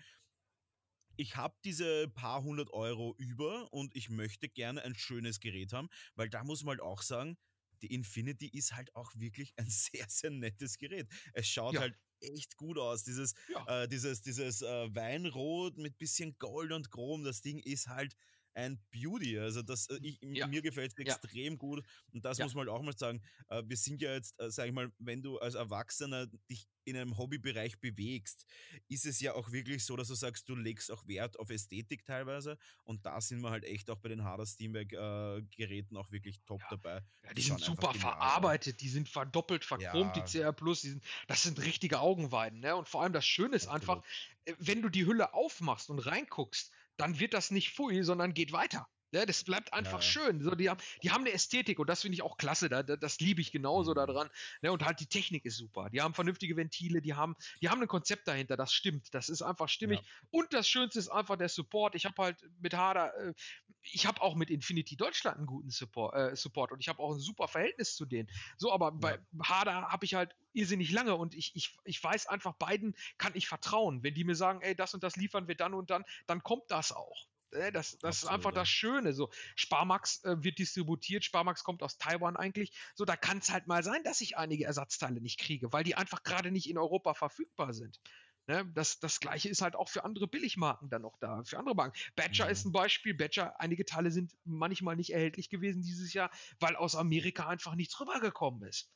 [1.17, 5.89] ich habe diese paar hundert Euro über und ich möchte gerne ein schönes Gerät haben,
[6.15, 7.37] weil da muss man halt auch sagen,
[7.83, 11.09] die Infinity ist halt auch wirklich ein sehr, sehr nettes Gerät.
[11.33, 11.81] Es schaut ja.
[11.81, 13.05] halt echt gut aus.
[13.05, 13.83] Dieses, ja.
[13.83, 18.15] äh, dieses, dieses äh, Weinrot mit bisschen Gold und Chrom, das Ding ist halt
[18.55, 19.39] ein Beauty.
[19.39, 20.47] Also das, äh, ich, ja.
[20.47, 21.59] mir gefällt es extrem ja.
[21.59, 23.23] gut und das muss man halt auch mal sagen.
[23.49, 26.97] Äh, wir sind ja jetzt, äh, sag ich mal, wenn du als Erwachsener dich in
[26.97, 28.45] einem Hobbybereich bewegst,
[28.89, 32.05] ist es ja auch wirklich so, dass du sagst, du legst auch Wert auf Ästhetik
[32.05, 36.11] teilweise und da sind wir halt echt auch bei den Harder Steamback äh, Geräten auch
[36.11, 36.67] wirklich top ja.
[36.71, 37.03] dabei.
[37.23, 40.25] Ja, die, die sind super verarbeitet, die sind verdoppelt verchromt, ja.
[40.25, 42.77] die CR Plus, die sind, das sind richtige Augenweiden, ne?
[42.77, 44.05] Und vor allem das Schöne ist Absolut.
[44.05, 48.53] einfach, wenn du die Hülle aufmachst und reinguckst, dann wird das nicht Pfui, sondern geht
[48.53, 48.87] weiter.
[49.15, 50.03] Ja, das bleibt einfach ja.
[50.03, 50.43] schön.
[50.43, 52.69] So, die, haben, die haben eine Ästhetik und das finde ich auch klasse.
[52.69, 53.97] Da, das liebe ich genauso mhm.
[53.97, 54.31] daran.
[54.61, 55.89] Ja, und halt die Technik ist super.
[55.91, 59.15] Die haben vernünftige Ventile, die haben, die haben ein Konzept dahinter, das stimmt.
[59.15, 60.01] Das ist einfach stimmig.
[60.01, 60.07] Ja.
[60.31, 61.95] Und das Schönste ist einfach der Support.
[61.95, 63.35] Ich habe halt mit Hader, äh,
[63.83, 67.13] ich habe auch mit Infinity Deutschland einen guten Support, äh, Support und ich habe auch
[67.13, 68.29] ein super Verhältnis zu denen.
[68.57, 72.55] So, aber bei Hader habe ich halt irrsinnig lange und ich, ich, ich weiß einfach,
[72.55, 74.03] beiden kann ich vertrauen.
[74.03, 76.71] Wenn die mir sagen, ey, das und das liefern wir dann und dann, dann kommt
[76.71, 77.29] das auch.
[77.55, 79.13] Äh, das, das ist einfach das Schöne.
[79.13, 82.73] So, Sparmax äh, wird distributiert, Sparmax kommt aus Taiwan eigentlich.
[82.95, 85.95] So, da kann es halt mal sein, dass ich einige Ersatzteile nicht kriege, weil die
[85.95, 88.01] einfach gerade nicht in Europa verfügbar sind.
[88.47, 88.71] Ne?
[88.75, 91.99] Das, das gleiche ist halt auch für andere Billigmarken dann noch da, für andere Marken.
[92.15, 92.51] Badger mhm.
[92.51, 93.15] ist ein Beispiel.
[93.15, 96.31] Badger, einige Teile sind manchmal nicht erhältlich gewesen dieses Jahr,
[96.61, 98.91] weil aus Amerika einfach nichts rübergekommen ist.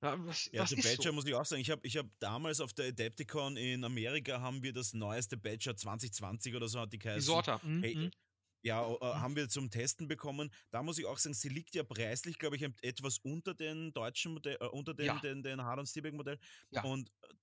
[0.00, 1.12] Ja, was, ja was Badger so?
[1.12, 4.62] muss ich auch sagen, ich habe ich hab damals auf der Adepticon in Amerika haben
[4.62, 7.20] wir das neueste Badger 2020 oder so hat die geheißen.
[7.20, 7.58] Die Sorte.
[7.64, 7.82] Mhm.
[7.82, 8.10] Hey, mhm.
[8.62, 9.00] ja, äh, mhm.
[9.00, 10.52] haben wir zum Testen bekommen.
[10.70, 14.34] Da muss ich auch sagen, sie liegt ja preislich, glaube ich, etwas unter den deutschen
[14.34, 15.18] Modell, äh, unter den, ja.
[15.18, 16.38] den, den Hard- und Stiebeck-Modell.
[16.70, 16.84] Ja.
[16.84, 17.34] Und äh,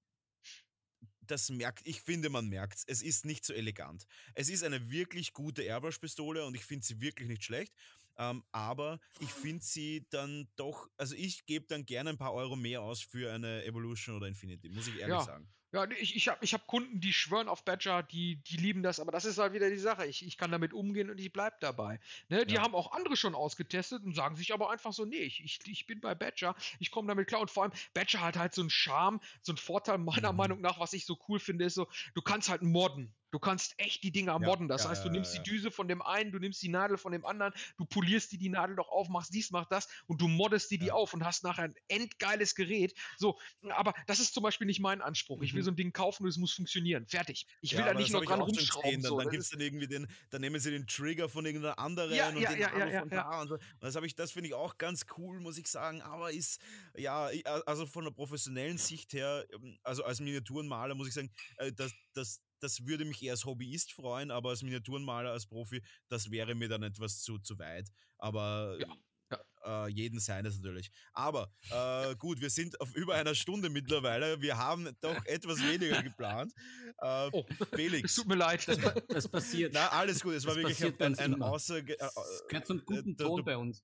[1.27, 2.83] das merkt, ich finde, man merkt es.
[2.85, 4.05] Es ist nicht so elegant.
[4.33, 7.73] Es ist eine wirklich gute Airbrush-Pistole und ich finde sie wirklich nicht schlecht.
[8.17, 12.55] Ähm, aber ich finde sie dann doch, also ich gebe dann gerne ein paar Euro
[12.55, 15.21] mehr aus für eine Evolution oder Infinity, muss ich ehrlich ja.
[15.21, 15.49] sagen.
[15.75, 19.01] Ja, ich, ich habe ich hab Kunden, die schwören auf Badger, die, die lieben das,
[19.01, 20.05] aber das ist halt wieder die Sache.
[20.05, 21.99] Ich, ich kann damit umgehen und ich bleibe dabei.
[22.29, 22.61] Ne, die ja.
[22.61, 25.85] haben auch andere schon ausgetestet und sagen sich aber einfach so, nee, ich, ich, ich
[25.85, 27.41] bin bei Badger, ich komme damit klar.
[27.41, 30.37] Und vor allem, Badger hat halt so einen Charme, so einen Vorteil meiner mhm.
[30.37, 33.13] Meinung nach, was ich so cool finde, ist so, du kannst halt modden.
[33.35, 34.69] Du kannst echt die Dinger ja, modden.
[34.69, 37.11] Das ja, heißt, du nimmst die Düse von dem einen, du nimmst die Nadel von
[37.11, 40.29] dem anderen, du polierst die, die Nadel doch auf, machst dies, machst das und du
[40.29, 42.93] moddest die, die auf und hast nachher ein endgeiles Gerät.
[43.17, 43.37] So,
[43.71, 45.41] aber das ist zum Beispiel nicht mein Anspruch.
[45.41, 45.65] Ich will mhm.
[45.65, 47.05] so ein Ding kaufen und es muss funktionieren.
[47.07, 47.45] Fertig.
[47.59, 49.01] Ich will da nicht noch dran rumschrauben.
[49.01, 49.19] Dann, so.
[49.19, 52.39] dann gibt's dann irgendwie den, dann nehmen sie den Trigger von irgendeiner anderen ja, und
[52.39, 53.55] ja, den ja, ja, von da und so.
[53.55, 56.01] Und das habe ich, das finde ich auch ganz cool, muss ich sagen.
[56.01, 56.61] Aber ist,
[56.95, 57.29] ja,
[57.65, 61.91] also von der professionellen Sicht her, ähm, also als Miniaturenmaler muss ich sagen, äh, dass,
[62.13, 66.55] dass das würde mich eher als Hobbyist freuen, aber als Miniaturenmaler, als Profi, das wäre
[66.55, 67.89] mir dann etwas zu, zu weit.
[68.17, 68.87] Aber ja.
[69.31, 69.85] Ja.
[69.85, 70.91] Äh, jeden seines natürlich.
[71.13, 74.39] Aber äh, gut, wir sind auf über einer Stunde mittlerweile.
[74.41, 76.53] Wir haben doch etwas weniger geplant.
[76.99, 78.11] Äh, oh, Felix.
[78.11, 78.67] Es tut mir leid.
[78.67, 78.77] Das,
[79.07, 79.73] das passiert.
[79.73, 80.33] Na, alles gut.
[80.33, 81.77] Es war wirklich ein, ein Außer.
[81.77, 83.83] Äh, es gehört zum guten Ton bei uns.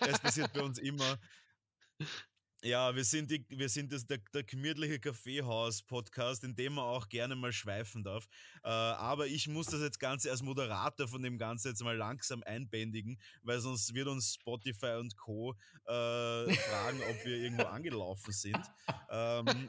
[0.00, 1.18] Es passiert bei uns immer.
[2.62, 7.08] Ja, wir sind, die, wir sind das, der, der gemütliche Kaffeehaus-Podcast, in dem man auch
[7.08, 8.28] gerne mal schweifen darf.
[8.62, 12.42] Äh, aber ich muss das jetzt Ganze als Moderator von dem Ganzen jetzt mal langsam
[12.42, 15.52] einbändigen, weil sonst wird uns Spotify und Co.
[15.86, 18.60] Äh, fragen, ob wir irgendwo angelaufen sind.
[19.08, 19.46] Ähm,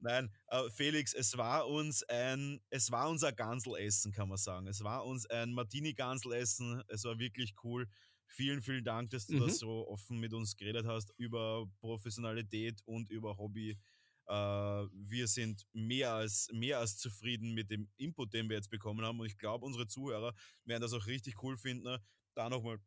[0.00, 4.66] Nein, äh, Felix, es war uns ein, es war unser Ganselessen, kann man sagen.
[4.66, 6.82] Es war uns ein Martini-Ganselessen.
[6.88, 7.88] Es war wirklich cool.
[8.26, 9.40] Vielen, vielen Dank, dass du mhm.
[9.40, 13.78] das so offen mit uns geredet hast über Professionalität und über Hobby.
[14.26, 19.04] Äh, wir sind mehr als, mehr als zufrieden mit dem Input, den wir jetzt bekommen
[19.04, 19.20] haben.
[19.20, 21.98] Und ich glaube, unsere Zuhörer werden das auch richtig cool finden.
[22.34, 22.78] Da nochmal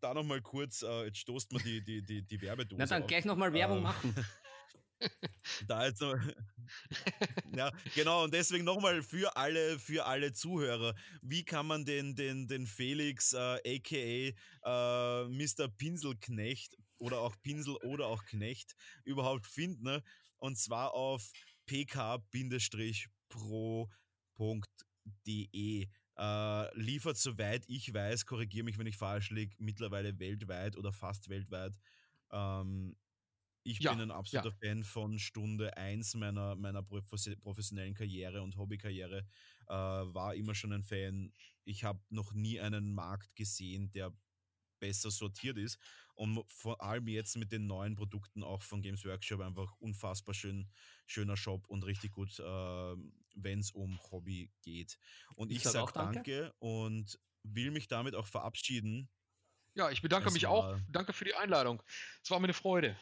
[0.00, 2.78] da noch mal kurz, äh, jetzt stoßt man die, die, die, die Werbedose.
[2.78, 3.08] Na dann auf.
[3.08, 4.14] gleich nochmal Werbung äh, machen.
[5.66, 6.14] Da jetzt noch,
[7.56, 12.46] ja, genau, und deswegen nochmal für alle, für alle Zuhörer, wie kann man den, den,
[12.48, 14.34] den Felix, äh, aka
[14.64, 15.68] äh, Mr.
[15.68, 18.74] Pinselknecht oder auch Pinsel oder auch Knecht
[19.04, 19.84] überhaupt finden?
[19.84, 20.02] Ne?
[20.36, 21.30] Und zwar auf
[21.66, 22.28] pk-pro.de.
[26.20, 31.28] Äh, liefert, soweit ich weiß, korrigiere mich, wenn ich falsch liege, mittlerweile weltweit oder fast
[31.28, 31.78] weltweit.
[32.32, 32.96] Ähm,
[33.70, 34.68] ich ja, bin ein absoluter ja.
[34.68, 39.26] Fan von Stunde 1 meiner, meiner professionellen Karriere und Hobbykarriere.
[39.66, 41.32] Äh, war immer schon ein Fan.
[41.64, 44.12] Ich habe noch nie einen Markt gesehen, der
[44.78, 45.78] besser sortiert ist.
[46.14, 50.70] Und vor allem jetzt mit den neuen Produkten auch von Games Workshop einfach unfassbar schön,
[51.06, 52.96] schöner Shop und richtig gut, äh,
[53.34, 54.98] wenn es um Hobby geht.
[55.34, 56.14] Und ich, ich sage danke.
[56.14, 59.10] danke und will mich damit auch verabschieden.
[59.74, 60.76] Ja, ich bedanke es mich auch.
[60.88, 61.82] Danke für die Einladung.
[62.22, 62.96] Es war mir eine Freude.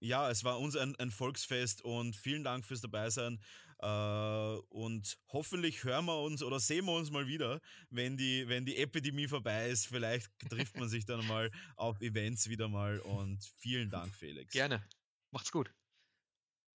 [0.00, 3.40] Ja, es war uns ein, ein Volksfest und vielen Dank fürs Dabeisein.
[3.80, 8.64] Äh, und hoffentlich hören wir uns oder sehen wir uns mal wieder, wenn die, wenn
[8.64, 9.86] die Epidemie vorbei ist.
[9.86, 12.98] Vielleicht trifft man sich dann mal auf Events wieder mal.
[13.00, 14.52] Und vielen Dank, Felix.
[14.52, 14.82] Gerne.
[15.30, 15.72] Macht's gut.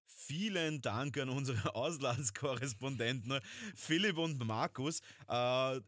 [0.05, 3.39] Vielen Dank an unsere Auslandskorrespondenten
[3.75, 5.01] Philipp und Markus.
[5.27, 5.79] Äh,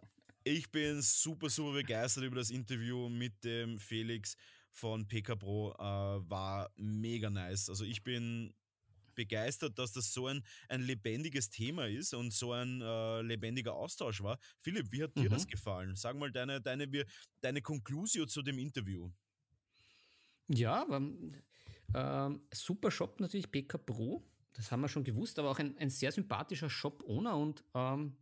[0.44, 4.36] ich bin super, super begeistert über das Interview mit dem Felix
[4.72, 7.70] von PK Pro äh, war mega nice.
[7.70, 8.54] Also ich bin
[9.14, 14.22] begeistert, dass das so ein, ein lebendiges Thema ist und so ein äh, lebendiger Austausch
[14.22, 14.40] war.
[14.60, 15.34] Philipp, wie hat dir mhm.
[15.34, 15.96] das gefallen?
[15.96, 16.88] Sag mal deine, deine,
[17.42, 19.12] deine Conclusio zu dem Interview.
[20.48, 21.02] Ja, aber,
[21.94, 24.26] ähm, super Shop natürlich, PK Pro.
[24.54, 28.18] Das haben wir schon gewusst, aber auch ein, ein sehr sympathischer Shop-Owner und ähm,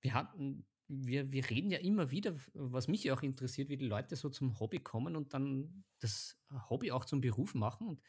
[0.00, 3.86] wir hatten wir, wir reden ja immer wieder, was mich ja auch interessiert, wie die
[3.86, 6.38] Leute so zum Hobby kommen und dann das
[6.68, 7.88] Hobby auch zum Beruf machen.
[7.88, 8.02] Und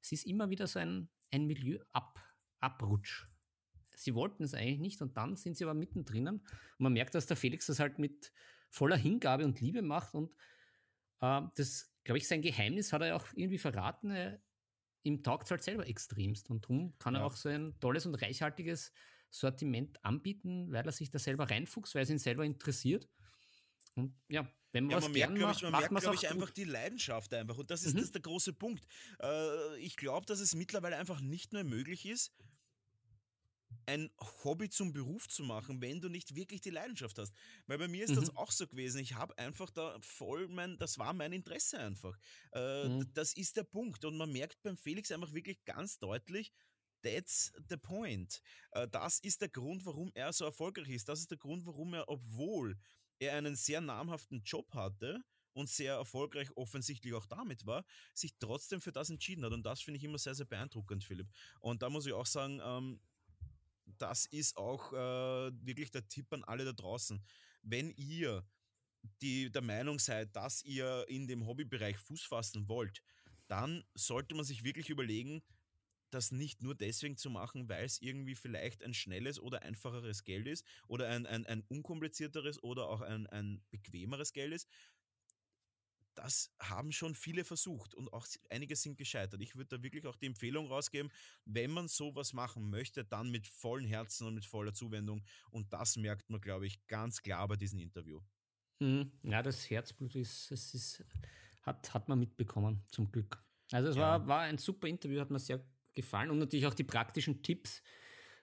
[0.00, 3.26] es ist immer wieder so ein, ein Milieu-Abrutsch.
[3.96, 6.28] Sie wollten es eigentlich nicht und dann sind sie aber mittendrin.
[6.28, 6.42] Und
[6.78, 8.32] man merkt, dass der Felix das halt mit
[8.70, 10.14] voller Hingabe und Liebe macht.
[10.14, 10.32] Und
[11.20, 14.10] äh, das, glaube ich, sein Geheimnis hat er auch irgendwie verraten.
[14.10, 14.40] Er,
[15.02, 17.20] ihm taugt es halt selber extremst und darum kann ja.
[17.20, 18.92] er auch so ein tolles und reichhaltiges
[19.34, 23.08] Sortiment anbieten, weil er sich da selber reinfuchst, weil es ihn selber interessiert.
[23.96, 26.50] Und ja, wenn man ja, was man merkt, macht, ich, man merkt, glaube ich, einfach
[26.50, 27.58] die Leidenschaft einfach.
[27.58, 27.98] Und das ist, mhm.
[27.98, 28.86] das ist der große Punkt.
[29.20, 32.32] Äh, ich glaube, dass es mittlerweile einfach nicht mehr möglich ist,
[33.86, 34.08] ein
[34.44, 37.34] Hobby zum Beruf zu machen, wenn du nicht wirklich die Leidenschaft hast.
[37.66, 38.20] Weil bei mir ist mhm.
[38.20, 39.00] das auch so gewesen.
[39.00, 42.16] Ich habe einfach da voll mein, das war mein Interesse einfach.
[42.52, 43.12] Äh, mhm.
[43.14, 44.04] Das ist der Punkt.
[44.04, 46.52] Und man merkt beim Felix einfach wirklich ganz deutlich,
[47.04, 48.40] That's the point.
[48.70, 51.08] Äh, das ist der Grund, warum er so erfolgreich ist.
[51.08, 52.76] Das ist der Grund, warum er, obwohl
[53.18, 55.20] er einen sehr namhaften Job hatte
[55.52, 59.52] und sehr erfolgreich offensichtlich auch damit war, sich trotzdem für das entschieden hat.
[59.52, 61.28] Und das finde ich immer sehr, sehr beeindruckend, Philipp.
[61.60, 63.00] Und da muss ich auch sagen, ähm,
[63.98, 67.22] das ist auch äh, wirklich der Tipp an alle da draußen.
[67.62, 68.44] Wenn ihr
[69.20, 73.02] die, der Meinung seid, dass ihr in dem Hobbybereich Fuß fassen wollt,
[73.46, 75.42] dann sollte man sich wirklich überlegen,
[76.14, 80.46] das nicht nur deswegen zu machen, weil es irgendwie vielleicht ein schnelles oder einfacheres Geld
[80.46, 84.68] ist oder ein, ein, ein unkomplizierteres oder auch ein, ein bequemeres Geld ist.
[86.14, 89.40] Das haben schon viele versucht und auch einige sind gescheitert.
[89.40, 91.10] Ich würde da wirklich auch die Empfehlung rausgeben,
[91.44, 95.24] wenn man sowas machen möchte, dann mit vollen Herzen und mit voller Zuwendung.
[95.50, 98.20] Und das merkt man, glaube ich, ganz klar bei diesem Interview.
[98.78, 99.10] Mhm.
[99.24, 101.04] Ja, das Herzblut ist, es ist,
[101.62, 103.42] hat, hat man mitbekommen, zum Glück.
[103.72, 104.02] Also es ja.
[104.02, 105.64] war, war ein super Interview, hat mir sehr
[105.94, 107.82] gefallen und natürlich auch die praktischen Tipps,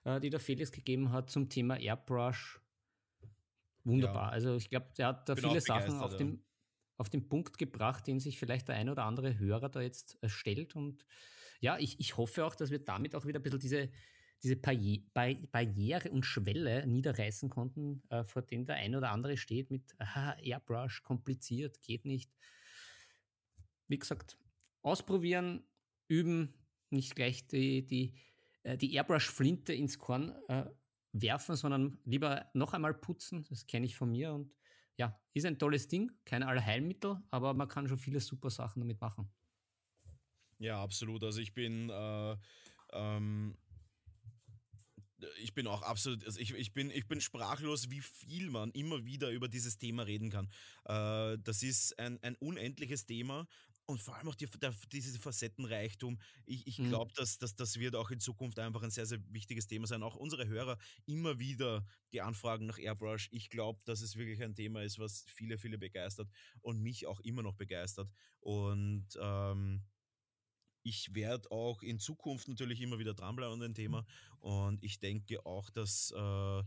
[0.03, 2.59] äh, die der Felix gegeben hat zum Thema Airbrush.
[3.83, 4.27] Wunderbar.
[4.27, 4.29] Ja.
[4.29, 6.43] Also ich glaube, der hat da Bin viele Sachen auf, dem,
[6.97, 10.75] auf den Punkt gebracht, den sich vielleicht der ein oder andere Hörer da jetzt stellt.
[10.75, 11.05] Und
[11.59, 13.89] ja, ich, ich hoffe auch, dass wir damit auch wieder ein bisschen diese,
[14.43, 19.71] diese Barri Barriere und Schwelle niederreißen konnten, äh, vor denen der ein oder andere steht
[19.71, 22.31] mit aha, Airbrush, kompliziert, geht nicht.
[23.87, 24.37] Wie gesagt,
[24.81, 25.63] ausprobieren,
[26.07, 26.53] üben,
[26.91, 28.13] nicht gleich die, die,
[28.63, 30.65] äh, die Airbrush-Flinte ins Korn äh,
[31.13, 33.45] werfen, sondern lieber noch einmal putzen.
[33.49, 34.53] Das kenne ich von mir und
[34.97, 36.11] ja, ist ein tolles Ding.
[36.25, 39.31] Kein Allheilmittel, aber man kann schon viele super Sachen damit machen.
[40.59, 41.23] Ja, absolut.
[41.23, 42.35] Also ich bin äh,
[42.93, 43.57] ähm,
[45.41, 49.05] ich bin auch absolut, also ich, ich, bin, ich bin sprachlos, wie viel man immer
[49.05, 50.49] wieder über dieses Thema reden kann.
[50.85, 53.47] Äh, das ist ein, ein unendliches Thema
[53.85, 56.19] und vor allem auch die, der, diese Facettenreichtum.
[56.45, 57.15] Ich, ich glaube, mhm.
[57.15, 60.03] dass, dass das wird auch in Zukunft einfach ein sehr, sehr wichtiges Thema sein.
[60.03, 63.29] Auch unsere Hörer immer wieder die Anfragen nach Airbrush.
[63.31, 66.29] Ich glaube, dass es wirklich ein Thema ist, was viele, viele begeistert
[66.61, 68.09] und mich auch immer noch begeistert.
[68.39, 69.83] Und ähm,
[70.83, 74.05] ich werde auch in Zukunft natürlich immer wieder dranbleiben an dem Thema.
[74.39, 76.63] Und ich denke auch, dass äh,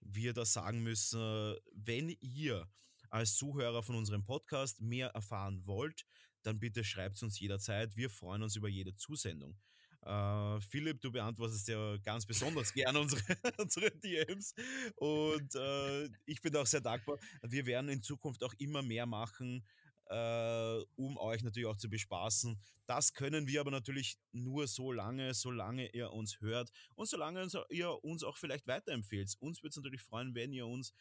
[0.00, 2.68] wir da sagen müssen, wenn ihr
[3.10, 6.04] als Zuhörer von unserem Podcast mehr erfahren wollt,
[6.44, 7.96] dann bitte schreibt uns jederzeit.
[7.96, 9.58] Wir freuen uns über jede Zusendung.
[10.06, 13.22] Uh, Philipp, du beantwortest ja ganz besonders gerne unsere,
[13.58, 14.54] unsere DMs
[14.96, 17.18] und uh, ich bin auch sehr dankbar.
[17.40, 19.64] Wir werden in Zukunft auch immer mehr machen,
[20.10, 22.60] uh, um euch natürlich auch zu bespaßen.
[22.84, 28.04] Das können wir aber natürlich nur so lange, solange ihr uns hört und solange ihr
[28.04, 29.34] uns auch vielleicht weiterempfehlt.
[29.40, 30.92] Uns würde es natürlich freuen, wenn ihr uns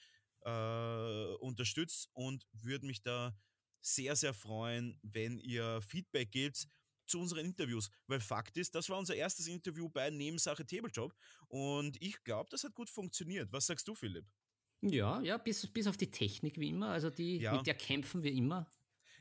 [1.40, 3.34] unterstützt und würde mich da
[3.86, 6.68] sehr, sehr freuen, wenn ihr Feedback gebt
[7.06, 11.14] zu unseren Interviews, weil Fakt ist, das war unser erstes Interview bei Nebensache Tabletop
[11.48, 13.52] und ich glaube, das hat gut funktioniert.
[13.52, 14.26] Was sagst du, Philipp?
[14.82, 17.56] Ja, ja, bis, bis auf die Technik wie immer, also die, ja.
[17.56, 18.70] mit der kämpfen wir immer.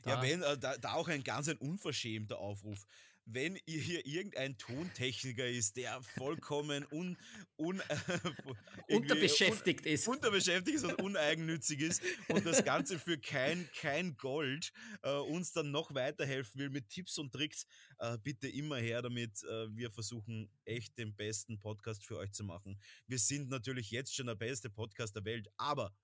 [0.03, 0.11] Da.
[0.11, 2.85] Ja, wenn, äh, da, da, auch ein ganz ein unverschämter Aufruf
[3.25, 7.17] wenn ihr hier irgendein Tontechniker ist, der vollkommen un,
[7.57, 10.07] un, äh, unterbeschäftigt un, ist.
[10.07, 14.73] Unterbeschäftigt ist und uneigennützig ist und das Ganze für kein, kein Gold
[15.03, 17.65] äh, uns dann noch weiterhelfen will mit Tipps und Tricks,
[17.99, 19.43] äh, bitte immer her damit.
[19.43, 22.79] Äh, wir versuchen echt den besten Podcast für euch zu machen.
[23.07, 25.95] Wir sind natürlich jetzt schon der beste Podcast der Welt, aber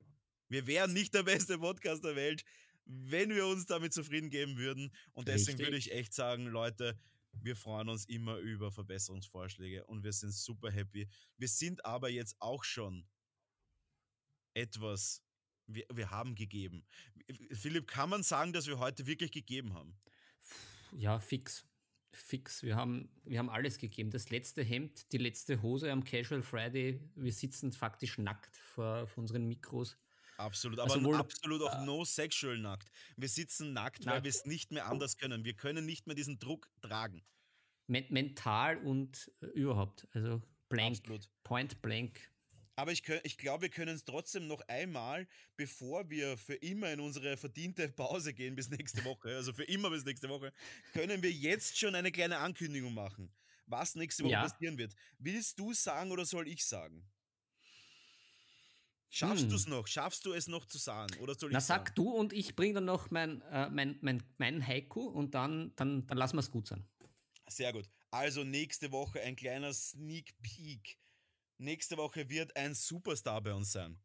[0.48, 2.44] wir wären nicht der beste Podcast der Welt,
[2.90, 4.92] wenn wir uns damit zufrieden geben würden.
[5.14, 5.68] Und deswegen Richtig.
[5.68, 6.98] würde ich echt sagen, Leute,
[7.32, 11.08] wir freuen uns immer über Verbesserungsvorschläge und wir sind super happy.
[11.38, 13.08] Wir sind aber jetzt auch schon
[14.56, 15.22] etwas,
[15.68, 16.84] wir, wir haben gegeben.
[17.52, 19.96] Philipp, kann man sagen, dass wir heute wirklich gegeben haben?
[20.92, 21.66] Ja, fix.
[22.12, 22.64] Fix.
[22.64, 24.10] Wir haben, wir haben alles gegeben.
[24.10, 27.00] Das letzte Hemd, die letzte Hose am Casual Friday.
[27.14, 29.96] Wir sitzen faktisch nackt vor, vor unseren Mikros.
[30.40, 32.90] Absolut, aber also absolut auch äh, no sexual nackt.
[33.18, 34.16] Wir sitzen nackt, nackt.
[34.16, 35.44] weil wir es nicht mehr anders können.
[35.44, 37.26] Wir können nicht mehr diesen Druck tragen.
[37.88, 40.08] Men mental und äh, überhaupt.
[40.14, 41.30] Also blank, absolut.
[41.44, 42.32] point blank.
[42.78, 47.02] Aber ich, ich glaube, wir können es trotzdem noch einmal, bevor wir für immer in
[47.02, 50.54] unsere verdiente Pause gehen bis nächste Woche, also für immer bis nächste Woche,
[50.94, 53.34] können wir jetzt schon eine kleine Ankündigung machen,
[53.66, 54.44] was nächste Woche ja.
[54.44, 54.96] passieren wird.
[55.18, 57.06] Willst du sagen oder soll ich sagen?
[59.10, 59.50] Schaffst hm.
[59.50, 59.88] du es noch?
[59.88, 61.18] Schaffst du es noch zu sagen?
[61.20, 61.96] Oder soll Na, ich sag sagen?
[61.96, 66.06] du und ich bringe dann noch mein, äh, mein, mein, mein Haiku und dann, dann,
[66.06, 66.86] dann lassen wir es gut sein.
[67.48, 67.90] Sehr gut.
[68.12, 71.00] Also nächste Woche ein kleiner Sneak Peek
[71.60, 74.00] nächste Woche wird ein Superstar bei uns sein.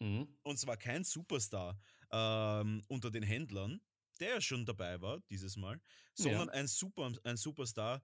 [0.00, 0.28] Mhm.
[0.42, 1.78] Und zwar kein Superstar
[2.10, 3.80] ähm, unter den Händlern,
[4.20, 5.80] der ja schon dabei war dieses Mal,
[6.14, 6.54] sondern ja.
[6.54, 8.02] ein, Super, ein Superstar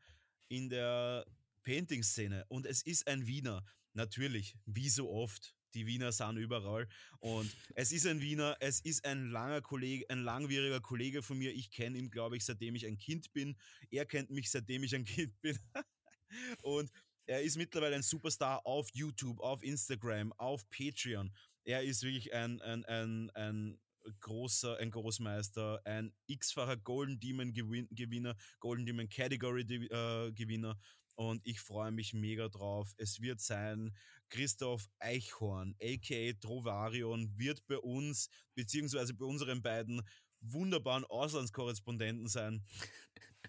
[0.48, 1.24] in der
[1.62, 2.44] Painting-Szene.
[2.48, 3.64] Und es ist ein Wiener.
[3.92, 5.54] Natürlich, wie so oft.
[5.74, 6.88] Die Wiener sind überall.
[7.18, 11.52] Und es ist ein Wiener, es ist ein langer Kollege, ein langwieriger Kollege von mir.
[11.52, 13.56] Ich kenne ihn, glaube ich, seitdem ich ein Kind bin.
[13.90, 15.58] Er kennt mich, seitdem ich ein Kind bin.
[16.62, 16.90] und
[17.26, 21.32] er ist mittlerweile ein Superstar auf YouTube, auf Instagram, auf Patreon.
[21.64, 23.78] Er ist wirklich ein, ein, ein, ein
[24.20, 30.78] großer, ein Großmeister, ein x-facher Golden Demon Gewinner, Golden Demon Category äh, Gewinner.
[31.16, 32.92] Und ich freue mich mega drauf.
[32.98, 33.96] Es wird sein,
[34.30, 40.02] Christoph Eichhorn, aka Trovarion, wird bei uns, beziehungsweise bei unseren beiden
[40.40, 42.64] wunderbaren Auslandskorrespondenten sein.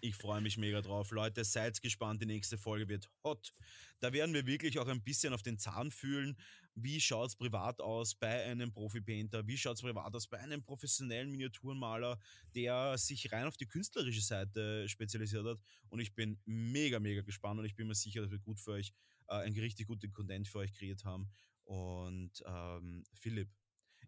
[0.02, 1.12] Ich freue mich mega drauf.
[1.12, 2.22] Leute, seid gespannt.
[2.22, 3.54] Die nächste Folge wird hot.
[4.00, 6.38] Da werden wir wirklich auch ein bisschen auf den Zahn fühlen.
[6.76, 9.48] Wie schaut es privat aus bei einem Profi-Painter?
[9.48, 12.20] Wie schaut es privat aus bei einem professionellen Miniaturenmaler,
[12.54, 15.60] der sich rein auf die künstlerische Seite spezialisiert hat?
[15.88, 18.74] Und ich bin mega, mega gespannt und ich bin mir sicher, dass wir gut für
[18.74, 18.94] euch,
[19.28, 21.30] äh, einen richtig guten Content für euch kreiert haben.
[21.64, 23.50] Und ähm, Philipp,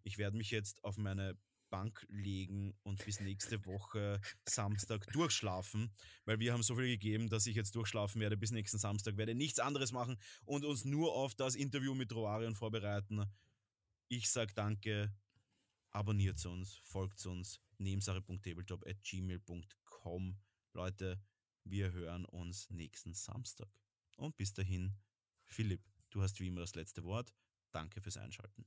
[0.04, 1.38] ich werde mich jetzt auf meine
[1.70, 5.92] Bank legen und bis nächste Woche Samstag durchschlafen,
[6.26, 9.36] weil wir haben so viel gegeben, dass ich jetzt durchschlafen werde bis nächsten Samstag, werde
[9.36, 13.26] nichts anderes machen und uns nur auf das Interview mit Roarion vorbereiten.
[14.08, 15.14] Ich sage danke,
[15.92, 20.38] abonniert uns, folgt uns, nebensache.tabletop.gmail.com.
[20.74, 21.22] Leute,
[21.64, 23.70] wir hören uns nächsten Samstag.
[24.16, 24.96] Und bis dahin,
[25.48, 27.34] Philipp, du hast wie immer das letzte Wort.
[27.72, 28.66] Danke fürs Einschalten.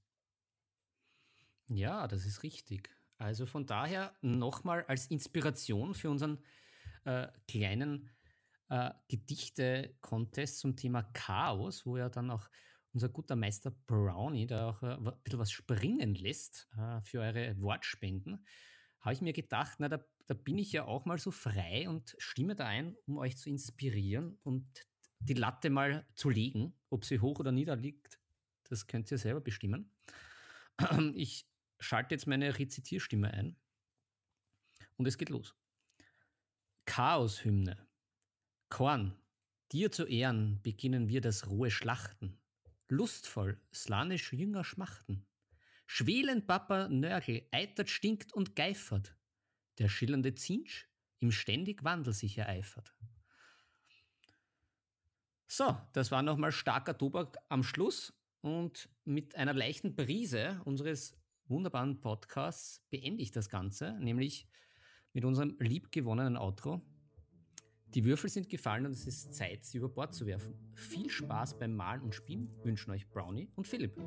[1.69, 2.90] Ja, das ist richtig.
[3.19, 6.43] Also von daher nochmal als Inspiration für unseren
[7.05, 8.11] äh, kleinen
[8.69, 12.48] äh, Gedichte-Contest zum Thema Chaos, wo ja dann auch
[12.93, 17.61] unser guter Meister Brownie da auch äh, ein bisschen was springen lässt äh, für eure
[17.61, 18.44] Wortspenden,
[19.01, 22.15] habe ich mir gedacht, na, da, da bin ich ja auch mal so frei und
[22.19, 24.66] stimme da ein, um euch zu inspirieren und
[25.21, 26.75] die Latte mal zu legen.
[26.89, 28.19] Ob sie hoch oder nieder liegt,
[28.65, 29.91] das könnt ihr selber bestimmen.
[31.15, 31.47] Ich
[31.79, 33.57] schalte jetzt meine Rezitierstimme ein
[34.97, 35.55] und es geht los.
[36.87, 37.87] Chaos-Hymne.
[38.69, 39.17] Korn,
[39.73, 42.39] dir zu Ehren beginnen wir das rohe Schlachten.
[42.89, 45.27] Lustvoll, slanisch Jünger schmachten.
[45.87, 49.17] Schwelend Papa Nörgel eitert, stinkt und geifert.
[49.79, 50.89] Der schillernde Zinsch
[51.21, 52.95] im ständig Wandel sich ereifert.
[55.53, 61.19] So, das war nochmal starker Tobak am Schluss und mit einer leichten Brise unseres
[61.49, 64.47] wunderbaren Podcasts beende ich das Ganze, nämlich
[65.13, 66.81] mit unserem liebgewonnenen Outro.
[67.87, 70.55] Die Würfel sind gefallen und es ist Zeit, sie über Bord zu werfen.
[70.73, 74.01] Viel Spaß beim Malen und Spielen wünschen euch Brownie und Philipp.